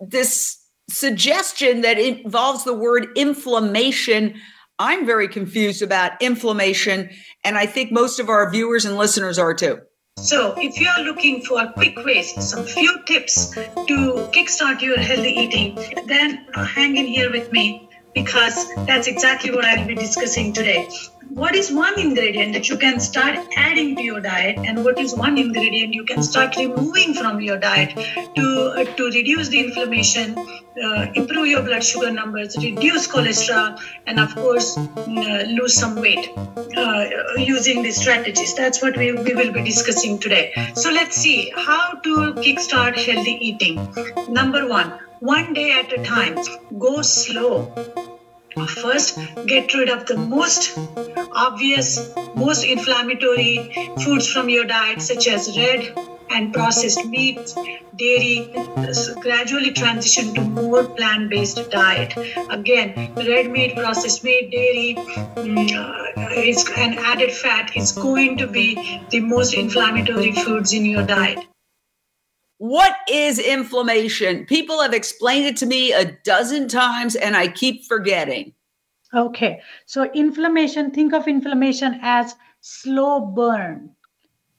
this 0.00 0.62
suggestion 0.88 1.80
that 1.80 1.98
involves 1.98 2.64
the 2.64 2.74
word 2.74 3.08
inflammation 3.16 4.34
I'm 4.78 5.06
very 5.06 5.28
confused 5.28 5.82
about 5.82 6.20
inflammation, 6.20 7.10
and 7.44 7.56
I 7.56 7.66
think 7.66 7.92
most 7.92 8.20
of 8.20 8.28
our 8.28 8.50
viewers 8.50 8.84
and 8.84 8.96
listeners 8.96 9.38
are 9.38 9.54
too. 9.54 9.80
So, 10.18 10.54
if 10.56 10.80
you 10.80 10.88
are 10.88 11.02
looking 11.02 11.42
for 11.42 11.60
a 11.60 11.72
quick 11.72 11.96
ways, 12.04 12.32
some 12.42 12.64
few 12.64 13.02
tips 13.04 13.50
to 13.50 14.28
kickstart 14.32 14.80
your 14.80 14.98
healthy 14.98 15.30
eating, 15.30 15.78
then 16.06 16.46
hang 16.54 16.96
in 16.96 17.06
here 17.06 17.30
with 17.30 17.52
me 17.52 17.85
because 18.16 18.56
that's 18.86 19.06
exactly 19.06 19.50
what 19.50 19.66
I'll 19.66 19.86
be 19.86 19.94
discussing 19.94 20.52
today. 20.54 20.88
What 21.28 21.54
is 21.54 21.70
one 21.70 22.00
ingredient 22.00 22.54
that 22.54 22.68
you 22.70 22.78
can 22.78 22.98
start 22.98 23.38
adding 23.56 23.94
to 23.96 24.02
your 24.02 24.20
diet 24.20 24.56
and 24.58 24.82
what 24.84 24.98
is 24.98 25.14
one 25.14 25.36
ingredient 25.36 25.92
you 25.92 26.04
can 26.04 26.22
start 26.22 26.56
removing 26.56 27.12
from 27.14 27.40
your 27.40 27.58
diet 27.58 27.92
to 28.36 28.46
uh, 28.76 28.84
to 29.00 29.10
reduce 29.16 29.48
the 29.48 29.60
inflammation 29.60 30.34
uh, 30.38 31.06
improve 31.14 31.46
your 31.48 31.62
blood 31.62 31.84
sugar 31.84 32.10
numbers 32.10 32.56
reduce 32.62 33.06
cholesterol 33.06 33.78
and 34.06 34.20
of 34.20 34.34
course 34.34 34.76
uh, 34.78 35.42
lose 35.58 35.74
some 35.74 35.96
weight 35.96 36.30
uh, 36.76 37.04
using 37.36 37.82
these 37.82 38.00
strategies? 38.00 38.54
That's 38.54 38.80
what 38.82 38.96
we, 38.96 39.12
we 39.12 39.34
will 39.34 39.52
be 39.52 39.62
discussing 39.62 40.18
today. 40.18 40.52
So 40.74 40.90
let's 40.90 41.16
see 41.16 41.52
how 41.56 41.94
to 42.08 42.32
kickstart 42.44 42.98
healthy 42.98 43.38
eating. 43.40 43.76
Number 44.28 44.66
one 44.66 44.98
one 45.20 45.54
day 45.54 45.72
at 45.72 45.92
a 45.92 46.02
time 46.02 46.36
go 46.78 47.02
slow 47.02 47.72
First, 48.64 49.18
get 49.46 49.74
rid 49.74 49.90
of 49.90 50.06
the 50.06 50.16
most 50.16 50.78
obvious, 51.30 52.14
most 52.34 52.64
inflammatory 52.64 53.70
foods 54.02 54.26
from 54.32 54.48
your 54.48 54.64
diet, 54.64 55.02
such 55.02 55.28
as 55.28 55.54
red 55.58 55.92
and 56.30 56.54
processed 56.54 57.04
meats, 57.04 57.54
dairy. 57.96 58.50
Gradually 59.20 59.72
transition 59.72 60.34
to 60.34 60.40
more 60.40 60.84
plant-based 60.84 61.70
diet. 61.70 62.16
Again, 62.48 63.12
red 63.14 63.50
meat, 63.50 63.76
processed 63.76 64.24
meat, 64.24 64.50
dairy, 64.50 64.94
mm, 64.96 65.76
uh, 65.76 66.40
is 66.40 66.66
an 66.78 66.94
added 66.94 67.32
fat 67.32 67.76
is 67.76 67.92
going 67.92 68.38
to 68.38 68.46
be 68.46 69.02
the 69.10 69.20
most 69.20 69.52
inflammatory 69.52 70.32
foods 70.32 70.72
in 70.72 70.86
your 70.86 71.06
diet. 71.06 71.40
What 72.58 72.96
is 73.10 73.38
inflammation? 73.38 74.46
People 74.46 74.80
have 74.80 74.94
explained 74.94 75.46
it 75.46 75.56
to 75.58 75.66
me 75.66 75.92
a 75.92 76.12
dozen 76.24 76.68
times 76.68 77.14
and 77.14 77.36
I 77.36 77.48
keep 77.48 77.84
forgetting. 77.84 78.54
Okay. 79.14 79.60
So, 79.84 80.10
inflammation, 80.12 80.90
think 80.90 81.12
of 81.12 81.28
inflammation 81.28 81.98
as 82.02 82.34
slow 82.60 83.20
burn. 83.20 83.90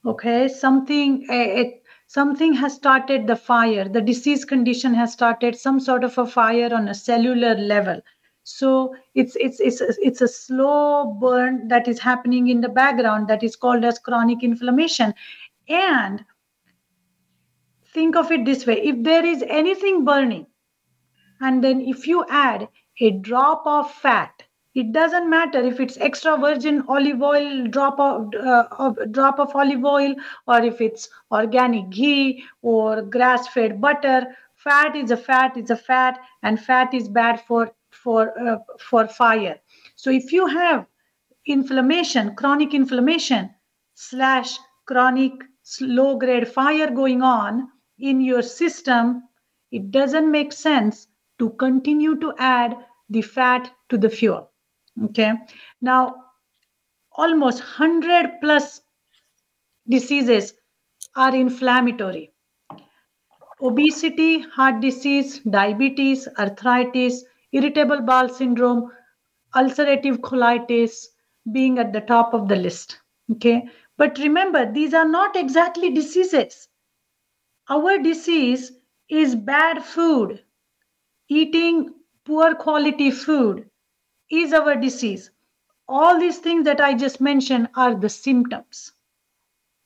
Okay. 0.05 0.47
Something, 0.47 1.25
eh, 1.29 1.61
it, 1.61 1.83
something 2.07 2.53
has 2.53 2.73
started 2.73 3.27
the 3.27 3.35
fire. 3.35 3.89
The 3.89 4.01
disease 4.01 4.45
condition 4.45 4.93
has 4.93 5.11
started 5.11 5.55
some 5.55 5.79
sort 5.79 6.03
of 6.03 6.17
a 6.17 6.27
fire 6.27 6.73
on 6.73 6.87
a 6.87 6.95
cellular 6.95 7.55
level. 7.55 8.01
So 8.43 8.95
it's 9.13 9.35
it's 9.35 9.59
it's 9.59 9.81
it's 9.81 10.21
a 10.21 10.27
slow 10.27 11.17
burn 11.19 11.67
that 11.67 11.85
is 11.89 11.99
happening 11.99 12.47
in 12.47 12.61
the 12.61 12.69
background 12.69 13.27
that 13.27 13.43
is 13.43 13.57
called 13.57 13.83
as 13.83 13.99
chronic 13.99 14.41
inflammation. 14.41 15.13
And 15.67 16.23
think 17.97 18.15
of 18.15 18.31
it 18.31 18.45
this 18.45 18.65
way. 18.65 18.79
If 18.93 19.03
there 19.03 19.25
is 19.25 19.43
anything 19.61 20.05
burning 20.05 20.45
and 21.41 21.63
then 21.63 21.81
if 21.81 22.07
you 22.07 22.25
add 22.29 22.67
a 22.99 23.11
drop 23.11 23.65
of 23.65 23.91
fat 23.91 24.43
it 24.81 24.91
doesn't 24.91 25.27
matter 25.27 25.59
if 25.67 25.79
it's 25.79 25.97
extra 26.07 26.37
virgin 26.37 26.83
olive 26.87 27.21
oil 27.21 27.67
drop 27.75 27.99
of, 27.99 28.33
uh, 28.39 28.91
drop 29.11 29.39
of 29.39 29.55
olive 29.55 29.83
oil 29.83 30.13
or 30.47 30.61
if 30.61 30.81
it's 30.81 31.09
organic 31.31 31.89
ghee 31.89 32.43
or 32.61 33.01
grass 33.01 33.47
fed 33.47 33.81
butter 33.81 34.19
fat 34.55 34.95
is 34.95 35.09
a 35.11 35.17
fat 35.17 35.57
is 35.57 35.71
a 35.71 35.75
fat 35.75 36.19
and 36.43 36.61
fat 36.67 36.93
is 36.93 37.07
bad 37.09 37.41
for 37.47 37.71
for 37.89 38.21
uh, 38.47 38.57
for 38.79 39.07
fire. 39.07 39.55
So 39.95 40.11
if 40.11 40.31
you 40.31 40.45
have 40.45 40.85
inflammation 41.45 42.35
chronic 42.35 42.75
inflammation 42.81 43.49
slash 43.95 44.57
chronic 44.85 45.33
low 45.81 46.17
grade 46.17 46.47
fire 46.47 46.91
going 46.91 47.23
on 47.23 47.67
in 47.99 48.21
your 48.21 48.41
system, 48.41 49.23
it 49.71 49.91
doesn't 49.91 50.31
make 50.31 50.53
sense 50.53 51.07
to 51.39 51.49
continue 51.51 52.19
to 52.19 52.33
add 52.37 52.75
the 53.09 53.21
fat 53.21 53.71
to 53.89 53.97
the 53.97 54.09
fuel. 54.09 54.51
Okay. 55.05 55.33
Now, 55.81 56.15
almost 57.11 57.59
100 57.59 58.39
plus 58.41 58.81
diseases 59.87 60.53
are 61.15 61.35
inflammatory. 61.35 62.31
Obesity, 63.61 64.41
heart 64.41 64.81
disease, 64.81 65.39
diabetes, 65.39 66.27
arthritis, 66.37 67.23
irritable 67.51 68.01
bowel 68.01 68.29
syndrome, 68.29 68.91
ulcerative 69.55 70.17
colitis 70.19 71.05
being 71.51 71.79
at 71.79 71.93
the 71.93 72.01
top 72.01 72.33
of 72.33 72.47
the 72.47 72.55
list. 72.55 72.99
Okay. 73.31 73.67
But 73.97 74.19
remember, 74.19 74.71
these 74.71 74.93
are 74.93 75.07
not 75.07 75.35
exactly 75.35 75.91
diseases 75.91 76.67
our 77.69 77.97
disease 77.99 78.71
is 79.09 79.35
bad 79.35 79.83
food. 79.83 80.43
Eating 81.29 81.93
poor 82.25 82.55
quality 82.55 83.11
food 83.11 83.69
is 84.29 84.53
our 84.53 84.75
disease. 84.75 85.31
All 85.87 86.19
these 86.19 86.39
things 86.39 86.65
that 86.65 86.81
I 86.81 86.93
just 86.93 87.21
mentioned 87.21 87.69
are 87.75 87.95
the 87.95 88.09
symptoms. 88.09 88.91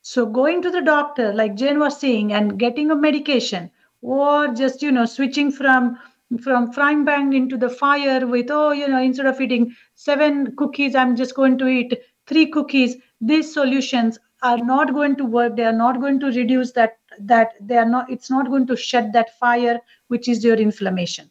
So 0.02 0.26
going 0.26 0.62
to 0.62 0.70
the 0.70 0.82
doctor, 0.82 1.32
like 1.32 1.54
Jane 1.54 1.78
was 1.78 2.00
saying, 2.00 2.32
and 2.32 2.58
getting 2.58 2.90
a 2.90 2.96
medication, 2.96 3.70
or 4.00 4.48
just 4.48 4.82
you 4.82 4.90
know 4.90 5.04
switching 5.04 5.52
from 5.52 5.98
from 6.40 6.72
frying 6.72 7.04
pan 7.04 7.32
into 7.32 7.56
the 7.56 7.68
fire 7.68 8.26
with 8.26 8.50
oh 8.50 8.72
you 8.72 8.88
know 8.88 9.00
instead 9.00 9.26
of 9.26 9.40
eating 9.40 9.74
seven 9.94 10.56
cookies, 10.56 10.96
I'm 10.96 11.14
just 11.14 11.34
going 11.36 11.58
to 11.58 11.68
eat 11.68 12.00
three 12.26 12.46
cookies. 12.46 12.96
These 13.20 13.52
solutions 13.52 14.18
are 14.42 14.58
not 14.58 14.92
going 14.92 15.14
to 15.16 15.24
work. 15.24 15.56
They 15.56 15.64
are 15.64 15.72
not 15.72 16.00
going 16.00 16.18
to 16.20 16.26
reduce 16.26 16.72
that 16.72 16.98
that 17.18 17.52
they 17.60 17.76
are 17.76 17.88
not 17.88 18.10
it's 18.10 18.30
not 18.30 18.48
going 18.48 18.66
to 18.66 18.76
shed 18.76 19.12
that 19.12 19.38
fire 19.38 19.80
which 20.08 20.28
is 20.28 20.44
your 20.44 20.56
inflammation. 20.56 21.30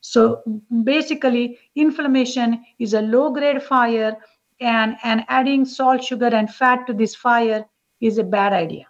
So 0.00 0.42
basically 0.84 1.58
inflammation 1.76 2.64
is 2.78 2.92
a 2.92 3.02
low 3.02 3.30
grade 3.30 3.62
fire 3.62 4.16
and 4.60 4.96
and 5.02 5.24
adding 5.28 5.64
salt 5.64 6.02
sugar 6.02 6.26
and 6.26 6.52
fat 6.52 6.86
to 6.86 6.92
this 6.92 7.14
fire 7.14 7.64
is 8.00 8.18
a 8.18 8.24
bad 8.24 8.52
idea. 8.52 8.86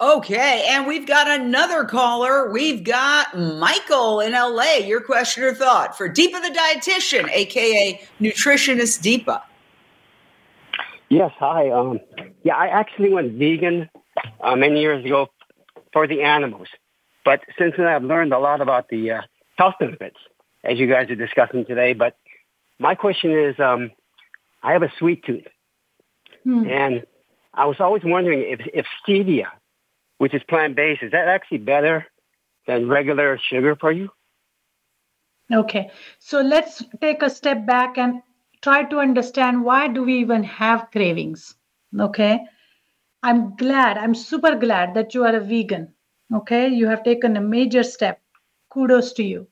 Okay 0.00 0.66
and 0.68 0.86
we've 0.86 1.06
got 1.06 1.28
another 1.28 1.84
caller. 1.84 2.52
We've 2.52 2.84
got 2.84 3.36
michael 3.36 4.20
in 4.20 4.32
la 4.32 4.74
your 4.84 5.00
question 5.00 5.44
or 5.44 5.54
thought 5.54 5.96
for 5.96 6.08
deepa 6.08 6.40
the 6.40 6.56
dietitian 6.56 7.28
aka 7.30 8.00
nutritionist 8.20 9.02
deepa. 9.02 9.42
Yes 11.08 11.32
hi 11.38 11.70
um 11.70 12.00
yeah 12.42 12.56
i 12.56 12.68
actually 12.68 13.12
went 13.12 13.32
vegan 13.32 13.90
uh, 14.40 14.56
many 14.56 14.80
years 14.80 15.04
ago 15.04 15.28
for 15.92 16.06
the 16.06 16.22
animals. 16.22 16.68
But 17.24 17.42
since 17.58 17.74
then, 17.76 17.86
I've 17.86 18.02
learned 18.02 18.32
a 18.32 18.38
lot 18.38 18.60
about 18.60 18.88
the 18.88 19.12
uh, 19.12 19.20
health 19.56 19.74
benefits, 19.78 20.16
as 20.64 20.78
you 20.78 20.86
guys 20.86 21.10
are 21.10 21.14
discussing 21.14 21.64
today. 21.64 21.92
But 21.92 22.16
my 22.78 22.94
question 22.94 23.30
is, 23.30 23.58
um, 23.60 23.92
I 24.62 24.72
have 24.72 24.82
a 24.82 24.92
sweet 24.98 25.24
tooth. 25.24 25.46
Hmm. 26.44 26.66
And 26.68 27.02
I 27.54 27.66
was 27.66 27.76
always 27.80 28.02
wondering 28.04 28.40
if, 28.40 28.60
if 28.72 28.86
stevia, 29.06 29.46
which 30.18 30.34
is 30.34 30.42
plant-based, 30.48 31.02
is 31.02 31.12
that 31.12 31.28
actually 31.28 31.58
better 31.58 32.06
than 32.66 32.88
regular 32.88 33.38
sugar 33.38 33.76
for 33.76 33.92
you? 33.92 34.10
Okay. 35.52 35.90
So 36.18 36.40
let's 36.40 36.82
take 37.00 37.22
a 37.22 37.30
step 37.30 37.66
back 37.66 37.98
and 37.98 38.22
try 38.62 38.84
to 38.84 38.98
understand 38.98 39.64
why 39.64 39.88
do 39.88 40.02
we 40.04 40.20
even 40.20 40.44
have 40.44 40.90
cravings? 40.90 41.54
Okay. 41.98 42.40
I'm 43.22 43.56
glad, 43.56 43.96
I'm 43.98 44.14
super 44.14 44.54
glad 44.56 44.94
that 44.94 45.14
you 45.14 45.24
are 45.24 45.34
a 45.34 45.40
vegan. 45.40 45.94
Okay, 46.34 46.68
you 46.68 46.86
have 46.88 47.04
taken 47.04 47.36
a 47.36 47.40
major 47.40 47.82
step. 47.82 48.20
Kudos 48.70 49.12
to 49.14 49.22
you. 49.22 49.46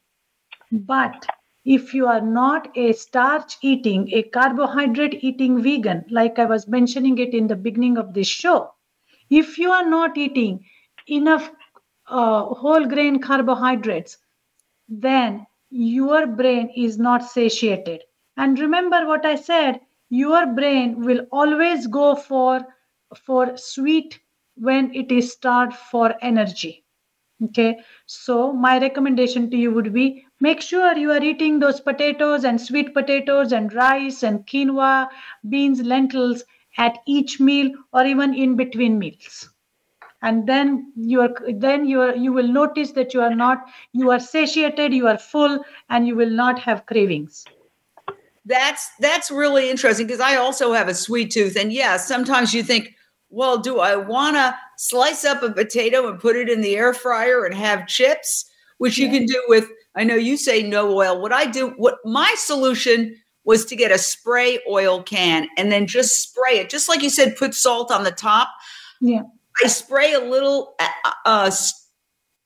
But 0.72 1.26
if 1.64 1.94
you 1.94 2.06
are 2.06 2.20
not 2.20 2.76
a 2.76 2.92
starch 2.92 3.56
eating, 3.62 4.08
a 4.12 4.24
carbohydrate 4.24 5.22
eating 5.24 5.62
vegan, 5.62 6.04
like 6.10 6.38
I 6.38 6.46
was 6.46 6.68
mentioning 6.68 7.18
it 7.18 7.34
in 7.34 7.46
the 7.48 7.56
beginning 7.56 7.98
of 7.98 8.14
this 8.14 8.28
show, 8.28 8.72
if 9.30 9.58
you 9.58 9.70
are 9.70 9.88
not 9.88 10.16
eating 10.18 10.64
enough 11.08 11.50
uh, 12.08 12.44
whole 12.46 12.86
grain 12.86 13.20
carbohydrates, 13.20 14.18
then 14.88 15.46
your 15.70 16.26
brain 16.26 16.70
is 16.76 16.98
not 16.98 17.24
satiated. 17.24 18.02
And 18.36 18.58
remember 18.58 19.06
what 19.06 19.24
I 19.24 19.36
said 19.36 19.80
your 20.10 20.46
brain 20.46 21.02
will 21.04 21.26
always 21.30 21.86
go 21.86 22.16
for 22.16 22.66
for 23.16 23.56
sweet 23.56 24.20
when 24.56 24.94
it 24.94 25.10
is 25.10 25.32
starved 25.32 25.74
for 25.74 26.14
energy. 26.22 26.84
Okay 27.42 27.78
so 28.06 28.52
my 28.52 28.78
recommendation 28.78 29.50
to 29.50 29.56
you 29.56 29.70
would 29.72 29.92
be 29.92 30.26
make 30.40 30.60
sure 30.60 30.96
you 30.96 31.10
are 31.10 31.22
eating 31.22 31.58
those 31.58 31.80
potatoes 31.80 32.44
and 32.44 32.60
sweet 32.60 32.92
potatoes 32.92 33.52
and 33.52 33.72
rice 33.72 34.22
and 34.22 34.46
quinoa 34.46 35.08
beans 35.48 35.80
lentils 35.80 36.44
at 36.76 36.98
each 37.06 37.40
meal 37.40 37.70
or 37.92 38.04
even 38.04 38.34
in 38.34 38.56
between 38.56 38.98
meals. 38.98 39.48
And 40.22 40.46
then 40.46 40.92
you 40.96 41.22
are 41.22 41.34
then 41.48 41.86
you 41.86 42.00
are 42.02 42.14
you 42.14 42.32
will 42.32 42.48
notice 42.48 42.92
that 42.92 43.14
you 43.14 43.22
are 43.22 43.34
not 43.34 43.64
you 43.92 44.10
are 44.10 44.20
satiated 44.20 44.92
you 44.92 45.06
are 45.08 45.18
full 45.18 45.64
and 45.88 46.06
you 46.06 46.14
will 46.14 46.30
not 46.30 46.58
have 46.58 46.84
cravings. 46.84 47.44
That's 48.44 48.90
that's 48.98 49.30
really 49.30 49.70
interesting 49.70 50.06
because 50.06 50.20
I 50.20 50.36
also 50.36 50.72
have 50.72 50.88
a 50.88 50.94
sweet 50.94 51.30
tooth, 51.30 51.56
and 51.56 51.72
yeah, 51.72 51.96
sometimes 51.96 52.52
you 52.54 52.62
think, 52.62 52.94
well, 53.30 53.58
do 53.58 53.78
I 53.78 53.96
want 53.96 54.36
to 54.36 54.54
slice 54.76 55.24
up 55.24 55.42
a 55.42 55.50
potato 55.50 56.08
and 56.08 56.18
put 56.18 56.36
it 56.36 56.48
in 56.48 56.60
the 56.60 56.76
air 56.76 56.92
fryer 56.92 57.44
and 57.44 57.54
have 57.54 57.86
chips, 57.86 58.44
which 58.78 58.98
you 58.98 59.08
can 59.08 59.24
do 59.24 59.42
with. 59.48 59.68
I 59.96 60.04
know 60.04 60.14
you 60.14 60.36
say 60.36 60.62
no 60.62 60.96
oil. 60.96 61.20
What 61.20 61.32
I 61.32 61.46
do, 61.46 61.70
what 61.76 61.98
my 62.04 62.32
solution 62.36 63.16
was 63.44 63.64
to 63.66 63.76
get 63.76 63.90
a 63.90 63.98
spray 63.98 64.58
oil 64.68 65.02
can 65.02 65.48
and 65.56 65.72
then 65.72 65.86
just 65.86 66.20
spray 66.20 66.58
it, 66.58 66.70
just 66.70 66.88
like 66.88 67.02
you 67.02 67.10
said, 67.10 67.36
put 67.36 67.54
salt 67.54 67.90
on 67.90 68.04
the 68.04 68.10
top. 68.10 68.48
Yeah. 69.00 69.22
I 69.62 69.68
spray 69.68 70.12
a 70.12 70.20
little 70.20 70.74
uh, 70.78 71.12
uh, 71.24 71.50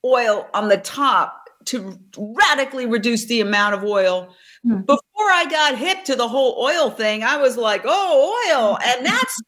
oil 0.03 0.47
on 0.53 0.69
the 0.69 0.77
top 0.77 1.41
to 1.65 1.99
radically 2.17 2.85
reduce 2.85 3.25
the 3.25 3.41
amount 3.41 3.75
of 3.75 3.83
oil. 3.83 4.33
Hmm. 4.63 4.81
Before 4.81 5.01
I 5.17 5.45
got 5.49 5.77
hip 5.77 6.03
to 6.05 6.15
the 6.15 6.27
whole 6.27 6.63
oil 6.63 6.89
thing, 6.89 7.23
I 7.23 7.37
was 7.37 7.57
like, 7.57 7.81
oh, 7.85 8.49
oil. 8.49 8.77
And 8.85 9.05
that's 9.05 9.41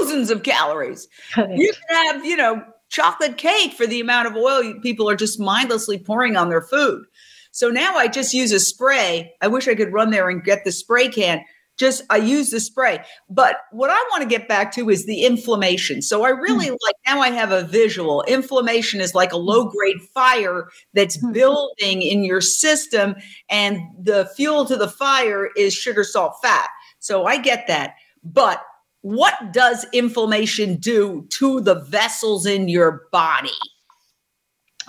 thousands 0.00 0.30
of 0.30 0.42
calories. 0.42 1.08
You 1.36 1.72
can 1.72 2.14
have, 2.14 2.24
you 2.24 2.36
know, 2.36 2.62
chocolate 2.88 3.38
cake 3.38 3.72
for 3.72 3.86
the 3.86 4.00
amount 4.00 4.28
of 4.28 4.36
oil 4.36 4.74
people 4.82 5.08
are 5.08 5.16
just 5.16 5.40
mindlessly 5.40 5.98
pouring 5.98 6.36
on 6.36 6.50
their 6.50 6.62
food. 6.62 7.04
So 7.50 7.68
now 7.68 7.96
I 7.96 8.08
just 8.08 8.32
use 8.32 8.52
a 8.52 8.60
spray. 8.60 9.32
I 9.40 9.48
wish 9.48 9.68
I 9.68 9.74
could 9.74 9.92
run 9.92 10.10
there 10.10 10.28
and 10.28 10.42
get 10.42 10.64
the 10.64 10.72
spray 10.72 11.08
can. 11.08 11.42
Just 11.78 12.02
I 12.10 12.18
use 12.18 12.50
the 12.50 12.60
spray. 12.60 13.02
But 13.30 13.56
what 13.72 13.90
I 13.90 13.96
want 14.10 14.22
to 14.22 14.28
get 14.28 14.46
back 14.46 14.72
to 14.72 14.90
is 14.90 15.06
the 15.06 15.24
inflammation. 15.24 16.02
So 16.02 16.22
I 16.24 16.32
hmm. 16.32 16.40
really 16.40 16.70
like 16.70 16.94
now 17.06 17.20
I 17.20 17.30
have 17.30 17.50
a 17.50 17.64
visual. 17.64 18.22
Inflammation 18.22 19.00
is 19.00 19.14
like 19.14 19.32
a 19.32 19.38
hmm. 19.38 19.44
low 19.44 19.64
grade 19.70 20.00
fire 20.14 20.68
that's 20.92 21.18
hmm. 21.18 21.32
building 21.32 22.02
in 22.02 22.24
your 22.24 22.42
system, 22.42 23.14
and 23.48 23.80
the 23.98 24.30
fuel 24.36 24.66
to 24.66 24.76
the 24.76 24.88
fire 24.88 25.48
is 25.56 25.74
sugar, 25.74 26.04
salt, 26.04 26.34
fat. 26.42 26.68
So 26.98 27.24
I 27.24 27.38
get 27.38 27.66
that. 27.68 27.94
But 28.22 28.62
what 29.02 29.52
does 29.52 29.84
inflammation 29.92 30.76
do 30.76 31.26
to 31.30 31.60
the 31.60 31.74
vessels 31.80 32.46
in 32.46 32.68
your 32.68 33.08
body? 33.12 33.50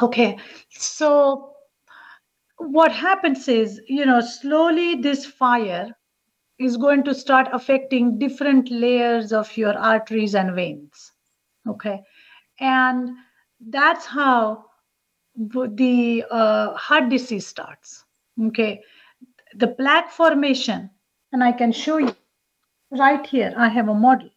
Okay, 0.01 0.37
so 0.69 1.53
what 2.57 2.91
happens 2.91 3.47
is, 3.47 3.81
you 3.87 4.05
know, 4.05 4.21
slowly 4.21 4.95
this 4.95 5.25
fire 5.25 5.95
is 6.59 6.77
going 6.77 7.03
to 7.03 7.13
start 7.13 7.47
affecting 7.51 8.17
different 8.17 8.71
layers 8.71 9.33
of 9.33 9.55
your 9.57 9.77
arteries 9.77 10.35
and 10.35 10.55
veins. 10.55 11.11
Okay, 11.67 11.99
and 12.59 13.09
that's 13.69 14.05
how 14.05 14.65
the 15.43 16.23
uh, 16.29 16.73
heart 16.75 17.09
disease 17.09 17.47
starts. 17.47 18.03
Okay, 18.47 18.81
the 19.55 19.67
plaque 19.67 20.11
formation, 20.11 20.89
and 21.31 21.43
I 21.43 21.51
can 21.51 21.71
show 21.71 21.97
you 21.97 22.15
right 22.97 23.25
here. 23.25 23.53
I 23.57 23.69
have 23.69 23.89
a 23.89 23.93
model. 23.93 24.29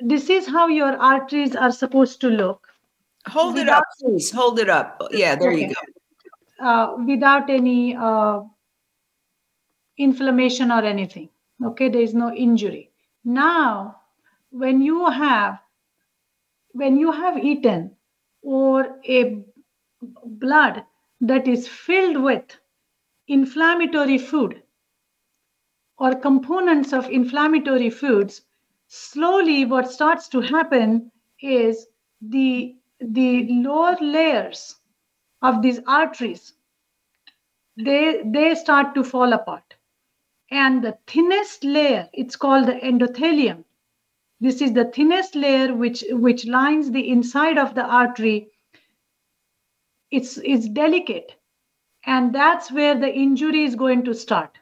This 0.00 0.30
is 0.30 0.46
how 0.46 0.68
your 0.68 0.96
arteries 0.96 1.54
are 1.56 1.70
supposed 1.72 2.20
to 2.22 2.28
look. 2.28 2.66
Hold 3.26 3.58
it 3.58 3.68
up, 3.68 3.84
please. 4.00 4.30
Hold 4.32 4.58
it 4.58 4.68
up. 4.70 5.00
Yeah, 5.10 5.36
there 5.36 5.52
you 5.52 5.68
go. 5.68 6.66
uh, 6.66 6.96
without 7.06 7.50
any 7.50 7.96
uh, 7.96 8.40
inflammation 9.98 10.70
or 10.72 10.82
anything. 10.82 11.28
Okay, 11.64 11.88
there 11.88 12.02
is 12.02 12.14
no 12.14 12.32
injury. 12.34 12.90
Now, 13.24 14.00
when 14.50 14.80
you 14.82 15.06
have 15.10 15.58
when 16.72 16.96
you 16.96 17.12
have 17.12 17.36
eaten 17.38 17.96
or 18.42 18.98
a 19.06 19.42
blood 20.24 20.84
that 21.20 21.46
is 21.48 21.68
filled 21.68 22.22
with 22.22 22.44
inflammatory 23.28 24.18
food 24.18 24.62
or 26.00 26.14
components 26.16 26.92
of 26.94 27.10
inflammatory 27.10 27.90
foods, 27.90 28.42
slowly 28.88 29.66
what 29.66 29.92
starts 29.92 30.28
to 30.28 30.40
happen 30.40 31.12
is 31.40 31.86
the 32.20 32.76
the 33.00 33.46
lower 33.50 33.96
layers 34.00 34.76
of 35.42 35.62
these 35.62 35.80
arteries 35.86 36.54
they 37.76 38.22
they 38.24 38.54
start 38.54 38.94
to 38.94 39.04
fall 39.04 39.32
apart. 39.32 39.74
And 40.50 40.82
the 40.84 40.98
thinnest 41.06 41.64
layer 41.64 42.08
it's 42.12 42.36
called 42.36 42.66
the 42.66 42.74
endothelium. 42.74 43.64
This 44.40 44.62
is 44.62 44.72
the 44.74 44.86
thinnest 44.86 45.34
layer 45.34 45.74
which 45.74 46.04
which 46.10 46.46
lines 46.46 46.90
the 46.90 47.08
inside 47.08 47.58
of 47.58 47.74
the 47.74 47.84
artery. 47.84 48.48
It's 50.10 50.38
it's 50.38 50.68
delicate. 50.68 51.36
And 52.04 52.34
that's 52.34 52.72
where 52.72 52.98
the 52.98 53.14
injury 53.14 53.64
is 53.64 53.76
going 53.76 54.04
to 54.04 54.14
start 54.14 54.59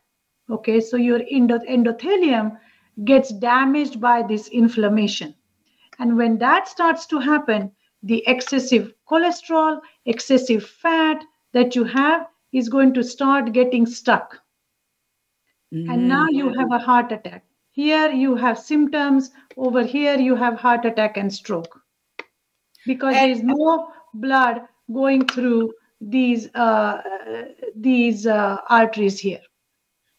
okay 0.51 0.81
so 0.81 0.97
your 0.97 1.21
endothelium 1.21 2.59
gets 3.05 3.31
damaged 3.31 4.01
by 4.01 4.23
this 4.23 4.49
inflammation. 4.49 5.35
And 5.99 6.17
when 6.17 6.39
that 6.39 6.69
starts 6.69 7.07
to 7.07 7.19
happen 7.19 7.73
the 8.03 8.23
excessive 8.29 8.93
cholesterol 9.11 9.81
excessive 10.07 10.65
fat 10.65 11.25
that 11.53 11.75
you 11.75 11.85
have 11.85 12.27
is 12.53 12.69
going 12.69 12.95
to 12.95 13.03
start 13.03 13.53
getting 13.53 13.87
stuck. 13.87 14.39
And 15.73 16.09
now 16.09 16.27
you 16.31 16.49
have 16.55 16.73
a 16.73 16.79
heart 16.79 17.13
attack. 17.13 17.45
Here 17.73 18.11
you 18.11 18.37
have 18.37 18.59
symptoms 18.59 19.31
over 19.57 19.83
here 19.83 20.19
you 20.19 20.35
have 20.37 20.55
heart 20.55 20.85
attack 20.85 21.17
and 21.17 21.33
stroke. 21.33 21.81
Because 22.87 23.15
there 23.15 23.29
is 23.29 23.43
no 23.43 23.89
blood 24.15 24.63
going 24.93 25.27
through 25.27 25.75
these 26.01 26.49
uh, 26.55 27.03
these 27.77 28.27
uh, 28.27 28.59
arteries 28.69 29.19
here 29.19 29.41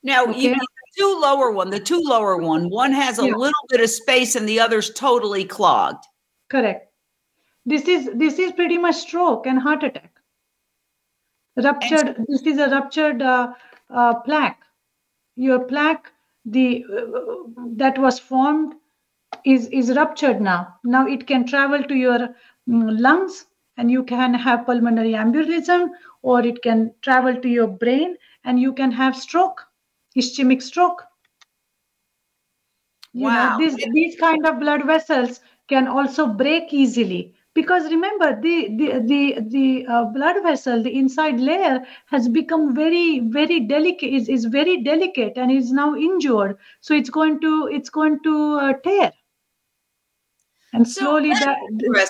Now, 0.04 0.26
you 0.26 0.32
Okay. 0.32 0.54
the 0.54 0.68
two 0.98 1.20
lower 1.22 1.52
one, 1.52 1.70
the 1.70 1.80
two 1.80 2.02
lower 2.04 2.38
one, 2.38 2.70
one 2.70 2.92
has 2.94 3.18
a 3.20 3.26
Yeah. 3.26 3.34
little 3.34 3.66
bit 3.70 3.82
of 3.82 3.90
space 3.90 4.36
and 4.36 4.48
the 4.48 4.60
other's 4.60 4.90
totally 4.94 5.46
clogged. 5.46 6.04
correct 6.50 6.92
this 7.66 7.88
is 7.88 8.10
this 8.16 8.40
is 8.40 8.52
pretty 8.54 8.78
much 8.78 8.96
stroke 8.96 9.46
and 9.46 9.60
heart 9.60 9.84
attack 9.84 10.20
ruptured 11.58 12.16
this 12.28 12.42
is 12.44 12.58
a 12.58 12.70
ruptured 12.70 13.22
uh, 13.22 13.54
uh, 13.90 14.14
plaque 14.22 14.62
your 15.36 15.60
plaque 15.60 16.12
the 16.46 16.84
uh, 16.86 17.66
that 17.84 17.98
was 17.98 18.20
formed 18.20 18.74
is 19.46 19.68
is 19.68 19.92
ruptured 19.96 20.42
now 20.42 20.76
now 20.84 21.06
it 21.08 21.28
can 21.28 21.46
travel 21.46 21.84
to 21.84 21.96
your 21.96 22.20
mm, 22.68 23.00
lungs 23.00 23.46
and 23.78 23.92
you 23.92 24.04
can 24.04 24.34
have 24.34 24.66
pulmonary 24.66 25.14
embolism 25.14 25.90
or 26.22 26.42
it 26.46 26.62
can 26.62 26.94
travel 27.02 27.36
to 27.36 27.48
your 27.50 27.68
brain 27.68 28.16
and 28.44 28.60
you 28.60 28.74
can 28.74 28.92
have 28.92 29.16
stroke 29.16 29.66
ischemic 30.16 30.62
stroke. 30.62 31.04
You 33.14 33.26
Wow. 33.26 33.58
know, 33.58 33.58
these 33.58 33.76
these 33.94 34.16
kind 34.20 34.46
of 34.46 34.60
blood 34.60 34.86
vessels 34.86 35.40
can 35.68 35.88
also 35.88 36.28
break 36.28 36.74
easily. 36.74 37.34
Because 37.56 37.90
remember 37.92 38.40
the 38.40 38.70
the 38.78 39.00
the, 39.00 39.38
the 39.50 39.86
uh, 39.88 40.06
blood 40.06 40.42
vessel 40.44 40.84
the 40.84 40.96
inside 40.96 41.40
layer 41.40 41.86
has 42.08 42.30
become 42.30 42.76
very 42.76 43.20
very 43.20 43.60
delicate 43.62 44.14
is, 44.14 44.30
is 44.30 44.46
very 44.46 44.84
delicate 44.84 45.34
and 45.38 45.52
is 45.52 45.72
now 45.72 45.96
injured. 45.96 46.58
So 46.82 46.94
it's 46.94 47.10
going 47.10 47.42
to 47.42 47.68
it's 47.72 47.90
going 47.90 48.20
to 48.24 48.54
uh, 48.60 48.74
tear. 48.84 49.12
And 50.74 50.88
slowly 50.88 51.34
that 51.34 51.58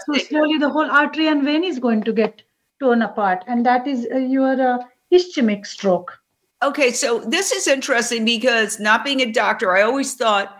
so 0.06 0.18
slowly 0.18 0.58
the 0.58 0.70
whole 0.70 0.90
artery 0.92 1.28
and 1.28 1.44
vein 1.44 1.64
is 1.64 1.80
going 1.80 2.04
to 2.04 2.14
get 2.14 2.44
torn 2.80 3.02
apart. 3.02 3.44
And 3.48 3.66
that 3.66 3.88
is 3.88 4.08
uh, 4.14 4.18
your 4.18 4.62
uh, 4.62 4.84
ischemic 5.12 5.66
stroke 5.66 6.20
Okay, 6.62 6.92
so 6.92 7.20
this 7.20 7.52
is 7.54 7.68
interesting 7.68 8.26
because 8.26 8.80
not 8.80 9.06
being 9.06 9.22
a 9.22 9.32
doctor, 9.32 9.76
I 9.76 9.82
always 9.82 10.16
thought, 10.16 10.58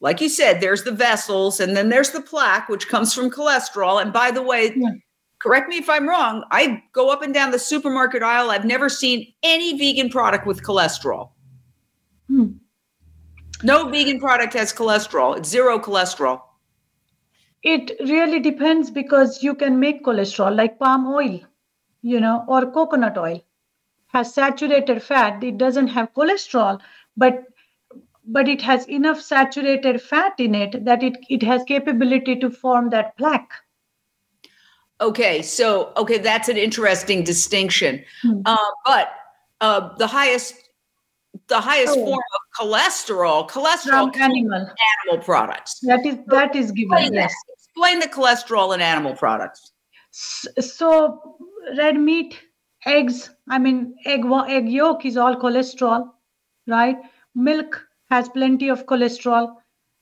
like 0.00 0.20
you 0.20 0.28
said, 0.28 0.60
there's 0.60 0.84
the 0.84 0.92
vessels 0.92 1.58
and 1.58 1.74
then 1.74 1.88
there's 1.88 2.10
the 2.10 2.20
plaque, 2.20 2.68
which 2.68 2.88
comes 2.88 3.14
from 3.14 3.30
cholesterol. 3.30 4.00
And 4.00 4.12
by 4.12 4.30
the 4.30 4.42
way, 4.42 4.76
correct 5.38 5.70
me 5.70 5.78
if 5.78 5.88
I'm 5.88 6.06
wrong, 6.06 6.44
I 6.50 6.82
go 6.92 7.10
up 7.10 7.22
and 7.22 7.32
down 7.32 7.50
the 7.50 7.58
supermarket 7.58 8.22
aisle. 8.22 8.50
I've 8.50 8.66
never 8.66 8.90
seen 8.90 9.32
any 9.42 9.78
vegan 9.78 10.10
product 10.10 10.46
with 10.46 10.62
cholesterol. 10.62 11.30
Hmm. 12.28 12.48
No 13.62 13.88
vegan 13.88 14.20
product 14.20 14.52
has 14.52 14.72
cholesterol, 14.72 15.36
it's 15.36 15.48
zero 15.48 15.78
cholesterol. 15.78 16.42
It 17.62 17.90
really 18.00 18.38
depends 18.38 18.90
because 18.90 19.42
you 19.42 19.54
can 19.54 19.80
make 19.80 20.04
cholesterol 20.04 20.54
like 20.54 20.78
palm 20.78 21.06
oil, 21.08 21.40
you 22.02 22.20
know, 22.20 22.44
or 22.46 22.70
coconut 22.70 23.16
oil 23.16 23.42
has 24.08 24.34
saturated 24.34 25.02
fat. 25.02 25.42
It 25.44 25.58
doesn't 25.58 25.88
have 25.88 26.12
cholesterol, 26.14 26.80
but 27.16 27.44
but 28.30 28.46
it 28.46 28.60
has 28.60 28.86
enough 28.88 29.20
saturated 29.20 30.02
fat 30.02 30.34
in 30.38 30.54
it 30.54 30.84
that 30.84 31.02
it, 31.02 31.16
it 31.30 31.42
has 31.42 31.62
capability 31.64 32.36
to 32.36 32.50
form 32.50 32.90
that 32.90 33.16
plaque. 33.16 33.52
Okay, 35.00 35.40
so 35.42 35.92
okay, 35.96 36.18
that's 36.18 36.48
an 36.48 36.56
interesting 36.56 37.22
distinction. 37.24 38.04
Hmm. 38.22 38.40
Uh, 38.44 38.56
but 38.84 39.08
uh, 39.60 39.96
the 39.96 40.06
highest, 40.06 40.54
the 41.46 41.60
highest 41.60 41.96
Oh. 41.96 42.04
form 42.04 42.18
of 42.18 42.42
cholesterol, 42.60 43.48
cholesterol 43.48 44.14
animal. 44.18 44.68
animal 45.06 45.24
products. 45.24 45.78
That 45.82 46.04
is 46.04 46.18
that 46.26 46.56
is 46.56 46.72
given. 46.72 46.98
Explain, 46.98 47.14
that. 47.14 47.30
Yes. 47.30 47.34
Explain 47.66 48.00
the 48.00 48.08
cholesterol 48.08 48.74
in 48.74 48.80
animal 48.80 49.14
products. 49.14 49.72
S- 50.12 50.48
So 50.60 51.36
red 51.76 51.96
meat 51.96 52.40
eggs, 52.88 53.30
I 53.48 53.58
mean, 53.58 53.94
egg, 54.04 54.24
egg 54.48 54.68
yolk 54.68 55.04
is 55.04 55.16
all 55.16 55.36
cholesterol, 55.36 56.10
right? 56.66 56.96
Milk 57.34 57.86
has 58.10 58.28
plenty 58.28 58.68
of 58.68 58.86
cholesterol. 58.86 59.54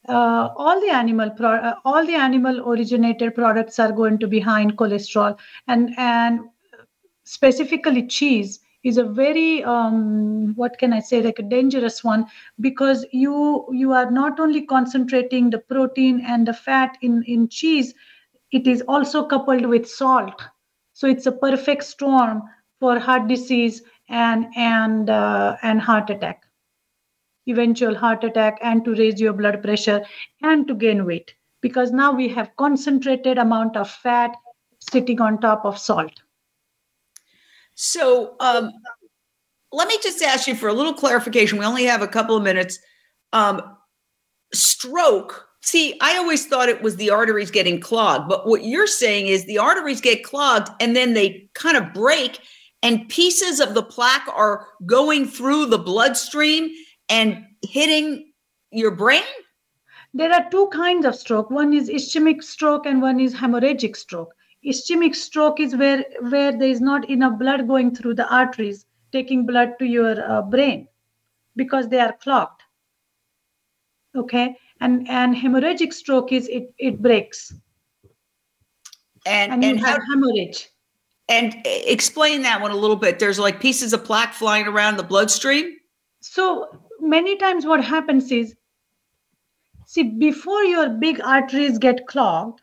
Uh, 0.08 0.50
all 0.56 0.80
the 0.80 0.90
animal 0.90 1.30
pro- 1.30 1.56
uh, 1.70 1.74
all 1.84 2.06
the 2.06 2.14
animal 2.14 2.68
originated 2.68 3.34
products 3.34 3.78
are 3.80 3.92
going 3.92 4.18
to 4.18 4.28
be 4.28 4.38
high 4.38 4.60
in 4.60 4.70
cholesterol 4.70 5.36
and 5.66 5.90
and 5.98 6.40
specifically 7.24 8.06
cheese 8.06 8.60
is 8.84 8.98
a 8.98 9.04
very 9.04 9.64
um, 9.64 10.54
what 10.54 10.78
can 10.78 10.92
i 10.92 11.00
say 11.00 11.20
like 11.22 11.38
a 11.40 11.42
dangerous 11.42 12.04
one 12.04 12.24
because 12.60 13.04
you 13.12 13.66
you 13.72 13.92
are 13.92 14.10
not 14.10 14.38
only 14.38 14.62
concentrating 14.64 15.50
the 15.50 15.58
protein 15.58 16.20
and 16.26 16.46
the 16.46 16.52
fat 16.54 16.96
in 17.02 17.22
in 17.24 17.48
cheese 17.48 17.94
it 18.52 18.66
is 18.66 18.82
also 18.82 19.24
coupled 19.26 19.66
with 19.66 19.88
salt 19.88 20.40
so 20.92 21.08
it's 21.08 21.26
a 21.26 21.32
perfect 21.32 21.82
storm 21.84 22.42
for 22.80 22.98
heart 22.98 23.28
disease 23.28 23.82
and 24.08 24.46
and 24.56 25.10
uh, 25.10 25.56
and 25.62 25.80
heart 25.80 26.10
attack 26.10 26.42
eventual 27.48 27.94
heart 27.94 28.24
attack 28.24 28.58
and 28.62 28.84
to 28.84 28.94
raise 28.94 29.20
your 29.20 29.32
blood 29.32 29.62
pressure 29.62 30.04
and 30.42 30.66
to 30.66 30.74
gain 30.74 31.04
weight 31.06 31.34
because 31.60 31.92
now 31.92 32.12
we 32.12 32.28
have 32.28 32.50
concentrated 32.56 33.38
amount 33.38 33.76
of 33.76 33.88
fat 33.88 34.36
sitting 34.90 35.20
on 35.20 35.40
top 35.40 35.64
of 35.64 35.78
salt 35.78 36.22
so 37.76 38.34
um, 38.40 38.72
let 39.70 39.86
me 39.86 39.98
just 40.02 40.22
ask 40.22 40.48
you 40.48 40.54
for 40.54 40.68
a 40.68 40.72
little 40.72 40.94
clarification. 40.94 41.58
We 41.58 41.64
only 41.64 41.84
have 41.84 42.02
a 42.02 42.08
couple 42.08 42.36
of 42.36 42.42
minutes. 42.42 42.78
Um, 43.32 43.60
stroke. 44.52 45.46
See, 45.60 45.98
I 46.00 46.16
always 46.16 46.46
thought 46.46 46.68
it 46.68 46.80
was 46.80 46.96
the 46.96 47.10
arteries 47.10 47.50
getting 47.50 47.80
clogged, 47.80 48.28
but 48.28 48.46
what 48.46 48.64
you're 48.64 48.86
saying 48.86 49.26
is 49.26 49.44
the 49.44 49.58
arteries 49.58 50.00
get 50.00 50.24
clogged 50.24 50.68
and 50.80 50.96
then 50.96 51.12
they 51.12 51.50
kind 51.54 51.76
of 51.76 51.92
break, 51.92 52.38
and 52.86 53.08
pieces 53.08 53.58
of 53.58 53.74
the 53.74 53.82
plaque 53.82 54.28
are 54.28 54.68
going 54.86 55.26
through 55.26 55.66
the 55.66 55.78
bloodstream 55.78 56.70
and 57.08 57.44
hitting 57.62 58.32
your 58.70 58.92
brain? 58.92 59.24
There 60.14 60.32
are 60.32 60.48
two 60.50 60.68
kinds 60.68 61.04
of 61.04 61.16
stroke. 61.16 61.50
One 61.50 61.74
is 61.74 61.90
ischemic 61.90 62.44
stroke 62.44 62.86
and 62.86 63.02
one 63.02 63.18
is 63.18 63.34
hemorrhagic 63.34 63.96
stroke. 63.96 64.32
Ischemic 64.64 65.16
stroke 65.16 65.58
is 65.58 65.74
where, 65.74 66.04
where 66.20 66.56
there 66.56 66.68
is 66.68 66.80
not 66.80 67.10
enough 67.10 67.40
blood 67.40 67.66
going 67.66 67.92
through 67.92 68.14
the 68.14 68.32
arteries, 68.32 68.86
taking 69.10 69.46
blood 69.46 69.72
to 69.80 69.84
your 69.84 70.14
uh, 70.30 70.42
brain 70.42 70.86
because 71.56 71.88
they 71.88 71.98
are 71.98 72.12
clogged. 72.12 72.62
Okay. 74.14 74.56
And, 74.80 75.08
and 75.08 75.34
hemorrhagic 75.34 75.92
stroke 75.92 76.30
is 76.30 76.46
it, 76.46 76.72
it 76.78 77.02
breaks. 77.02 77.52
And, 79.26 79.52
and, 79.52 79.64
and 79.64 79.78
you 79.80 79.84
have 79.84 80.00
hemorrhage. 80.08 80.68
And 81.28 81.56
explain 81.64 82.42
that 82.42 82.60
one 82.60 82.70
a 82.70 82.76
little 82.76 82.96
bit. 82.96 83.18
There's 83.18 83.38
like 83.38 83.60
pieces 83.60 83.92
of 83.92 84.04
plaque 84.04 84.32
flying 84.32 84.66
around 84.66 84.96
the 84.96 85.02
bloodstream. 85.02 85.76
So 86.20 86.68
many 87.00 87.36
times 87.36 87.66
what 87.66 87.84
happens 87.84 88.30
is, 88.30 88.54
see, 89.86 90.04
before 90.04 90.62
your 90.62 90.88
big 90.88 91.20
arteries 91.20 91.78
get 91.78 92.06
clogged, 92.06 92.62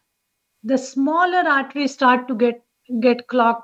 the 0.64 0.78
smaller 0.78 1.48
arteries 1.48 1.94
start 1.94 2.28
to 2.28 2.36
get 2.36 2.64
get 3.00 3.28
clogged 3.28 3.64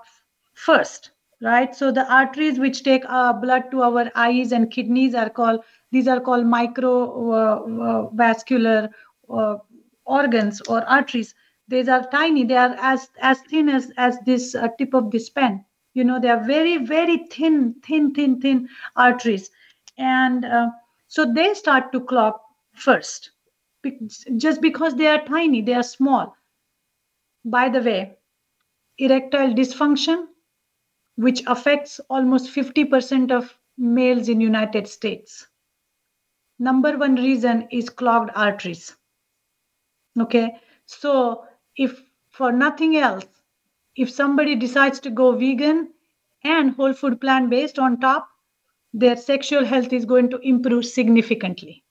first 0.53 1.11
right 1.41 1.75
so 1.75 1.91
the 1.91 2.05
arteries 2.13 2.59
which 2.59 2.83
take 2.83 3.03
our 3.07 3.33
blood 3.33 3.63
to 3.71 3.81
our 3.81 4.11
eyes 4.15 4.51
and 4.51 4.69
kidneys 4.71 5.15
are 5.15 5.29
called 5.29 5.63
these 5.91 6.07
are 6.07 6.19
called 6.19 6.45
microvascular 6.45 8.89
uh, 9.29 9.33
uh, 9.33 9.57
organs 10.05 10.61
or 10.61 10.83
arteries 10.83 11.33
these 11.69 11.87
are 11.87 12.09
tiny. 12.09 12.43
They 12.45 12.57
are 12.57 12.75
as 12.79 13.09
as 13.21 13.41
thin 13.43 13.69
as 13.69 13.91
as 13.97 14.19
this 14.25 14.55
uh, 14.55 14.67
tip 14.77 14.93
of 14.93 15.11
this 15.11 15.29
pen. 15.29 15.65
You 15.93 16.03
know 16.03 16.19
they 16.19 16.29
are 16.29 16.43
very 16.43 16.77
very 16.77 17.17
thin 17.31 17.75
thin 17.83 18.13
thin 18.13 18.41
thin 18.41 18.69
arteries. 18.95 19.51
And 19.97 20.45
uh, 20.45 20.69
so 21.07 21.25
they 21.31 21.53
start 21.53 21.91
to 21.93 22.01
clog 22.01 22.35
first 22.73 23.31
just 24.37 24.61
because 24.61 24.95
they 24.95 25.07
are 25.07 25.25
tiny 25.25 25.61
they 25.61 25.73
are 25.73 25.83
small. 25.83 26.35
By 27.45 27.69
the 27.69 27.81
way, 27.81 28.17
erectile 28.97 29.53
dysfunction, 29.53 30.27
which 31.15 31.43
affects 31.47 31.99
almost 32.09 32.49
50% 32.51 33.31
of 33.31 33.57
males 33.77 34.29
in 34.29 34.41
United 34.41 34.87
States. 34.87 35.47
Number 36.59 36.95
one 36.95 37.15
reason 37.15 37.67
is 37.71 37.89
clogged 37.89 38.29
arteries. 38.35 38.95
Okay, 40.19 40.59
so 40.85 41.45
if 41.79 42.03
for 42.29 42.51
nothing 42.51 42.97
else, 42.97 43.25
if 43.95 44.11
somebody 44.11 44.55
decides 44.55 44.99
to 44.99 45.09
go 45.09 45.31
vegan 45.31 45.89
and 46.43 46.75
whole 46.75 46.93
food 46.93 47.19
plant 47.21 47.49
based 47.49 47.79
on 47.79 47.99
top, 47.99 48.27
their 48.93 49.15
sexual 49.15 49.65
health 49.65 49.93
is 49.93 50.05
going 50.05 50.29
to 50.29 50.39
improve 50.39 50.85
significantly. 50.85 51.83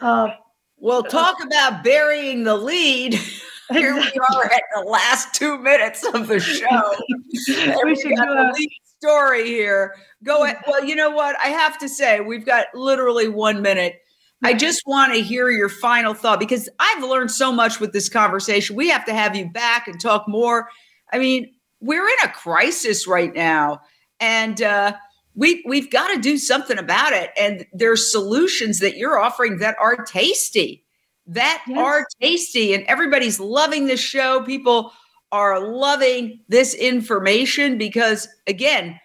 Uh, 0.00 0.28
well, 0.76 1.02
talk 1.02 1.36
about 1.42 1.82
burying 1.82 2.44
the 2.44 2.56
lead. 2.56 3.14
Here 3.70 3.94
we 3.94 4.12
are 4.30 4.44
at 4.46 4.62
the 4.74 4.82
last 4.82 5.34
two 5.34 5.58
minutes 5.58 6.04
of 6.04 6.28
the 6.28 6.38
show. 6.38 6.94
we 7.84 7.96
should 7.96 8.14
do 8.14 8.32
a 8.32 8.52
lead 8.56 8.70
story 8.98 9.46
here. 9.46 9.94
Go 10.24 10.44
ahead. 10.44 10.56
Well, 10.66 10.82
you 10.84 10.96
know 10.96 11.10
what? 11.10 11.36
I 11.38 11.48
have 11.48 11.76
to 11.80 11.88
say, 11.88 12.20
we've 12.20 12.46
got 12.46 12.66
literally 12.72 13.28
one 13.28 13.60
minute. 13.60 14.00
I 14.44 14.54
just 14.54 14.82
want 14.86 15.14
to 15.14 15.20
hear 15.20 15.50
your 15.50 15.68
final 15.68 16.14
thought 16.14 16.38
because 16.38 16.68
I've 16.78 17.02
learned 17.02 17.30
so 17.30 17.52
much 17.52 17.80
with 17.80 17.92
this 17.92 18.08
conversation. 18.08 18.76
We 18.76 18.88
have 18.90 19.04
to 19.06 19.14
have 19.14 19.34
you 19.34 19.50
back 19.50 19.88
and 19.88 20.00
talk 20.00 20.28
more. 20.28 20.68
I 21.12 21.18
mean, 21.18 21.52
we're 21.80 22.06
in 22.06 22.16
a 22.24 22.28
crisis 22.28 23.06
right 23.06 23.34
now, 23.34 23.80
and 24.20 24.62
uh, 24.62 24.94
we 25.34 25.64
we've 25.66 25.90
got 25.90 26.14
to 26.14 26.20
do 26.20 26.38
something 26.38 26.78
about 26.78 27.12
it. 27.12 27.30
And 27.38 27.66
there's 27.72 28.12
solutions 28.12 28.78
that 28.78 28.96
you're 28.96 29.18
offering 29.18 29.58
that 29.58 29.76
are 29.80 30.04
tasty 30.04 30.84
that 31.28 31.62
yes. 31.68 31.78
are 31.78 32.06
tasty 32.20 32.74
and 32.74 32.84
everybody's 32.84 33.38
loving 33.38 33.86
this 33.86 34.00
show. 34.00 34.42
People 34.42 34.92
are 35.30 35.72
loving 35.72 36.40
this 36.48 36.74
information 36.74 37.76
because, 37.76 38.26
again, 38.46 38.98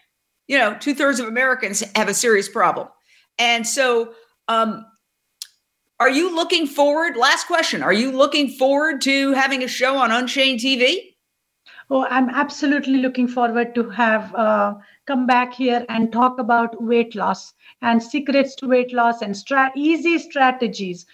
you 0.48 0.58
know, 0.58 0.76
two 0.80 0.96
thirds 0.96 1.20
of 1.20 1.28
Americans 1.28 1.84
have 1.96 2.08
a 2.08 2.14
serious 2.14 2.48
problem. 2.48 2.88
And 3.38 3.68
so, 3.68 4.14
um, 4.48 4.86
are 6.00 6.10
you 6.10 6.36
looking 6.36 6.68
forward? 6.68 7.16
Last 7.16 7.48
question. 7.48 7.84
Are 7.84 7.94
you 7.94 8.12
looking 8.12 8.50
forward 8.50 9.02
to 9.02 9.34
having 9.34 9.64
a 9.64 9.68
show 9.68 9.98
on 9.98 10.12
Unchained 10.12 10.60
TV? 10.60 11.14
Oh, 11.90 12.06
I'm 12.10 12.30
absolutely 12.30 12.98
looking 12.98 13.28
forward 13.28 13.76
to 13.76 13.90
have 13.90 14.34
uh, 14.36 14.76
come 15.06 15.28
back 15.28 15.54
here 15.54 15.86
and 15.90 16.12
talk 16.12 16.40
about 16.40 16.82
weight 16.82 17.16
loss 17.16 17.54
and 17.82 18.02
secrets 18.02 18.56
to 18.56 18.68
weight 18.68 18.94
loss 18.94 19.22
and 19.22 19.36
stra- 19.36 19.72
easy 19.76 20.18
strategies 20.18 21.06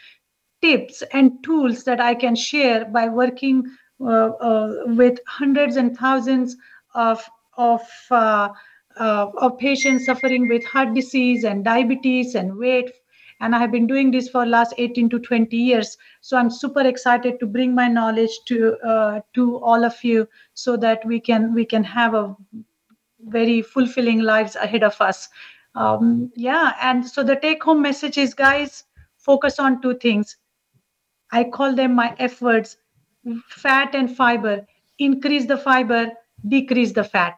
tips 0.61 1.03
and 1.13 1.43
tools 1.43 1.83
that 1.85 1.99
I 1.99 2.15
can 2.15 2.35
share 2.35 2.85
by 2.85 3.07
working 3.07 3.63
uh, 4.01 4.29
uh, 4.29 4.73
with 4.87 5.19
hundreds 5.27 5.75
and 5.75 5.97
thousands 5.97 6.55
of 6.95 7.23
of 7.57 7.81
uh, 8.11 8.49
uh, 8.99 9.27
of 9.37 9.57
patients 9.57 10.05
suffering 10.05 10.47
with 10.47 10.65
heart 10.65 10.93
disease 10.93 11.43
and 11.43 11.63
diabetes 11.63 12.35
and 12.35 12.57
weight 12.57 12.91
and 13.39 13.55
i 13.55 13.59
have 13.59 13.71
been 13.71 13.87
doing 13.87 14.11
this 14.11 14.29
for 14.29 14.45
last 14.45 14.73
18 14.77 15.09
to 15.09 15.19
20 15.19 15.55
years 15.55 15.97
so 16.21 16.37
i'm 16.37 16.49
super 16.49 16.81
excited 16.81 17.39
to 17.39 17.45
bring 17.45 17.75
my 17.75 17.87
knowledge 17.87 18.39
to 18.45 18.75
uh, 18.93 19.19
to 19.33 19.57
all 19.57 19.85
of 19.85 20.03
you 20.03 20.27
so 20.53 20.75
that 20.77 21.05
we 21.05 21.19
can 21.19 21.53
we 21.53 21.65
can 21.65 21.83
have 21.83 22.13
a 22.13 22.35
very 23.27 23.61
fulfilling 23.61 24.19
lives 24.19 24.55
ahead 24.55 24.83
of 24.83 24.99
us 25.01 25.27
um, 25.75 26.31
yeah 26.35 26.73
and 26.81 27.05
so 27.07 27.23
the 27.23 27.35
take 27.35 27.63
home 27.63 27.81
message 27.81 28.17
is 28.17 28.33
guys 28.33 28.83
focus 29.17 29.59
on 29.59 29.81
two 29.81 29.95
things 29.95 30.37
I 31.31 31.43
call 31.43 31.75
them 31.75 31.95
my 31.95 32.15
F 32.19 32.41
words 32.41 32.77
fat 33.49 33.93
and 33.93 34.15
fiber. 34.15 34.65
Increase 34.97 35.45
the 35.45 35.57
fiber, 35.57 36.11
decrease 36.47 36.93
the 36.93 37.03
fat. 37.03 37.35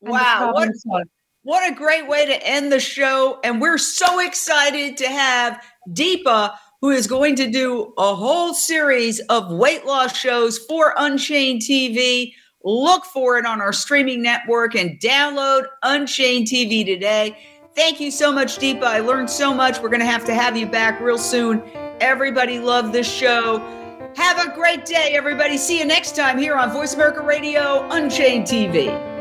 Wow. 0.00 0.52
What, 0.54 1.06
what 1.42 1.68
a 1.70 1.74
great 1.74 2.08
way 2.08 2.26
to 2.26 2.46
end 2.46 2.70
the 2.70 2.80
show. 2.80 3.40
And 3.42 3.60
we're 3.60 3.78
so 3.78 4.20
excited 4.20 4.96
to 4.98 5.08
have 5.08 5.62
Deepa, 5.88 6.54
who 6.80 6.90
is 6.90 7.06
going 7.06 7.36
to 7.36 7.50
do 7.50 7.92
a 7.98 8.14
whole 8.14 8.54
series 8.54 9.20
of 9.28 9.50
weight 9.52 9.84
loss 9.84 10.16
shows 10.16 10.58
for 10.58 10.94
Unchained 10.96 11.62
TV. 11.62 12.34
Look 12.64 13.04
for 13.04 13.38
it 13.38 13.46
on 13.46 13.60
our 13.60 13.72
streaming 13.72 14.22
network 14.22 14.76
and 14.76 15.00
download 15.00 15.64
Unchained 15.82 16.46
TV 16.46 16.84
today. 16.84 17.36
Thank 17.74 18.00
you 18.00 18.10
so 18.10 18.30
much, 18.30 18.58
Deepa. 18.58 18.84
I 18.84 19.00
learned 19.00 19.30
so 19.30 19.52
much. 19.52 19.80
We're 19.80 19.88
going 19.88 20.00
to 20.00 20.06
have 20.06 20.24
to 20.26 20.34
have 20.34 20.56
you 20.56 20.66
back 20.66 21.00
real 21.00 21.18
soon. 21.18 21.62
Everybody 22.00 22.58
loved 22.60 22.92
this 22.92 23.12
show. 23.12 23.58
Have 24.14 24.46
a 24.46 24.54
great 24.54 24.84
day, 24.84 25.14
everybody. 25.14 25.56
See 25.56 25.78
you 25.78 25.86
next 25.86 26.14
time 26.14 26.38
here 26.38 26.54
on 26.54 26.70
Voice 26.70 26.94
America 26.94 27.22
Radio, 27.22 27.88
Unchained 27.90 28.46
TV. 28.46 29.11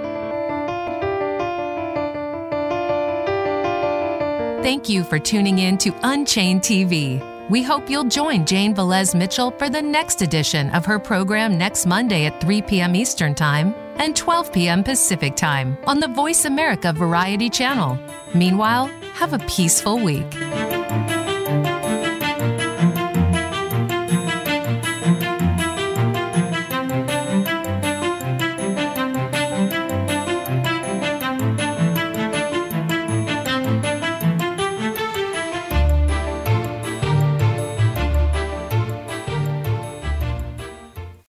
Thank 4.62 4.88
you 4.88 5.04
for 5.04 5.18
tuning 5.18 5.58
in 5.58 5.80
to 5.80 5.92
Unchained 6.04 6.62
TV. 6.62 7.20
We 7.50 7.64
hope 7.64 7.90
you'll 7.90 8.04
join 8.04 8.46
Jane 8.46 8.76
Velez 8.76 9.16
Mitchell 9.16 9.50
for 9.50 9.72
the 9.72 9.82
next 9.82 10.22
edition 10.22 10.70
of 10.70 10.86
her 10.86 11.00
program 11.00 11.58
next 11.58 11.88
Monday 11.88 12.28
at 12.28 12.40
3 12.42 12.62
p.m. 12.62 12.96
Eastern 12.96 13.34
Time 13.34 13.74
and 13.96 14.16
12 14.16 14.54
p.m. 14.54 14.84
Pacific 14.84 15.36
Time 15.36 15.80
on 15.86 16.00
the 16.00 16.10
Voice 16.10 16.46
America 16.46 16.94
Variety 16.94 17.50
Channel. 17.50 17.98
Meanwhile, 18.36 18.86
have 19.16 19.34
a 19.34 19.40
peaceful 19.40 19.98
week. 19.98 20.32